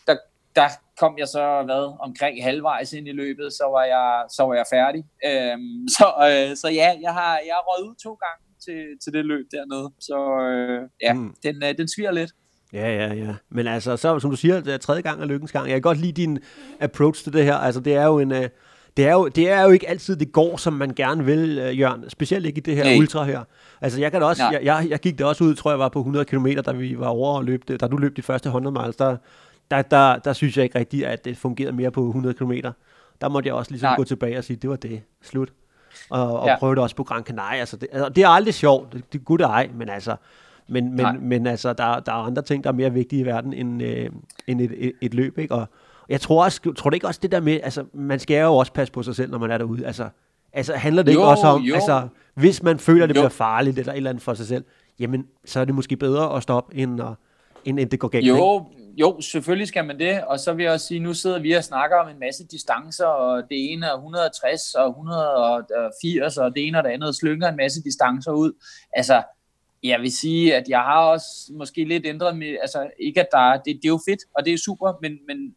der, 0.08 0.16
der 0.58 0.68
kom 1.00 1.12
jeg 1.22 1.28
så 1.36 1.44
hvad, 1.68 1.84
omkring 2.06 2.34
halvvejs 2.48 2.92
ind 2.98 3.06
i 3.08 3.18
løbet, 3.22 3.48
så 3.58 3.64
var 3.76 3.84
jeg, 3.94 4.08
så 4.36 4.42
var 4.48 4.54
jeg 4.60 4.66
færdig. 4.76 5.02
Øhm, 5.28 5.80
så, 5.96 6.06
øh, 6.28 6.50
så 6.62 6.68
ja, 6.80 6.88
jeg 7.06 7.12
har, 7.18 7.32
jeg 7.48 7.54
har 7.58 7.64
røget 7.68 7.88
ud 7.88 7.96
to 8.06 8.12
gange 8.24 8.42
til, 8.64 8.80
til 9.02 9.10
det 9.16 9.24
løb 9.32 9.46
dernede, 9.56 9.88
så 10.08 10.18
øh, 10.50 10.80
ja, 11.06 11.12
mm. 11.12 11.34
den, 11.44 11.56
øh, 11.66 11.72
den 11.78 11.88
sviger 11.94 12.12
lidt. 12.20 12.32
Ja, 12.72 12.88
ja, 13.00 13.14
ja. 13.14 13.34
Men 13.48 13.66
altså, 13.66 13.96
så, 13.96 14.18
som 14.18 14.30
du 14.30 14.36
siger, 14.36 14.60
det 14.60 14.74
er 14.74 14.78
tredje 14.78 15.02
gang 15.02 15.22
er 15.22 15.26
lykkens 15.26 15.52
gang. 15.52 15.66
Jeg 15.66 15.74
kan 15.74 15.82
godt 15.82 15.98
lide 15.98 16.12
din 16.12 16.38
approach 16.80 17.24
til 17.24 17.32
det 17.32 17.44
her. 17.44 17.54
Altså, 17.54 17.80
det 17.80 17.94
er 17.94 18.06
jo 18.06 18.18
en... 18.18 18.32
Uh, 18.32 18.44
det 19.00 19.08
er, 19.08 19.12
jo, 19.12 19.28
det 19.28 19.50
er 19.50 19.62
jo 19.62 19.70
ikke 19.70 19.88
altid, 19.88 20.16
det 20.16 20.32
går, 20.32 20.56
som 20.56 20.72
man 20.72 20.90
gerne 20.96 21.24
vil, 21.24 21.68
uh, 21.68 21.80
Jørgen. 21.80 22.10
Specielt 22.10 22.46
ikke 22.46 22.58
i 22.58 22.60
det 22.60 22.76
her 22.76 22.84
Nej. 22.84 22.96
ultra 22.98 23.24
her. 23.24 23.44
Altså, 23.80 24.00
jeg 24.00 24.12
kan 24.12 24.20
da 24.20 24.26
også, 24.26 24.42
jeg, 24.52 24.60
jeg, 24.62 24.86
jeg, 24.90 24.98
gik 24.98 25.18
der 25.18 25.24
også 25.24 25.44
ud, 25.44 25.54
tror 25.54 25.70
jeg 25.70 25.78
var 25.78 25.88
på 25.88 25.98
100 25.98 26.24
km, 26.24 26.46
da 26.46 26.72
vi 26.72 26.98
var 26.98 27.06
over 27.06 27.36
og 27.36 27.44
løb. 27.44 27.68
Da 27.68 27.86
du 27.86 27.96
løb 27.96 28.16
de 28.16 28.22
første 28.22 28.46
100 28.46 28.82
miles, 28.82 28.96
der, 28.96 29.16
der, 29.70 29.82
der, 29.82 30.18
der 30.18 30.32
synes 30.32 30.56
jeg 30.56 30.64
ikke 30.64 30.78
rigtigt, 30.78 31.06
at 31.06 31.24
det 31.24 31.36
fungerede 31.36 31.72
mere 31.72 31.90
på 31.90 32.06
100 32.06 32.34
km. 32.34 32.52
Der 33.20 33.28
måtte 33.28 33.46
jeg 33.46 33.54
også 33.54 33.70
ligesom 33.70 33.86
Nej. 33.86 33.96
gå 33.96 34.04
tilbage 34.04 34.38
og 34.38 34.44
sige, 34.44 34.56
det 34.56 34.70
var 34.70 34.76
det. 34.76 35.02
Slut. 35.22 35.52
Og, 36.10 36.40
og 36.40 36.48
ja. 36.48 36.58
prøve 36.58 36.74
det 36.74 36.82
også 36.82 36.96
på 36.96 37.04
Gran 37.04 37.22
Canaria. 37.22 37.60
Altså, 37.60 37.76
det, 37.76 37.88
altså, 37.92 38.08
det 38.08 38.24
er 38.24 38.28
aldrig 38.28 38.54
sjovt. 38.54 38.92
Det, 38.92 39.12
det 39.12 39.18
er 39.18 39.22
gud 39.22 39.38
ej, 39.38 39.70
men 39.74 39.88
altså 39.88 40.16
men, 40.70 40.96
men, 40.96 41.06
men 41.20 41.46
altså, 41.46 41.72
der, 41.72 42.00
der 42.00 42.12
er 42.12 42.16
andre 42.16 42.42
ting, 42.42 42.64
der 42.64 42.70
er 42.70 42.74
mere 42.74 42.92
vigtige 42.92 43.22
i 43.22 43.26
verden 43.26 43.52
end, 43.52 43.82
øh, 43.82 44.10
end 44.46 44.60
et, 44.60 44.74
et, 44.76 44.92
et 45.00 45.14
løb, 45.14 45.38
ikke? 45.38 45.54
Og 45.54 45.66
jeg 46.10 46.20
tror 46.20 46.44
også, 46.44 46.72
tror 46.76 46.90
det 46.90 46.96
ikke 46.96 47.06
også 47.06 47.20
det 47.22 47.32
der 47.32 47.40
med, 47.40 47.60
altså, 47.62 47.84
man 47.94 48.18
skal 48.18 48.40
jo 48.40 48.56
også 48.56 48.72
passe 48.72 48.92
på 48.92 49.02
sig 49.02 49.16
selv, 49.16 49.30
når 49.30 49.38
man 49.38 49.50
er 49.50 49.58
derude. 49.58 49.86
Altså, 49.86 50.08
altså 50.52 50.74
handler 50.74 51.02
det 51.02 51.14
jo, 51.14 51.18
ikke 51.18 51.28
også 51.28 51.46
om, 51.46 51.62
jo. 51.62 51.74
altså, 51.74 52.08
hvis 52.34 52.62
man 52.62 52.78
føler, 52.78 53.06
det 53.06 53.16
jo. 53.16 53.20
bliver 53.20 53.28
farligt 53.28 53.78
eller 53.78 53.92
et 53.92 53.96
eller 53.96 54.10
andet 54.10 54.22
for 54.22 54.34
sig 54.34 54.46
selv, 54.46 54.64
jamen, 54.98 55.26
så 55.44 55.60
er 55.60 55.64
det 55.64 55.74
måske 55.74 55.96
bedre 55.96 56.36
at 56.36 56.42
stoppe, 56.42 56.76
end, 56.76 57.00
at, 57.00 57.06
end, 57.64 57.80
end 57.80 57.90
det 57.90 57.98
går 57.98 58.08
galt. 58.08 58.26
Jo, 58.26 58.66
ikke? 58.78 58.92
jo, 59.00 59.20
selvfølgelig 59.20 59.68
skal 59.68 59.84
man 59.84 59.98
det, 59.98 60.24
og 60.24 60.40
så 60.40 60.52
vil 60.52 60.62
jeg 60.62 60.72
også 60.72 60.86
sige, 60.86 61.00
nu 61.00 61.14
sidder 61.14 61.38
vi 61.38 61.52
og 61.52 61.64
snakker 61.64 61.96
om 61.96 62.08
en 62.08 62.20
masse 62.20 62.46
distancer, 62.46 63.06
og 63.06 63.42
det 63.42 63.72
ene 63.72 63.86
er 63.86 63.94
160 63.94 64.74
og 64.74 64.88
180, 64.88 66.36
og 66.36 66.54
det 66.54 66.66
ene 66.66 66.78
og 66.78 66.84
det 66.84 66.90
andet 66.90 67.16
slynger 67.16 67.48
en 67.48 67.56
masse 67.56 67.82
distancer 67.82 68.32
ud. 68.32 68.52
Altså, 68.92 69.22
jeg 69.82 70.00
vil 70.00 70.12
sige, 70.12 70.56
at 70.56 70.64
jeg 70.68 70.80
har 70.80 71.00
også 71.00 71.52
måske 71.58 71.84
lidt 71.84 72.06
ændret 72.06 72.36
med, 72.36 72.56
altså 72.62 72.90
ikke 72.98 73.20
at 73.20 73.28
der 73.32 73.52
det, 73.52 73.64
det 73.64 73.84
er 73.84 73.88
jo 73.88 74.00
fedt, 74.08 74.20
og 74.36 74.44
det 74.44 74.52
er 74.52 74.58
super, 74.58 74.98
men, 75.02 75.12
men 75.28 75.54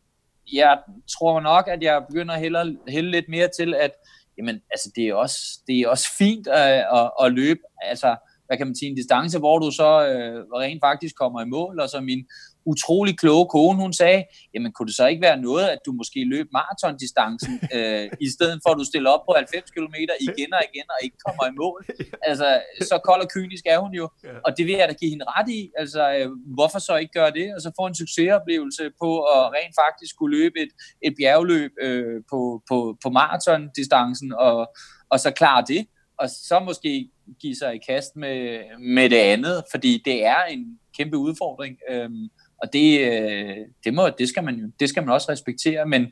jeg 0.53 0.79
tror 1.17 1.39
nok, 1.39 1.67
at 1.67 1.83
jeg 1.83 2.05
begynder 2.09 2.33
at 2.33 2.39
hælde, 2.39 2.77
hælde 2.87 3.11
lidt 3.11 3.29
mere 3.29 3.49
til, 3.57 3.73
at 3.73 3.91
jamen, 4.37 4.61
altså, 4.71 4.91
det, 4.95 5.07
er 5.07 5.13
også, 5.13 5.37
det 5.67 5.79
er 5.79 5.87
også 5.87 6.07
fint 6.17 6.47
at, 6.47 6.85
at, 6.93 7.11
at 7.23 7.33
løbe, 7.33 7.59
altså, 7.81 8.15
hvad 8.47 8.57
kan 8.57 8.67
man 8.67 8.75
sige, 8.75 8.89
en 8.89 8.95
distance, 8.95 9.39
hvor 9.39 9.59
du 9.59 9.71
så 9.71 10.07
øh, 10.07 10.45
rent 10.61 10.81
faktisk 10.83 11.15
kommer 11.15 11.41
i 11.41 11.45
mål, 11.45 11.79
og 11.79 11.89
så 11.89 12.01
min 12.01 12.25
utrolig 12.65 13.17
kloge 13.17 13.47
kone, 13.55 13.77
hun 13.79 13.93
sagde, 13.93 14.23
jamen 14.53 14.71
kunne 14.73 14.87
det 14.87 14.95
så 14.95 15.07
ikke 15.07 15.21
være 15.21 15.41
noget, 15.41 15.65
at 15.67 15.79
du 15.85 15.91
måske 15.91 16.23
løb 16.23 16.47
maratondistancen, 16.51 17.53
øh, 17.75 18.09
i 18.21 18.29
stedet 18.35 18.59
for 18.63 18.69
at 18.69 18.77
du 18.79 18.85
stiller 18.85 19.09
op 19.09 19.23
på 19.27 19.33
90 19.37 19.71
km 19.71 19.95
igen 20.19 20.53
og 20.53 20.61
igen 20.69 20.87
og 20.93 20.97
ikke 21.03 21.17
kommer 21.25 21.45
i 21.51 21.55
mål. 21.61 21.85
Altså, 22.29 22.61
så 22.81 22.99
kold 23.03 23.21
og 23.21 23.29
kynisk 23.29 23.65
er 23.65 23.79
hun 23.79 23.93
jo, 23.93 24.09
og 24.45 24.57
det 24.57 24.65
vil 24.65 24.75
jeg 24.75 24.89
da 24.89 24.93
give 24.93 25.09
hende 25.09 25.25
ret 25.27 25.49
i. 25.49 25.71
Altså, 25.77 26.13
øh, 26.17 26.29
hvorfor 26.55 26.79
så 26.79 26.95
ikke 26.95 27.13
gøre 27.13 27.31
det, 27.31 27.55
og 27.55 27.61
så 27.61 27.71
få 27.79 27.85
en 27.85 27.95
succesoplevelse 27.95 28.83
på 29.01 29.09
at 29.23 29.41
rent 29.55 29.75
faktisk 29.83 30.09
skulle 30.09 30.37
løbe 30.37 30.59
et, 30.59 30.71
et 31.01 31.13
bjergløb 31.17 31.71
øh, 31.81 32.21
på, 32.29 32.61
på, 32.69 32.97
på 33.03 33.09
maratondistancen, 33.09 34.33
og, 34.33 34.71
og 35.09 35.19
så 35.19 35.31
klare 35.31 35.63
det, 35.67 35.87
og 36.17 36.29
så 36.29 36.59
måske 36.59 37.09
give 37.41 37.55
sig 37.55 37.75
i 37.75 37.79
kast 37.87 38.15
med, 38.15 38.61
med 38.79 39.09
det 39.09 39.17
andet, 39.17 39.63
fordi 39.71 40.01
det 40.05 40.25
er 40.25 40.43
en 40.43 40.79
kæmpe 40.97 41.17
udfordring. 41.17 41.77
Øhm, 41.89 42.29
og 42.63 42.67
det, 42.73 42.87
øh, 43.09 43.57
det, 43.83 43.91
må, 43.93 44.03
det, 44.19 44.27
skal 44.29 44.43
man 44.43 44.55
jo, 44.61 44.65
det 44.79 44.89
skal 44.89 45.03
man 45.03 45.13
også 45.15 45.31
respektere, 45.31 45.85
men 45.93 46.03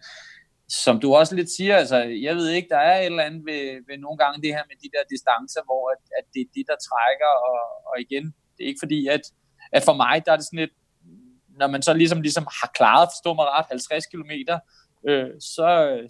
som 0.86 1.00
du 1.00 1.08
også 1.16 1.36
lidt 1.36 1.52
siger, 1.58 1.76
altså, 1.78 1.98
jeg 1.98 2.36
ved 2.36 2.50
ikke, 2.50 2.70
der 2.70 2.78
er 2.78 3.00
et 3.00 3.06
eller 3.06 3.24
andet 3.24 3.44
ved, 3.50 3.64
ved 3.88 3.98
nogle 3.98 4.18
gange 4.18 4.42
det 4.44 4.52
her 4.56 4.64
med 4.70 4.78
de 4.84 4.90
der 4.96 5.04
distancer, 5.14 5.62
hvor 5.70 5.84
at, 5.94 6.02
at 6.20 6.26
det 6.34 6.42
er 6.42 6.52
det, 6.56 6.66
der 6.72 6.78
trækker, 6.90 7.32
og, 7.50 7.62
og 7.90 7.96
igen, 8.06 8.26
det 8.54 8.62
er 8.64 8.70
ikke 8.72 8.86
fordi, 8.86 9.08
at, 9.08 9.24
at 9.72 9.84
for 9.84 9.96
mig, 10.04 10.16
der 10.26 10.32
er 10.32 10.38
det 10.40 10.46
sådan 10.46 10.64
lidt, 10.66 10.76
når 11.60 11.68
man 11.68 11.82
så 11.82 11.94
ligesom, 11.94 12.22
ligesom 12.22 12.48
har 12.60 12.70
klaret, 12.78 13.10
forstå 13.16 13.34
mig 13.34 13.46
ret, 13.46 13.66
50 13.70 14.06
km, 14.12 14.32
øh, 15.10 15.30
så, 15.56 15.68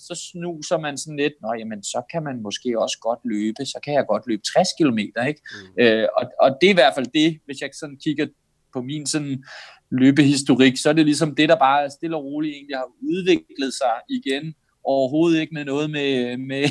så 0.08 0.14
snuser 0.28 0.78
man 0.86 0.98
sådan 0.98 1.22
lidt, 1.24 1.36
nå 1.42 1.50
jamen, 1.60 1.84
så 1.84 2.00
kan 2.12 2.24
man 2.24 2.42
måske 2.48 2.80
også 2.84 2.98
godt 3.02 3.22
løbe, 3.34 3.62
så 3.74 3.80
kan 3.84 3.94
jeg 3.94 4.06
godt 4.08 4.24
løbe 4.28 4.44
60 4.54 4.68
km, 4.80 5.00
ikke? 5.32 5.42
Mm. 5.54 5.84
Øh, 5.84 6.08
og, 6.18 6.24
og 6.44 6.50
det 6.62 6.68
er 6.68 6.76
i 6.76 6.82
hvert 6.82 6.96
fald 6.96 7.10
det, 7.20 7.30
hvis 7.46 7.62
jeg 7.62 7.70
sådan 7.74 8.00
kigger 8.06 8.28
på 8.74 8.82
min 8.82 9.06
sådan 9.08 9.44
løbehistorik, 9.92 10.78
så 10.78 10.89
er 10.89 10.94
det 10.94 11.06
ligesom 11.06 11.36
det, 11.36 11.50
der 11.50 11.56
bare 11.56 11.89
stille 11.89 12.18
og 12.18 12.24
roligt 12.24 12.54
egentlig 12.56 12.78
har 12.78 12.89
udviklet 13.12 13.74
sig 13.82 13.96
igen. 14.18 14.54
Overhovedet 14.84 15.42
ikke 15.42 15.54
med 15.54 15.66
noget 15.66 15.88
med, 15.98 16.38
med, 16.50 16.64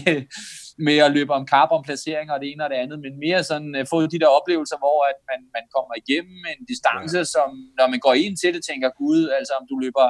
med 0.87 0.97
at 1.07 1.13
løbe 1.17 1.33
om 1.39 1.47
kap 1.47 1.71
om 1.77 1.83
placeringer 1.89 2.35
og 2.35 2.41
det 2.41 2.49
ene 2.51 2.65
og 2.65 2.71
det 2.71 2.83
andet, 2.85 2.99
men 3.05 3.13
mere 3.25 3.43
sådan 3.51 3.73
uh, 3.79 3.87
få 3.91 3.97
de 4.15 4.23
der 4.23 4.31
oplevelser, 4.39 4.79
hvor 4.85 4.99
at 5.11 5.19
man, 5.31 5.41
man 5.57 5.65
kommer 5.77 5.95
igennem 6.03 6.41
en 6.53 6.63
distance, 6.73 7.19
ja. 7.19 7.31
som 7.35 7.49
når 7.79 7.87
man 7.93 8.01
går 8.07 8.15
ind 8.25 8.35
til 8.43 8.51
det, 8.55 8.63
tænker 8.71 8.99
Gud, 9.03 9.21
altså 9.39 9.53
om 9.61 9.65
du 9.71 9.77
løber 9.85 10.07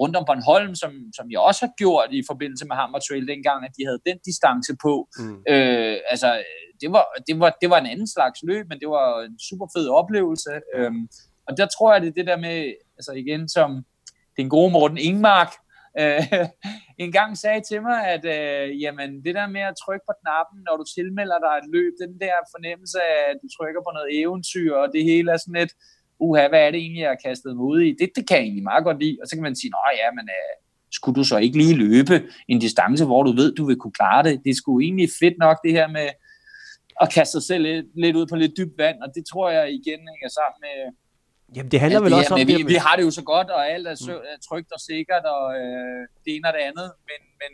rundt 0.00 0.16
om 0.16 0.24
Bornholm, 0.28 0.74
som, 0.82 0.92
som 1.16 1.26
jeg 1.32 1.40
også 1.48 1.60
har 1.66 1.72
gjort 1.82 2.08
i 2.18 2.22
forbindelse 2.30 2.64
med 2.66 2.76
Hammer 2.80 3.00
Trail 3.06 3.26
dengang, 3.34 3.60
at 3.66 3.72
de 3.76 3.86
havde 3.88 4.00
den 4.08 4.18
distance 4.28 4.72
på. 4.86 4.94
Mm. 5.18 5.38
Øh, 5.52 5.96
altså, 6.12 6.28
det 6.80 6.88
var, 6.94 7.04
det, 7.26 7.34
var, 7.42 7.50
det 7.62 7.68
var 7.70 7.78
en 7.80 7.92
anden 7.92 8.10
slags 8.16 8.38
løb, 8.48 8.64
men 8.70 8.78
det 8.82 8.88
var 8.96 9.06
en 9.28 9.38
super 9.48 9.66
fed 9.74 9.86
oplevelse. 10.00 10.52
Mm. 10.60 10.80
Øhm, 10.80 11.02
og 11.48 11.56
der 11.56 11.66
tror 11.66 11.92
jeg, 11.92 12.00
det 12.02 12.08
er 12.08 12.18
det 12.20 12.26
der 12.26 12.36
med, 12.46 12.74
altså 12.98 13.12
igen, 13.12 13.48
som 13.48 13.84
den 14.36 14.48
gode 14.48 14.70
Morten 14.72 14.98
Ingmark 14.98 15.52
øh, 16.00 16.22
en 17.04 17.12
gang 17.18 17.30
sagde 17.38 17.62
til 17.68 17.80
mig, 17.88 17.98
at 18.14 18.24
øh, 18.36 18.82
jamen, 18.82 19.08
det 19.24 19.34
der 19.38 19.46
med 19.56 19.64
at 19.70 19.78
trykke 19.82 20.04
på 20.08 20.14
knappen, 20.20 20.58
når 20.66 20.74
du 20.80 20.84
tilmelder 20.96 21.38
dig 21.46 21.54
et 21.60 21.68
løb, 21.74 21.92
den 22.04 22.12
der 22.24 22.36
fornemmelse 22.54 22.98
af, 23.12 23.18
at 23.30 23.36
du 23.42 23.48
trykker 23.56 23.80
på 23.84 23.90
noget 23.96 24.08
eventyr, 24.22 24.72
og 24.82 24.88
det 24.94 25.02
hele 25.10 25.28
er 25.32 25.38
sådan 25.40 25.60
lidt, 25.60 25.72
uha, 26.24 26.48
hvad 26.48 26.62
er 26.66 26.70
det 26.70 26.80
egentlig, 26.80 27.02
jeg 27.06 27.14
har 27.14 27.24
kastet 27.28 27.56
mig 27.56 27.66
ud 27.72 27.80
i? 27.88 27.90
Det, 28.00 28.08
det 28.16 28.22
kan 28.28 28.36
jeg 28.36 28.44
egentlig 28.46 28.70
meget 28.72 28.84
godt 28.88 28.98
lide. 29.02 29.16
Og 29.20 29.26
så 29.26 29.32
kan 29.36 29.46
man 29.48 29.56
sige, 29.60 29.72
nej, 29.78 29.92
ja, 30.02 30.08
men 30.18 30.26
øh, 30.38 30.54
skulle 30.98 31.16
du 31.20 31.24
så 31.24 31.36
ikke 31.44 31.58
lige 31.62 31.76
løbe 31.84 32.16
en 32.52 32.58
distance, 32.66 33.04
hvor 33.04 33.22
du 33.22 33.32
ved, 33.40 33.54
du 33.54 33.64
vil 33.68 33.80
kunne 33.82 33.98
klare 34.00 34.22
det? 34.28 34.34
Det 34.44 34.54
skulle 34.56 34.84
egentlig 34.86 35.08
fedt 35.20 35.38
nok, 35.38 35.56
det 35.64 35.72
her 35.78 35.88
med 35.98 36.08
at 37.02 37.12
kaste 37.14 37.32
sig 37.32 37.42
selv 37.50 37.62
lidt, 37.62 37.86
lidt 38.04 38.16
ud 38.16 38.26
på 38.26 38.36
lidt 38.36 38.56
dybt 38.58 38.78
vand, 38.78 38.98
og 39.04 39.08
det 39.14 39.24
tror 39.30 39.50
jeg 39.50 39.64
igen 39.78 40.00
hænger 40.12 40.30
sammen 40.38 40.58
med, 40.66 40.76
Jamen 41.54 41.70
det 41.70 41.80
handler 41.80 42.00
vel 42.00 42.10
det 42.10 42.18
også 42.18 42.34
om... 42.34 42.40
Vi, 42.46 42.62
vi 42.66 42.74
har 42.74 42.96
det 42.96 43.02
jo 43.02 43.10
så 43.10 43.22
godt, 43.22 43.50
og 43.50 43.70
alt 43.70 43.86
er, 43.86 43.94
sø, 43.94 44.12
mm. 44.12 44.32
er 44.32 44.38
trygt 44.48 44.72
og 44.72 44.80
sikkert, 44.80 45.24
og 45.24 45.54
øh, 45.60 46.00
det 46.24 46.36
ene 46.36 46.48
og 46.48 46.54
det 46.54 46.60
andet, 46.70 46.92
men, 47.08 47.20
men 47.40 47.52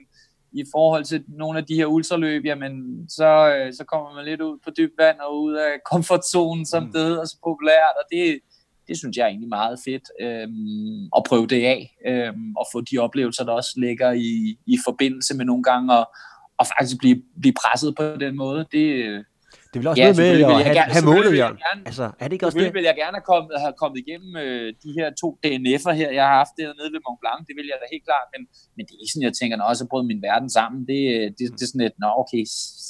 i 0.52 0.64
forhold 0.74 1.04
til 1.04 1.24
nogle 1.28 1.58
af 1.58 1.64
de 1.66 1.74
her 1.74 1.86
ultraløb, 1.86 2.44
jamen, 2.44 2.72
så, 3.08 3.54
øh, 3.54 3.72
så 3.74 3.84
kommer 3.84 4.14
man 4.14 4.24
lidt 4.24 4.40
ud 4.40 4.58
på 4.64 4.70
dybt 4.78 4.94
vand 4.98 5.18
og 5.20 5.42
ud 5.42 5.54
af 5.54 5.72
komfortzonen, 5.92 6.66
som 6.66 6.82
mm. 6.82 6.92
det 6.92 7.00
hedder 7.00 7.24
så 7.24 7.36
populært, 7.44 7.94
og 8.00 8.04
det, 8.12 8.40
det 8.88 8.98
synes 8.98 9.16
jeg 9.16 9.24
er 9.24 9.28
egentlig 9.28 9.48
meget 9.48 9.78
fedt 9.84 10.06
øhm, 10.20 11.04
at 11.16 11.22
prøve 11.28 11.46
det 11.46 11.64
af, 11.64 11.96
øhm, 12.06 12.56
og 12.56 12.66
få 12.72 12.80
de 12.80 12.98
oplevelser, 12.98 13.44
der 13.44 13.52
også 13.52 13.72
ligger 13.76 14.12
i, 14.12 14.58
i 14.66 14.78
forbindelse 14.86 15.36
med 15.36 15.44
nogle 15.44 15.62
gange, 15.62 15.98
og, 15.98 16.10
og 16.58 16.66
faktisk 16.66 16.98
blive, 16.98 17.22
blive 17.40 17.54
presset 17.62 17.94
på 17.96 18.02
den 18.02 18.36
måde. 18.36 18.66
Det, 18.72 19.24
det 19.72 19.78
vil 19.80 19.86
også 19.90 20.02
ja, 20.02 20.06
noget 20.06 20.18
med 20.22 20.28
at 20.28 20.64
have, 20.66 20.76
gerne, 20.80 20.92
have 20.96 21.06
målet, 21.12 21.32
Jørgen. 21.40 21.58
Altså, 21.90 22.04
er 22.20 22.26
det 22.28 22.34
ikke 22.36 22.46
også 22.46 22.58
det? 22.58 22.74
vil 22.78 22.86
jeg 22.90 22.96
gerne 23.02 23.16
have 23.18 23.28
kommet, 23.32 23.52
have 23.64 23.76
kommet 23.82 23.98
igennem 24.04 24.32
øh, 24.44 24.68
de 24.84 24.90
her 24.98 25.08
to 25.22 25.28
DNF'er 25.42 25.94
her, 26.00 26.10
jeg 26.18 26.24
har 26.30 26.36
haft 26.42 26.54
dernede 26.60 26.88
ved 26.94 27.00
Mont 27.06 27.20
Blanc. 27.22 27.40
Det 27.48 27.54
vil 27.58 27.66
jeg 27.70 27.78
da 27.82 27.86
helt 27.94 28.06
klart, 28.10 28.26
men, 28.34 28.42
men 28.74 28.82
det 28.86 28.92
er 28.94 29.02
ikke 29.02 29.14
sådan, 29.14 29.28
jeg 29.30 29.36
tænker, 29.40 29.54
når 29.56 29.66
også 29.72 29.84
brød 29.90 30.04
min 30.12 30.22
verden 30.28 30.50
sammen. 30.58 30.80
Det, 30.90 31.00
det, 31.36 31.44
det 31.58 31.64
er 31.66 31.70
sådan 31.72 31.86
et, 31.88 31.96
nå 32.04 32.08
okay, 32.22 32.42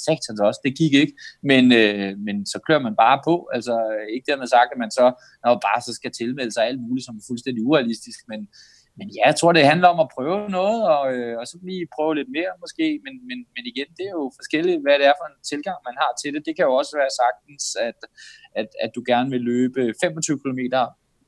satans 0.05 0.39
også, 0.47 0.59
det 0.65 0.71
gik 0.81 0.93
ikke. 1.03 1.13
Men, 1.51 1.63
øh, 1.81 2.11
men 2.25 2.35
så 2.51 2.57
kører 2.67 2.81
man 2.87 2.95
bare 3.03 3.17
på. 3.27 3.35
Altså, 3.55 3.73
ikke 4.15 4.27
dermed 4.31 4.47
sagt, 4.55 4.69
at 4.73 4.79
man 4.83 4.91
så 4.99 5.05
når 5.43 5.53
bare 5.67 5.79
så 5.87 5.91
skal 5.99 6.11
tilmelde 6.19 6.53
sig 6.53 6.63
alt 6.69 6.81
muligt, 6.85 7.05
som 7.07 7.15
er 7.19 7.23
fuldstændig 7.29 7.61
urealistisk, 7.69 8.19
men 8.31 8.39
men 8.97 9.07
ja, 9.15 9.23
jeg 9.29 9.35
tror, 9.35 9.51
det 9.51 9.71
handler 9.71 9.87
om 9.93 9.99
at 10.05 10.11
prøve 10.15 10.49
noget, 10.59 10.81
og, 10.95 11.03
øh, 11.15 11.33
og 11.39 11.45
så 11.47 11.55
lige 11.69 11.93
prøve 11.95 12.15
lidt 12.19 12.31
mere 12.37 12.51
måske, 12.63 12.85
men, 13.05 13.13
men, 13.27 13.37
men 13.55 13.63
igen, 13.71 13.89
det 13.97 14.05
er 14.09 14.15
jo 14.21 14.27
forskelligt, 14.39 14.81
hvad 14.85 14.95
det 14.99 15.05
er 15.11 15.15
for 15.19 15.27
en 15.31 15.39
tilgang, 15.51 15.77
man 15.87 15.95
har 16.01 16.11
til 16.21 16.29
det. 16.33 16.41
Det 16.47 16.53
kan 16.55 16.65
jo 16.67 16.73
også 16.81 16.93
være 17.01 17.13
sagtens, 17.21 17.63
at, 17.87 17.99
at, 18.59 18.69
at 18.83 18.89
du 18.95 19.01
gerne 19.11 19.29
vil 19.33 19.43
løbe 19.51 19.81
25 20.03 20.39
km 20.43 20.61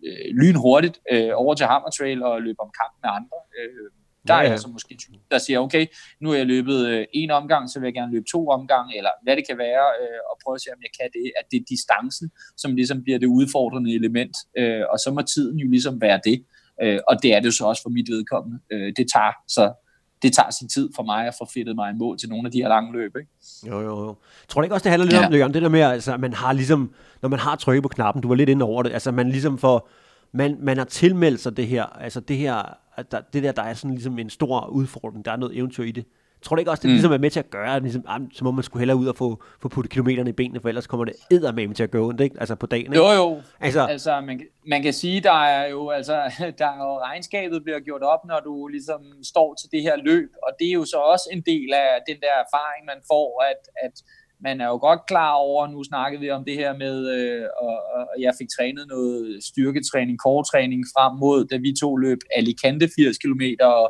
øh, 0.08 0.28
lynhurtigt 0.42 0.98
øh, 1.14 1.32
over 1.42 1.54
til 1.56 1.66
Hammer 1.72 1.92
Trail 1.98 2.20
og 2.30 2.42
løbe 2.48 2.60
om 2.66 2.72
kamp 2.82 2.94
med 3.04 3.10
andre. 3.18 3.40
Øh, 3.60 3.90
der 4.28 4.34
ja, 4.34 4.40
ja. 4.40 4.46
er 4.46 4.52
jeg 4.52 4.60
så 4.60 4.70
måske 4.70 4.96
typen, 4.98 5.20
der 5.32 5.38
siger, 5.38 5.60
okay, 5.60 5.86
nu 6.22 6.32
er 6.32 6.38
jeg 6.38 6.46
løbet 6.46 6.88
øh, 6.88 7.06
en 7.14 7.32
omgang, 7.32 7.70
så 7.70 7.80
vil 7.80 7.88
jeg 7.88 7.94
gerne 7.94 8.12
løbe 8.12 8.26
to 8.32 8.48
omgange, 8.48 8.98
eller 8.98 9.10
hvad 9.24 9.36
det 9.36 9.48
kan 9.48 9.58
være, 9.58 9.86
øh, 10.02 10.20
og 10.30 10.36
prøve 10.44 10.56
at 10.56 10.62
se, 10.62 10.70
om 10.76 10.82
jeg 10.82 10.94
kan 11.00 11.10
det. 11.14 11.32
At 11.40 11.46
det 11.52 11.58
er 11.62 11.66
distancen, 11.70 12.32
som 12.58 12.76
ligesom 12.76 13.04
bliver 13.04 13.20
det 13.20 13.28
udfordrende 13.28 13.96
element, 13.96 14.36
øh, 14.58 14.84
og 14.92 14.98
så 15.00 15.10
må 15.16 15.22
tiden 15.22 15.58
jo 15.60 15.68
ligesom 15.70 16.02
være 16.02 16.20
det. 16.24 16.38
Øh, 16.84 17.00
og 17.08 17.24
det 17.24 17.34
er 17.34 17.40
det 17.40 17.46
jo 17.46 17.52
så 17.52 17.66
også 17.66 17.82
for 17.82 17.90
mit 17.90 18.10
vedkommende. 18.10 18.60
Øh, 18.72 18.94
det 18.98 19.06
tager 19.14 19.32
så 19.48 19.74
det 20.22 20.34
tager 20.34 20.50
sin 20.50 20.70
tid 20.70 20.90
for 20.96 21.04
mig 21.04 21.28
at 21.28 21.34
få 21.38 21.48
fedtet 21.54 21.76
mig 21.76 21.92
i 21.92 21.98
mål 21.98 22.18
til 22.18 22.30
nogle 22.30 22.48
af 22.48 22.52
de 22.52 22.58
her 22.62 22.68
lange 22.68 22.94
løb. 22.94 23.16
Ikke? 23.16 23.30
Jo, 23.68 23.82
jo, 23.82 24.06
jo. 24.06 24.16
Tror 24.48 24.62
du 24.62 24.64
ikke 24.64 24.76
også, 24.76 24.84
det 24.84 24.90
handler 24.92 25.06
lidt 25.06 25.22
ja. 25.22 25.28
om, 25.28 25.34
Jørgen, 25.34 25.54
det 25.54 25.62
der 25.62 25.70
med, 25.70 25.82
altså, 25.82 26.14
at 26.14 26.20
man 26.20 26.34
har 26.34 26.54
ligesom, 26.54 26.94
når 27.22 27.30
man 27.30 27.40
har 27.40 27.56
trykket 27.56 27.84
på 27.84 27.90
knappen, 27.90 28.22
du 28.22 28.28
var 28.28 28.36
lidt 28.36 28.50
inde 28.50 28.66
over 28.66 28.84
det, 28.84 28.92
altså 28.92 29.12
man 29.12 29.30
ligesom 29.30 29.58
får, 29.58 29.90
man, 30.32 30.58
man 30.60 30.78
har 30.78 30.86
tilmeldt 30.86 31.40
sig 31.40 31.58
det 31.58 31.68
her, 31.68 31.84
altså 31.84 32.20
det 32.20 32.38
her, 32.38 32.78
at 32.96 33.12
der, 33.12 33.22
det 33.34 33.44
der, 33.44 33.52
der 33.52 33.62
er 33.62 33.74
sådan 33.74 33.92
ligesom 33.92 34.20
en 34.20 34.30
stor 34.30 34.68
udfordring, 34.68 35.26
der 35.26 35.32
er 35.32 35.38
noget 35.38 35.58
eventyr 35.58 35.84
i 35.84 35.92
det. 35.92 36.06
Tror 36.46 36.56
du 36.56 36.60
ikke 36.60 36.72
også, 36.72 36.82
det 36.82 36.90
mm. 36.90 36.94
ligesom 36.94 37.12
er 37.12 37.18
med 37.18 37.30
til 37.30 37.40
at 37.40 37.50
gøre, 37.50 37.76
at 37.76 37.82
ligesom, 37.82 38.04
ah, 38.08 38.22
så 38.34 38.44
må 38.44 38.52
man 38.52 38.64
skulle 38.64 38.82
hellere 38.82 38.98
ud 38.98 39.08
og 39.08 39.16
få, 39.16 39.44
få 39.62 39.68
puttet 39.70 39.92
kilometerne 39.92 40.30
i 40.30 40.34
benene, 40.34 40.60
for 40.62 40.70
ellers 40.70 40.88
kommer 40.88 41.06
det 41.06 41.16
eddermame 41.32 41.74
til 41.74 41.84
at 41.84 41.92
gå 41.92 42.08
ondt, 42.08 42.22
ikke? 42.22 42.36
Altså 42.40 42.56
på 42.56 42.66
dagen, 42.66 42.86
ikke? 42.86 42.98
Jo, 42.98 43.12
jo. 43.12 43.42
Altså, 43.60 43.86
altså 43.86 44.22
man, 44.22 44.42
man 44.68 44.84
kan 44.84 44.94
sige, 44.94 45.22
der 45.22 45.44
er 45.44 45.68
jo, 45.68 45.90
altså, 45.90 46.14
der 46.60 46.68
er 46.68 46.78
jo 46.78 47.00
regnskabet 47.00 47.64
bliver 47.64 47.80
gjort 47.80 48.02
op, 48.02 48.20
når 48.28 48.40
du 48.40 48.68
ligesom 48.68 49.02
står 49.24 49.54
til 49.54 49.70
det 49.72 49.82
her 49.82 49.96
løb, 49.96 50.30
og 50.44 50.52
det 50.60 50.68
er 50.68 50.72
jo 50.72 50.86
så 50.86 50.98
også 50.98 51.30
en 51.32 51.42
del 51.42 51.74
af 51.74 51.90
den 52.08 52.16
der 52.16 52.34
erfaring, 52.46 52.86
man 52.86 53.02
får, 53.12 53.44
at, 53.52 53.62
at 53.86 53.96
man 54.40 54.62
er 54.62 54.66
jo 54.66 54.78
godt 54.78 55.02
klar 55.08 55.34
over, 55.34 55.68
nu 55.68 55.84
snakkede 55.84 56.22
vi 56.22 56.30
om 56.32 56.46
det 56.46 56.56
her 56.56 56.78
med, 56.78 56.96
øh, 57.18 57.46
og, 57.62 57.78
og 57.96 58.08
jeg 58.20 58.34
fik 58.40 58.48
trænet 58.58 58.88
noget 58.88 59.44
styrketræning, 59.44 60.20
kortræning 60.20 60.84
frem 60.94 61.14
mod, 61.24 61.46
da 61.46 61.58
vi 61.58 61.74
to 61.82 61.96
løb 61.96 62.20
Alicante 62.36 62.90
80 62.96 63.18
km, 63.18 63.42
og 63.62 63.84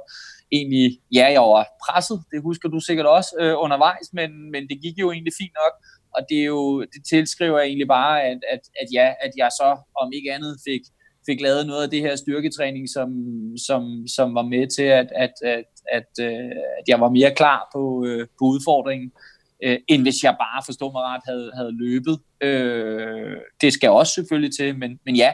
egentlig, 0.51 0.99
ja, 1.13 1.25
jeg 1.31 1.41
var 1.41 1.67
presset, 1.85 2.23
det 2.31 2.41
husker 2.41 2.69
du 2.69 2.79
sikkert 2.79 3.05
også 3.05 3.35
øh, 3.39 3.53
undervejs, 3.57 4.07
men, 4.13 4.51
men 4.51 4.67
det 4.69 4.81
gik 4.81 4.97
jo 4.97 5.11
egentlig 5.11 5.33
fint 5.41 5.55
nok, 5.63 5.73
og 6.15 6.21
det, 6.29 6.39
er 6.39 6.45
jo, 6.45 6.81
det 6.81 7.01
tilskriver 7.09 7.59
jeg 7.59 7.67
egentlig 7.67 7.87
bare, 7.87 8.23
at, 8.23 8.39
at, 8.53 8.59
at, 8.81 8.87
ja, 8.93 9.13
at 9.21 9.31
jeg 9.37 9.49
så, 9.59 9.77
om 10.01 10.11
ikke 10.13 10.33
andet, 10.33 10.57
fik, 10.67 10.81
fik 11.25 11.41
lavet 11.41 11.67
noget 11.67 11.83
af 11.83 11.89
det 11.89 12.01
her 12.01 12.15
styrketræning, 12.15 12.89
som, 12.89 13.09
som, 13.67 14.07
som 14.15 14.35
var 14.35 14.41
med 14.41 14.67
til, 14.75 14.83
at, 14.83 15.07
at, 15.15 15.33
at, 15.43 15.65
at, 15.91 16.11
øh, 16.21 16.55
at 16.79 16.85
jeg 16.87 16.99
var 16.99 17.09
mere 17.09 17.35
klar 17.35 17.69
på, 17.73 18.05
øh, 18.07 18.27
på 18.39 18.45
udfordringen, 18.45 19.11
øh, 19.63 19.79
end 19.87 20.01
hvis 20.01 20.23
jeg 20.23 20.35
bare, 20.39 20.61
forstår 20.65 20.91
mig 20.91 21.01
ret, 21.01 21.21
havde, 21.25 21.51
havde 21.55 21.77
løbet. 21.77 22.19
Øh, 22.41 23.37
det 23.61 23.73
skal 23.73 23.89
også 23.89 24.13
selvfølgelig 24.13 24.55
til, 24.59 24.77
men, 24.77 24.99
men 25.05 25.15
ja, 25.15 25.33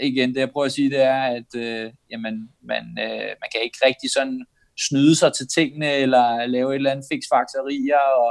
igen, 0.00 0.34
det 0.34 0.40
jeg 0.40 0.50
prøver 0.50 0.66
at 0.66 0.72
sige, 0.72 0.90
det 0.90 1.02
er, 1.02 1.22
at 1.22 1.50
øh, 1.56 1.92
jamen, 2.10 2.48
man, 2.62 2.84
øh, 3.04 3.30
man 3.42 3.48
kan 3.52 3.60
ikke 3.64 3.78
rigtig 3.86 4.10
sådan 4.10 4.46
snyde 4.88 5.16
sig 5.16 5.32
til 5.32 5.46
tingene, 5.48 5.92
eller 5.92 6.46
lave 6.46 6.70
et 6.70 6.76
eller 6.76 6.90
andet 6.90 7.06
fiksfakserier, 7.12 8.04
og 8.24 8.30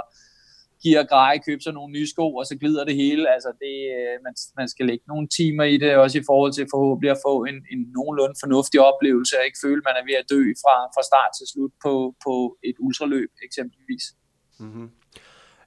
give 0.83 0.99
og 0.99 1.07
greje, 1.13 1.39
købe 1.47 1.61
sig 1.63 1.73
nogle 1.73 1.91
nye 1.93 2.07
sko, 2.13 2.35
og 2.35 2.45
så 2.45 2.55
glider 2.61 2.83
det 2.89 2.95
hele. 2.95 3.23
Altså, 3.35 3.49
det, 3.63 3.75
øh, 3.97 4.15
man, 4.25 4.33
man 4.59 4.67
skal 4.73 4.85
lægge 4.85 5.05
nogle 5.07 5.27
timer 5.37 5.63
i 5.73 5.77
det, 5.77 5.95
også 5.95 6.17
i 6.19 6.27
forhold 6.29 6.53
til 6.53 6.67
forhåbentlig 6.73 7.11
at 7.11 7.23
få 7.27 7.35
en, 7.51 7.57
en 7.73 7.81
nogenlunde 7.97 8.35
fornuftig 8.43 8.79
oplevelse, 8.89 9.33
og 9.39 9.45
ikke 9.45 9.63
føle, 9.65 9.81
man 9.87 9.95
er 9.99 10.05
ved 10.09 10.15
at 10.21 10.29
dø 10.33 10.41
fra, 10.63 10.75
fra 10.95 11.03
start 11.09 11.31
til 11.37 11.45
slut 11.51 11.73
på, 11.85 11.93
på 12.25 12.33
et 12.69 12.77
ultraløb, 12.85 13.31
eksempelvis. 13.47 14.05
Mm-hmm. 14.59 14.87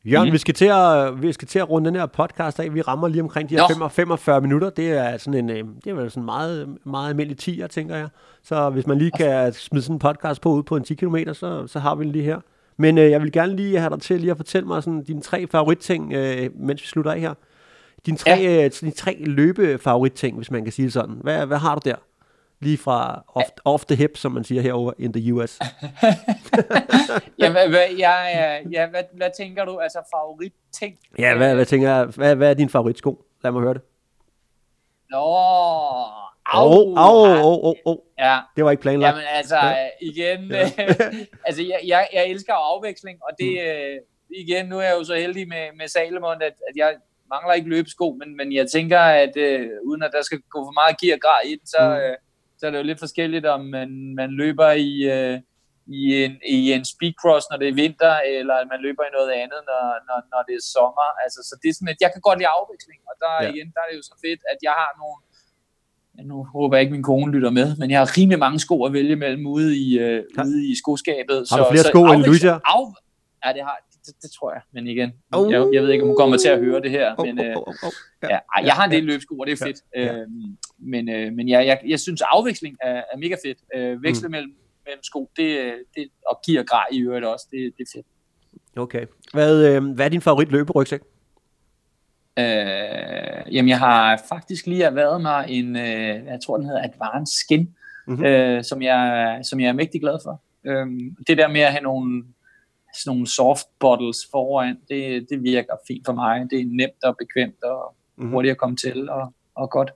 Jørgen, 0.05 0.29
mm. 0.29 0.33
vi, 0.33 0.39
skal 0.39 0.55
til 0.55 0.65
at, 0.65 1.23
vi 1.23 1.33
skal 1.33 1.49
til 1.49 1.59
at 1.59 1.71
runde 1.71 1.87
den 1.91 1.97
her 1.97 2.07
podcast 2.07 2.61
af. 2.61 2.75
Vi 2.75 2.81
rammer 2.81 3.09
lige 3.09 3.23
omkring 3.23 3.51
de 3.51 3.55
her 3.55 3.69
45, 3.69 3.91
45 3.91 4.41
minutter. 4.41 4.71
Det 4.71 4.91
er 4.91 5.17
sådan 5.19 5.35
en, 5.35 5.51
øh, 5.51 5.65
det 5.85 5.91
er 5.91 5.95
vel 5.95 6.11
sådan 6.11 6.25
meget, 6.25 6.77
meget 6.85 7.09
almindelig 7.09 7.39
10, 7.39 7.63
tænker 7.71 7.97
jeg. 7.97 8.09
Så 8.43 8.71
hvis 8.71 8.87
man 8.87 8.99
lige 8.99 9.11
kan 9.11 9.53
smide 9.53 9.83
sådan 9.83 9.95
en 9.95 9.99
podcast 9.99 10.41
på 10.41 10.53
ud 10.53 10.63
på 10.63 10.77
en 10.77 10.85
10 10.85 10.95
km, 10.95 11.17
så, 11.33 11.67
så 11.67 11.79
har 11.79 11.95
vi 11.95 12.05
den 12.05 12.13
lige 12.13 12.25
her. 12.25 12.41
Men 12.77 12.99
øh, 12.99 13.11
jeg 13.11 13.23
vil 13.23 13.33
gerne 13.33 13.57
lige 13.57 13.79
have 13.79 13.91
dig 13.91 14.01
til 14.01 14.21
lige 14.21 14.31
at 14.31 14.37
fortælle 14.37 14.69
mig 14.69 14.83
sådan 14.83 15.03
dine 15.03 15.21
tre 15.21 15.47
favoritting, 15.47 16.13
øh, 16.13 16.51
mens 16.55 16.83
vi 16.83 16.87
slutter 16.87 17.13
af 17.13 17.21
her. 17.21 17.35
Dine 18.07 18.17
tre, 18.17 18.31
ja. 18.31 18.65
øh, 18.65 18.71
dine 18.81 18.93
tre 18.93 19.17
løbefavoritting, 19.21 20.37
hvis 20.37 20.51
man 20.51 20.65
kan 20.65 20.73
sige 20.73 20.85
det 20.85 20.93
sådan. 20.93 21.17
Hvad, 21.21 21.47
hvad 21.47 21.59
har 21.59 21.75
du 21.75 21.81
der? 21.85 21.97
Lige 22.61 22.79
fra 22.79 23.25
off, 23.35 23.49
off 23.65 23.85
the 23.85 23.97
hip, 23.97 24.17
som 24.17 24.33
man 24.33 24.45
siger 24.45 24.63
herover 24.63 24.93
in 24.99 25.13
the 25.13 25.35
US. 25.35 25.59
ja, 27.41 27.51
hvad, 27.51 27.69
hvad, 27.69 27.89
ja, 27.99 28.23
ja, 28.23 28.59
ja 28.71 28.87
hvad, 28.87 29.03
hvad 29.13 29.31
tænker 29.37 29.65
du? 29.65 29.79
Altså 29.79 29.99
favoritting? 30.15 30.99
Ja, 31.19 31.37
hvad, 31.37 31.55
hvad 31.55 31.67
tænker? 31.67 32.05
Hvad, 32.05 32.37
hvad 32.37 32.51
er 32.51 32.55
din 32.55 32.69
favoritsko? 32.69 33.25
Lad 33.43 33.53
mig 33.53 33.63
høre 33.63 33.75
det. 33.75 33.83
Nå, 35.11 35.19
au, 36.47 36.69
oh, 36.69 36.99
au, 36.99 37.17
oh, 37.17 37.65
oh, 37.65 37.75
oh. 37.85 37.97
Ja. 38.19 38.39
Det 38.57 38.65
var 38.65 38.71
ikke 38.71 38.81
planlagt. 38.81 39.17
Jamen 39.17 39.29
altså, 39.31 39.57
ja. 39.57 39.89
igen, 40.01 40.51
ja. 40.51 40.71
altså 41.47 41.63
jeg, 41.63 41.81
jeg, 41.87 42.09
jeg 42.13 42.31
elsker 42.31 42.55
afveksling, 42.55 43.19
og 43.23 43.31
det, 43.39 43.51
mm. 43.53 43.59
øh, 43.59 43.97
igen, 44.41 44.67
nu 44.67 44.79
er 44.79 44.83
jeg 44.83 44.95
jo 44.99 45.05
så 45.05 45.15
heldig 45.15 45.49
med, 45.49 45.67
med 45.77 45.89
Salomon, 45.89 46.43
at, 46.43 46.55
at 46.69 46.77
jeg 46.77 46.97
mangler 47.31 47.55
ikke 47.55 47.69
løbesko, 47.69 48.17
men, 48.19 48.37
men 48.37 48.53
jeg 48.53 48.71
tænker, 48.71 49.01
at 49.01 49.37
øh, 49.37 49.69
uden 49.85 50.03
at 50.03 50.11
der 50.13 50.23
skal 50.23 50.41
gå 50.51 50.59
for 50.67 50.73
meget 50.73 51.01
gear 51.01 51.19
grej 51.19 51.43
i 51.45 51.51
den, 51.51 51.67
så, 51.67 51.81
mm. 51.81 52.30
Så 52.61 52.67
er 52.67 52.71
det 52.71 52.79
jo 52.79 52.91
lidt 52.91 53.05
forskelligt, 53.07 53.47
om 53.57 53.63
man, 53.77 53.91
man 54.21 54.31
løber 54.43 54.71
i, 54.71 54.93
øh, 55.17 55.37
i, 55.99 56.03
en, 56.25 56.33
i 56.57 56.59
en 56.77 56.85
speedcross, 56.93 57.45
når 57.51 57.59
det 57.61 57.69
er 57.69 57.81
vinter, 57.85 58.15
eller 58.39 58.57
man 58.73 58.81
løber 58.87 59.05
i 59.07 59.13
noget 59.19 59.31
andet, 59.43 59.61
når, 59.71 59.85
når, 60.09 60.19
når 60.33 60.41
det 60.49 60.55
er 60.61 60.65
sommer. 60.75 61.09
Altså, 61.25 61.41
så 61.49 61.55
det 61.61 61.69
er 61.69 61.75
sådan, 61.77 61.95
at 61.95 62.01
jeg 62.05 62.11
kan 62.13 62.23
godt 62.27 62.39
lide 62.41 62.55
afveksling, 62.59 63.01
og 63.11 63.15
der, 63.23 63.33
ja. 63.35 63.49
igen, 63.51 63.69
der 63.75 63.81
er 63.83 63.89
det 63.91 63.97
jo 64.01 64.05
så 64.11 64.17
fedt, 64.25 64.41
at 64.53 64.59
jeg 64.67 64.75
har 64.83 64.93
nogle, 65.01 65.19
nu 66.31 66.37
håber 66.57 66.77
jeg 66.77 66.83
ikke, 66.83 66.97
min 66.99 67.09
kone 67.11 67.33
lytter 67.35 67.53
med, 67.61 67.69
men 67.81 67.91
jeg 67.91 67.99
har 68.03 68.09
rimelig 68.19 68.39
mange 68.39 68.59
sko 68.67 68.77
at 68.87 68.93
vælge 68.93 69.17
mellem 69.25 69.47
ude 69.57 69.71
i, 69.85 69.99
øh, 69.99 70.25
ude 70.47 70.61
i 70.71 70.75
skoskabet. 70.83 71.39
Har 71.51 71.59
du 71.59 71.67
flere 71.75 71.87
så, 71.89 71.93
sko 71.93 72.03
end 72.13 72.23
Lucia? 72.31 72.55
Af, 72.75 72.85
ja, 73.45 73.49
det 73.57 73.63
har 73.69 73.77
det, 74.11 74.23
det 74.23 74.31
tror 74.31 74.53
jeg, 74.53 74.63
men 74.73 74.87
igen, 74.87 75.13
oh. 75.33 75.53
jeg, 75.53 75.69
jeg 75.73 75.83
ved 75.83 75.91
ikke, 75.91 76.03
om 76.03 76.09
hun 76.09 76.17
kommer 76.17 76.37
til 76.37 76.49
at 76.49 76.59
høre 76.59 76.81
det 76.81 76.91
her, 76.91 77.25
men 77.25 77.41
øh, 77.41 77.57
oh, 77.57 77.63
oh, 77.69 77.75
oh, 77.83 77.93
Ja, 78.23 78.29
ja, 78.29 78.65
jeg 78.65 78.75
har 78.75 78.85
en 78.85 78.91
del 78.91 79.05
løbsko, 79.05 79.39
og 79.39 79.47
det 79.47 79.53
er 79.53 79.65
fedt, 79.67 79.77
ja, 79.97 80.05
ja. 80.05 80.19
Øhm, 80.19 80.57
men, 80.79 81.09
øh, 81.09 81.33
men 81.33 81.49
ja, 81.49 81.59
jeg, 81.59 81.81
jeg 81.87 82.01
synes, 82.01 82.23
afveksling 82.25 82.77
er, 82.83 83.03
er 83.13 83.17
mega 83.17 83.37
fedt. 83.47 83.59
Øh, 83.75 84.03
veksle 84.03 84.29
mm. 84.29 84.33
mellem, 84.33 84.55
mellem 84.85 85.03
sko, 85.03 85.31
det, 85.37 85.75
det, 85.95 86.09
og 86.27 86.41
giver 86.47 86.63
grej 86.63 86.87
i 86.93 87.01
øvrigt 87.01 87.27
også, 87.27 87.47
det, 87.51 87.73
det 87.79 87.83
er 87.83 87.91
fedt. 87.99 88.07
Okay. 88.77 89.07
Hvad, 89.33 89.67
øh, 89.67 89.85
hvad 89.95 90.05
er 90.05 90.09
din 90.09 90.21
favorit 90.21 90.51
løberygsæk? 90.51 91.01
Øh, 92.39 93.55
jamen, 93.55 93.69
jeg 93.69 93.79
har 93.79 94.23
faktisk 94.29 94.67
lige 94.67 94.85
erhvervet 94.85 95.21
mig 95.21 95.47
en, 95.49 95.77
øh, 95.77 96.27
jeg 96.27 96.39
tror, 96.47 96.57
den 96.57 96.67
hedder 96.67 96.83
Advanced 96.83 97.45
Skin, 97.45 97.75
mm-hmm. 98.07 98.25
øh, 98.25 98.65
som, 98.65 98.83
jeg, 98.83 99.41
som 99.43 99.61
jeg 99.61 99.69
er 99.69 99.73
mægtig 99.73 100.01
glad 100.01 100.19
for. 100.25 100.43
Øh, 100.65 100.87
det 101.27 101.39
der 101.39 101.49
med 101.49 101.61
at 101.61 101.73
have 101.73 101.83
nogle 101.83 102.25
sådan 103.03 103.11
nogle 103.17 103.27
soft 103.27 103.67
bottles 103.81 104.19
foran, 104.31 104.77
det, 104.89 105.27
det 105.31 105.43
virker 105.43 105.75
fint 105.89 106.07
for 106.07 106.13
mig. 106.13 106.47
Det 106.51 106.61
er 106.61 106.65
nemt 106.67 107.05
og 107.05 107.17
bekvemt 107.17 107.63
og 107.65 107.95
mm-hmm. 108.17 108.33
hurtigt 108.33 108.53
at 108.53 108.59
komme 108.59 108.77
til 108.77 109.11
og, 109.11 109.33
og 109.55 109.71
godt. 109.71 109.91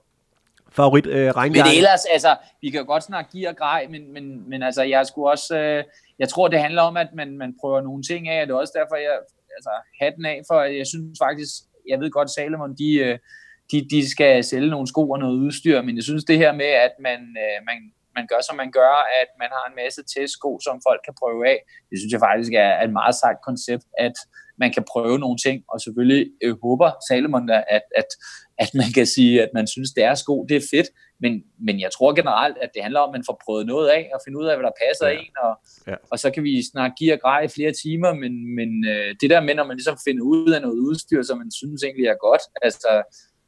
Favorit 0.71 1.07
øh, 1.07 1.31
regnjakke? 1.31 1.69
Men 1.69 1.77
ellers, 1.77 2.05
altså, 2.05 2.35
vi 2.61 2.69
kan 2.69 2.79
jo 2.79 2.85
godt 2.85 3.03
snakke 3.03 3.39
gear 3.39 3.51
og 3.51 3.57
grej, 3.57 3.87
men, 3.89 4.13
men, 4.13 4.49
men 4.49 4.63
altså, 4.63 4.83
jeg 4.83 5.05
skulle 5.05 5.29
også, 5.31 5.57
øh, 5.57 5.83
jeg 6.19 6.29
tror, 6.29 6.47
det 6.47 6.59
handler 6.59 6.81
om, 6.81 6.97
at 6.97 7.07
man, 7.13 7.37
man 7.37 7.55
prøver 7.61 7.81
nogle 7.81 8.03
ting 8.03 8.29
af, 8.29 8.41
og 8.41 8.47
det 8.47 8.53
er 8.53 8.57
også 8.57 8.73
derfor, 8.75 8.95
jeg, 8.95 9.17
altså, 9.57 9.69
hatten 10.01 10.25
af, 10.25 10.41
for 10.49 10.61
jeg 10.61 10.87
synes 10.87 11.19
faktisk, 11.25 11.51
jeg 11.89 11.99
ved 11.99 12.11
godt, 12.11 12.29
Salomon, 12.29 12.75
de, 12.75 12.93
øh, 12.93 13.17
de, 13.71 13.87
de 13.89 14.09
skal 14.09 14.43
sælge 14.43 14.69
nogle 14.69 14.87
sko 14.87 15.09
og 15.09 15.19
noget 15.19 15.37
udstyr, 15.37 15.81
men 15.81 15.95
jeg 15.95 16.03
synes 16.03 16.23
det 16.23 16.37
her 16.37 16.51
med, 16.53 16.65
at 16.65 16.91
man, 16.99 17.19
øh, 17.43 17.57
man, 17.69 17.77
man 18.17 18.25
gør, 18.31 18.41
som 18.47 18.55
man 18.61 18.71
gør, 18.79 18.93
at 19.21 19.29
man 19.41 19.49
har 19.57 19.65
en 19.69 19.75
masse 19.83 20.01
testsko, 20.13 20.51
som 20.65 20.75
folk 20.87 21.01
kan 21.07 21.15
prøve 21.21 21.41
af. 21.53 21.59
Det 21.89 21.97
synes 21.99 22.11
jeg 22.15 22.23
faktisk 22.29 22.53
er 22.53 22.71
et 22.85 22.93
meget 22.99 23.15
sejt 23.23 23.39
koncept, 23.47 23.85
at 24.07 24.17
man 24.57 24.73
kan 24.73 24.83
prøve 24.93 25.19
nogle 25.19 25.37
ting, 25.45 25.57
og 25.71 25.77
selvfølgelig 25.81 26.23
øh, 26.43 26.55
håber 26.63 26.89
Salomon, 27.07 27.49
at, 27.49 27.85
at, 28.01 28.09
at 28.63 28.69
man 28.81 28.89
kan 28.95 29.05
sige, 29.15 29.43
at 29.43 29.49
man 29.53 29.67
synes, 29.67 29.89
det 29.95 30.03
er 30.03 30.15
sko, 30.15 30.45
det 30.49 30.57
er 30.57 30.67
fedt, 30.71 30.89
men, 31.19 31.43
men 31.65 31.79
jeg 31.79 31.91
tror 31.91 32.13
generelt, 32.13 32.57
at 32.61 32.69
det 32.73 32.81
handler 32.81 32.99
om, 32.99 33.09
at 33.09 33.13
man 33.17 33.23
får 33.29 33.41
prøvet 33.45 33.65
noget 33.65 33.87
af, 33.89 34.09
og 34.13 34.19
finde 34.25 34.39
ud 34.39 34.45
af, 34.45 34.55
hvad 34.55 34.65
der 34.69 34.79
passer 34.85 35.07
ja. 35.07 35.19
en, 35.19 35.33
og, 35.45 35.53
ja. 35.87 35.95
og 36.11 36.19
så 36.19 36.27
kan 36.31 36.43
vi 36.43 36.53
snakke 36.71 36.95
give 36.99 37.13
og 37.13 37.19
grej 37.19 37.41
i 37.41 37.47
flere 37.47 37.73
timer, 37.83 38.13
men, 38.13 38.33
men 38.57 38.69
øh, 38.93 39.15
det 39.21 39.29
der 39.29 39.41
med, 39.41 39.55
når 39.55 39.67
man 39.67 39.77
ligesom 39.77 39.97
finder 40.07 40.23
ud 40.23 40.51
af 40.55 40.61
noget 40.61 40.79
udstyr, 40.87 41.21
som 41.21 41.37
man 41.37 41.51
synes 41.51 41.83
egentlig 41.83 42.07
er 42.07 42.17
godt, 42.27 42.41
altså 42.61 42.91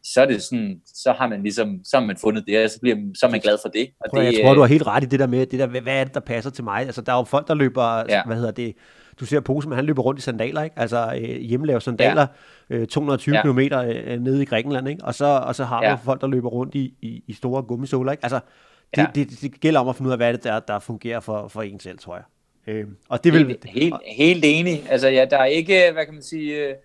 så 0.04 0.22
er 0.22 0.26
det 0.26 0.42
sådan, 0.42 0.82
så 0.86 1.12
har 1.12 1.28
man 1.28 1.44
ligesom, 1.44 1.80
så 1.84 1.98
har 2.00 2.06
man 2.06 2.18
fundet 2.18 2.44
det, 2.48 2.64
og 2.64 2.70
så, 2.70 2.80
bliver, 2.82 2.98
så 3.16 3.26
er 3.26 3.32
man 3.32 3.40
glad 3.40 3.58
for 3.64 3.70
det. 3.70 3.90
Og 4.00 4.10
Prøv, 4.10 4.24
det 4.24 4.34
jeg 4.34 4.42
tror, 4.44 4.54
du 4.54 4.60
har 4.60 4.68
helt 4.68 4.88
ret 4.88 5.04
i 5.04 5.08
det 5.08 5.20
der 5.20 5.28
med, 5.28 5.46
det 5.46 5.60
der, 5.60 5.68
hvad 5.68 5.82
er 5.86 6.04
det, 6.04 6.14
der 6.14 6.20
passer 6.20 6.52
til 6.52 6.64
mig? 6.64 6.86
Altså, 6.86 7.02
der 7.02 7.14
er 7.14 7.18
jo 7.18 7.24
folk, 7.24 7.48
der 7.48 7.54
løber, 7.54 8.04
ja. 8.10 8.24
hvad 8.26 8.36
hedder 8.36 8.52
det, 8.52 8.76
du 9.20 9.26
ser 9.26 9.40
Pose, 9.40 9.70
men 9.70 9.76
han 9.76 9.86
løber 9.86 10.02
rundt 10.02 10.20
i 10.20 10.24
sandaler, 10.24 10.64
ikke? 10.64 10.80
Altså 10.80 11.20
øh, 11.22 11.42
hjemmelavede 11.42 11.84
sandaler, 11.84 12.28
ja. 12.70 12.76
øh, 12.76 12.88
220 12.88 13.36
ja. 13.36 13.42
km 13.42 13.60
øh, 13.60 14.20
nede 14.20 14.42
i 14.42 14.46
Grækenland, 14.46 14.90
ikke? 14.90 15.04
Og 15.04 15.16
så, 15.16 15.26
og 15.26 15.56
så 15.56 15.64
har 15.64 15.84
ja. 15.84 15.92
du 15.92 15.98
folk, 15.98 16.22
der 16.22 16.28
løber 16.28 16.50
rundt 16.50 16.76
i, 16.76 16.94
i, 17.02 17.24
i 17.28 17.34
store 17.34 17.64
gummisåler, 17.64 18.12
ikke? 18.12 18.26
Altså, 18.26 18.40
det, 18.96 19.02
ja. 19.02 19.08
det, 19.16 19.30
det, 19.30 19.42
det 19.42 19.62
gælder 19.62 19.80
om 19.80 19.88
at 19.88 19.96
finde 19.96 20.08
ud 20.08 20.12
af, 20.12 20.18
hvad 20.18 20.34
det 20.34 20.46
er, 20.46 20.60
der 20.60 20.80
fungerer 20.80 21.20
for, 21.20 21.48
for 21.48 21.62
en 21.62 21.80
selv, 21.80 22.00
tror 22.00 22.16
jeg. 22.16 22.24
Øh, 22.68 22.86
og 23.10 23.24
det 23.24 23.34
vil... 23.34 23.48
Helt, 23.48 23.66
helt, 23.66 23.96
helt 24.18 24.46
enig. 24.46 24.84
Altså, 24.90 25.08
ja, 25.08 25.26
der 25.26 25.38
er 25.38 25.46
ikke, 25.46 25.90
hvad 25.94 26.06
kan 26.06 26.14
man 26.14 26.24
sige, 26.24 26.68
øh, 26.68 26.76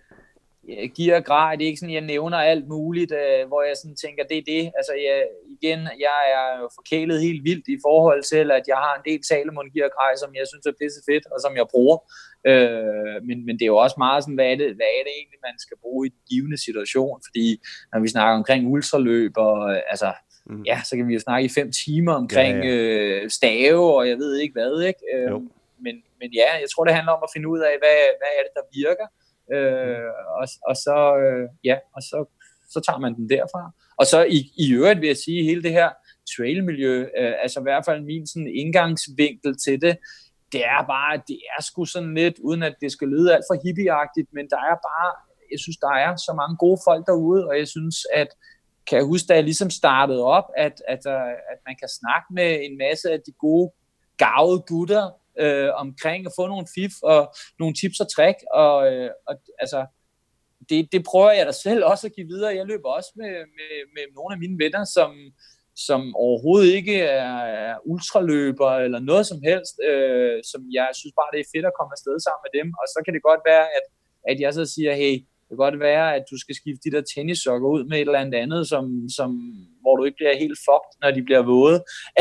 giver 0.95 1.19
grej, 1.19 1.55
det 1.55 1.63
er 1.63 1.67
ikke 1.67 1.79
sådan, 1.79 1.93
jeg 1.93 2.11
nævner 2.13 2.37
alt 2.37 2.67
muligt, 2.67 3.11
øh, 3.11 3.47
hvor 3.47 3.61
jeg 3.61 3.75
sådan 3.77 3.95
tænker, 3.95 4.23
det 4.23 4.37
er 4.37 4.47
det. 4.53 4.63
Altså, 4.79 4.93
jeg, 5.07 5.17
igen, 5.55 5.79
jeg 6.07 6.19
er 6.37 6.59
jo 6.61 6.67
forkælet 6.79 7.21
helt 7.21 7.43
vildt 7.43 7.67
i 7.67 7.77
forhold 7.87 8.23
til, 8.23 8.51
at 8.51 8.63
jeg 8.67 8.79
har 8.85 8.93
en 8.95 9.05
del 9.09 9.21
Salomon 9.25 9.73
giver 9.75 9.89
grej, 9.97 10.13
som 10.21 10.31
jeg 10.39 10.45
synes 10.47 10.65
er 10.65 10.79
pisse 10.81 11.01
fedt, 11.09 11.25
og 11.33 11.39
som 11.45 11.53
jeg 11.59 11.67
bruger. 11.73 11.97
Øh, 12.49 13.17
men, 13.27 13.37
men 13.45 13.53
det 13.55 13.65
er 13.65 13.73
jo 13.75 13.83
også 13.85 13.97
meget 14.05 14.23
sådan, 14.23 14.39
hvad 14.39 14.49
er, 14.51 14.57
det, 14.61 14.69
hvad 14.79 14.91
er 14.97 15.03
det 15.05 15.13
egentlig, 15.19 15.41
man 15.49 15.57
skal 15.65 15.77
bruge 15.83 16.01
i 16.07 16.09
den 16.15 16.23
givende 16.31 16.59
situation? 16.67 17.17
Fordi 17.27 17.47
når 17.91 17.99
vi 18.03 18.07
snakker 18.15 18.33
omkring 18.41 18.61
ultraløb, 18.73 19.33
og 19.37 19.57
altså, 19.91 20.09
mm. 20.45 20.63
ja, 20.71 20.77
så 20.87 20.93
kan 20.97 21.07
vi 21.07 21.13
jo 21.13 21.19
snakke 21.27 21.45
i 21.45 21.55
fem 21.59 21.69
timer 21.83 22.13
omkring 22.23 22.55
ja, 22.63 22.69
ja. 22.69 23.23
Øh, 23.23 23.29
stave, 23.39 23.83
og 23.97 24.03
jeg 24.09 24.17
ved 24.17 24.33
ikke 24.43 24.53
hvad, 24.57 24.73
ikke? 24.89 25.01
Øh, 25.13 25.31
men, 25.85 25.95
men 26.19 26.29
ja, 26.39 26.49
jeg 26.63 26.69
tror, 26.71 26.83
det 26.85 26.97
handler 26.97 27.13
om 27.17 27.23
at 27.27 27.33
finde 27.33 27.47
ud 27.53 27.59
af, 27.69 27.73
hvad, 27.81 27.97
hvad 28.21 28.31
er 28.37 28.43
det, 28.45 28.53
der 28.59 28.65
virker, 28.81 29.07
øh, 29.53 30.09
og, 30.39 30.47
og 30.69 30.75
så, 30.75 30.97
øh, 31.23 31.49
ja, 31.63 31.77
og 31.95 32.01
så, 32.01 32.25
så 32.69 32.79
tager 32.87 32.99
man 32.99 33.15
den 33.15 33.29
derfra. 33.29 33.71
Og 33.97 34.05
så 34.05 34.23
i, 34.23 34.39
i 34.57 34.73
øvrigt 34.73 35.01
vil 35.01 35.07
jeg 35.07 35.17
sige, 35.17 35.43
hele 35.43 35.63
det 35.63 35.71
her 35.71 35.89
trailmiljø, 36.35 37.01
øh, 37.19 37.33
altså 37.43 37.59
i 37.59 37.63
hvert 37.63 37.85
fald 37.85 38.01
min 38.01 38.27
sådan 38.27 38.47
indgangsvinkel 38.47 39.57
til 39.65 39.81
det, 39.81 39.97
det 40.51 40.65
er 40.65 40.81
bare, 40.95 41.21
det 41.27 41.39
er 41.57 41.61
sgu 41.61 41.85
sådan 41.85 42.13
lidt, 42.13 42.39
uden 42.39 42.63
at 42.63 42.75
det 42.81 42.91
skal 42.91 43.07
lyde 43.07 43.33
alt 43.33 43.45
for 43.49 43.57
hippieagtigt, 43.65 44.29
men 44.33 44.45
der 44.49 44.61
er 44.71 44.77
bare, 44.89 45.09
jeg 45.51 45.59
synes, 45.59 45.77
der 45.77 45.93
er 46.03 46.15
så 46.15 46.33
mange 46.41 46.57
gode 46.57 46.79
folk 46.87 47.05
derude, 47.07 47.47
og 47.47 47.57
jeg 47.57 47.67
synes, 47.67 47.95
at 48.13 48.27
kan 48.87 48.97
jeg 48.97 49.05
huske, 49.05 49.27
da 49.27 49.33
jeg 49.33 49.43
ligesom 49.43 49.69
startede 49.69 50.23
op, 50.23 50.47
at, 50.57 50.75
at, 50.87 51.03
øh, 51.07 51.33
at 51.51 51.59
man 51.67 51.75
kan 51.81 51.89
snakke 51.99 52.27
med 52.37 52.49
en 52.65 52.77
masse 52.77 53.11
af 53.11 53.19
de 53.25 53.31
gode, 53.31 53.71
gavede 54.17 54.63
gutter, 54.67 55.05
øh, 55.39 55.69
omkring 55.83 56.25
at 56.25 56.35
få 56.39 56.47
nogle 56.47 56.67
fif 56.75 56.93
og 57.03 57.33
nogle 57.59 57.75
tips 57.75 57.99
og 57.99 58.07
trick, 58.15 58.39
og, 58.53 58.93
øh, 58.93 59.09
og 59.27 59.35
altså, 59.59 59.85
det, 60.69 60.91
det 60.93 61.01
prøver 61.09 61.31
jeg 61.31 61.45
da 61.45 61.51
selv 61.51 61.85
også 61.85 62.07
at 62.07 62.15
give 62.15 62.27
videre. 62.33 62.55
Jeg 62.59 62.65
løber 62.65 62.89
også 62.89 63.11
med, 63.15 63.33
med, 63.57 63.71
med 63.95 64.03
nogle 64.17 64.31
af 64.35 64.39
mine 64.43 64.57
venner, 64.63 64.83
som, 64.97 65.11
som 65.87 66.15
overhovedet 66.15 66.69
ikke 66.79 67.01
er, 67.01 67.37
er 67.67 67.75
ultraløber 67.85 68.71
eller 68.85 68.99
noget 68.99 69.25
som 69.31 69.39
helst, 69.49 69.75
øh, 69.89 70.37
som 70.51 70.61
jeg 70.77 70.89
synes 70.99 71.13
bare, 71.19 71.33
det 71.33 71.39
er 71.39 71.53
fedt 71.55 71.65
at 71.69 71.77
komme 71.77 71.93
afsted 71.97 72.15
sammen 72.25 72.43
med 72.45 72.53
dem, 72.59 72.67
og 72.81 72.85
så 72.93 72.99
kan 73.05 73.13
det 73.13 73.27
godt 73.29 73.43
være, 73.51 73.65
at, 73.77 73.85
at 74.31 74.37
jeg 74.43 74.51
så 74.53 74.65
siger, 74.73 74.93
hey, 75.01 75.15
det 75.43 75.49
kan 75.57 75.65
godt 75.67 75.79
være, 75.79 76.15
at 76.17 76.23
du 76.31 76.35
skal 76.39 76.55
skifte 76.55 76.83
de 76.85 76.95
der 76.95 77.03
tennissokker 77.13 77.67
ud 77.75 77.83
med 77.89 77.97
et 77.97 78.07
eller 78.07 78.23
andet 78.23 78.37
andet, 78.43 78.61
som, 78.73 78.83
som, 79.17 79.29
hvor 79.81 79.95
du 79.95 80.03
ikke 80.03 80.19
bliver 80.19 80.41
helt 80.43 80.59
fucked, 80.67 80.93
når 81.01 81.11
de 81.11 81.23
bliver 81.27 81.43
våde. 81.53 81.77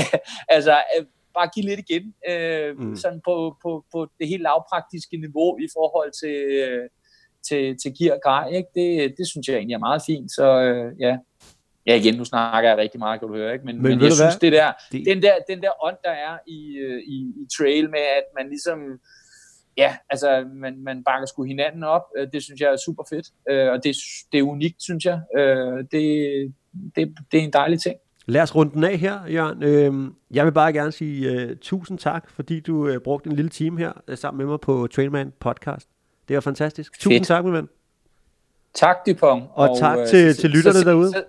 altså, 0.56 0.74
øh, 0.94 1.04
bare 1.34 1.50
give 1.54 1.66
lidt 1.66 1.80
igen, 1.86 2.14
øh, 2.30 2.78
mm. 2.78 2.96
sådan 2.96 3.20
på, 3.24 3.56
på, 3.62 3.84
på 3.92 4.06
det 4.18 4.28
helt 4.28 4.42
lavpraktiske 4.42 5.16
niveau 5.16 5.58
i 5.58 5.68
forhold 5.76 6.10
til, 6.22 6.36
øh, 6.62 6.88
til, 7.48 7.76
til 7.82 7.92
gear 7.98 8.14
og 8.14 8.20
grej, 8.24 8.48
ikke? 8.48 8.68
Det, 8.74 9.14
det 9.18 9.26
synes 9.28 9.48
jeg 9.48 9.56
egentlig 9.56 9.74
er 9.74 9.88
meget 9.88 10.02
fint, 10.06 10.30
så 10.32 10.46
øh, 10.62 11.00
ja. 11.00 11.16
Ja, 11.86 11.94
igen, 11.96 12.14
nu 12.14 12.24
snakker 12.24 12.70
jeg 12.70 12.78
rigtig 12.78 12.98
meget, 12.98 13.20
kan 13.20 13.28
du 13.28 13.34
høre, 13.34 13.52
ikke? 13.52 13.64
Men, 13.64 13.82
men, 13.82 13.90
men 13.90 14.00
jeg 14.00 14.12
synes, 14.12 14.36
det 14.36 14.52
der, 14.52 14.72
det... 14.92 15.06
Den, 15.06 15.22
der, 15.22 15.34
den 15.48 15.62
der 15.62 15.84
ånd, 15.84 15.96
der 16.04 16.10
er 16.10 16.38
i, 16.46 16.76
øh, 16.76 17.02
i, 17.02 17.18
i 17.42 17.46
trail 17.58 17.90
med, 17.90 18.00
at 18.00 18.24
man 18.38 18.48
ligesom, 18.48 18.78
ja, 19.76 19.96
altså, 20.10 20.48
man, 20.54 20.82
man 20.84 21.04
bakker 21.04 21.26
sgu 21.26 21.44
hinanden 21.44 21.84
op, 21.84 22.02
øh, 22.16 22.28
det 22.32 22.42
synes 22.42 22.60
jeg 22.60 22.72
er 22.72 22.76
super 22.76 23.02
fedt, 23.10 23.26
og 23.72 23.84
det, 23.84 23.96
det 24.32 24.38
er 24.38 24.42
unikt, 24.42 24.82
synes 24.82 25.04
jeg. 25.04 25.20
Det, 25.92 26.54
det, 26.96 27.16
det 27.32 27.40
er 27.40 27.44
en 27.44 27.52
dejlig 27.52 27.80
ting. 27.80 27.96
Lad 28.26 28.42
os 28.42 28.54
runde 28.54 28.74
den 28.74 28.84
af 28.84 28.98
her, 28.98 29.26
Jørgen. 29.26 29.62
Øh, 29.62 30.10
jeg 30.30 30.44
vil 30.44 30.52
bare 30.52 30.72
gerne 30.72 30.92
sige 30.92 31.50
uh, 31.50 31.56
tusind 31.60 31.98
tak, 31.98 32.30
fordi 32.30 32.60
du 32.60 32.88
uh, 32.88 32.96
brugte 33.04 33.30
en 33.30 33.36
lille 33.36 33.48
time 33.48 33.78
her 33.78 33.92
uh, 34.10 34.18
sammen 34.18 34.38
med 34.38 34.46
mig 34.46 34.60
på 34.60 34.88
Trailman 34.94 35.32
Podcast. 35.40 35.88
Det 36.28 36.34
var 36.34 36.40
fantastisk. 36.40 36.94
Fedt. 36.94 37.02
Tusind 37.02 37.24
tak, 37.24 37.44
min 37.44 37.52
ven. 37.52 37.68
Tak, 38.74 38.96
Dupont. 39.06 39.44
Og, 39.54 39.70
og 39.70 39.78
tak 39.78 39.98
uh, 39.98 40.06
til, 40.06 40.34
til 40.34 40.50
lytterne 40.50 40.78
så, 40.78 40.90
derude. 40.90 41.10
Så, 41.10 41.24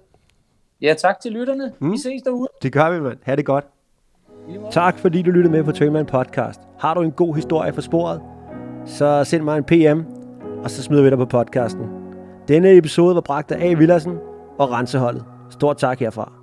ja, 0.81 0.93
tak 0.97 1.19
til 1.19 1.31
lytterne. 1.31 1.73
Mm. 1.79 1.91
Vi 1.91 1.97
ses 1.97 2.21
derude. 2.21 2.49
Det 2.61 2.73
gør 2.73 2.91
vi, 2.91 2.99
mand. 2.99 3.17
Ha' 3.23 3.35
det 3.35 3.45
godt. 3.45 3.65
Tak, 4.71 4.99
fordi 4.99 5.21
du 5.21 5.31
lyttede 5.31 5.51
med 5.51 5.63
på 5.63 5.71
Trailman 5.71 6.05
Podcast. 6.05 6.61
Har 6.79 6.93
du 6.93 7.01
en 7.01 7.11
god 7.11 7.35
historie 7.35 7.73
for 7.73 7.81
sporet, 7.81 8.21
så 8.85 9.23
send 9.23 9.43
mig 9.43 9.57
en 9.57 9.63
PM, 9.63 10.01
og 10.63 10.71
så 10.71 10.83
smider 10.83 11.03
vi 11.03 11.09
dig 11.09 11.17
på 11.17 11.25
podcasten. 11.25 11.89
Denne 12.47 12.77
episode 12.77 13.15
var 13.15 13.21
bragt 13.21 13.51
af 13.51 13.69
A. 13.69 13.73
Villersen 13.73 14.17
og 14.57 14.71
Renseholdet. 14.71 15.25
Stort 15.49 15.77
tak 15.77 15.99
herfra. 15.99 16.42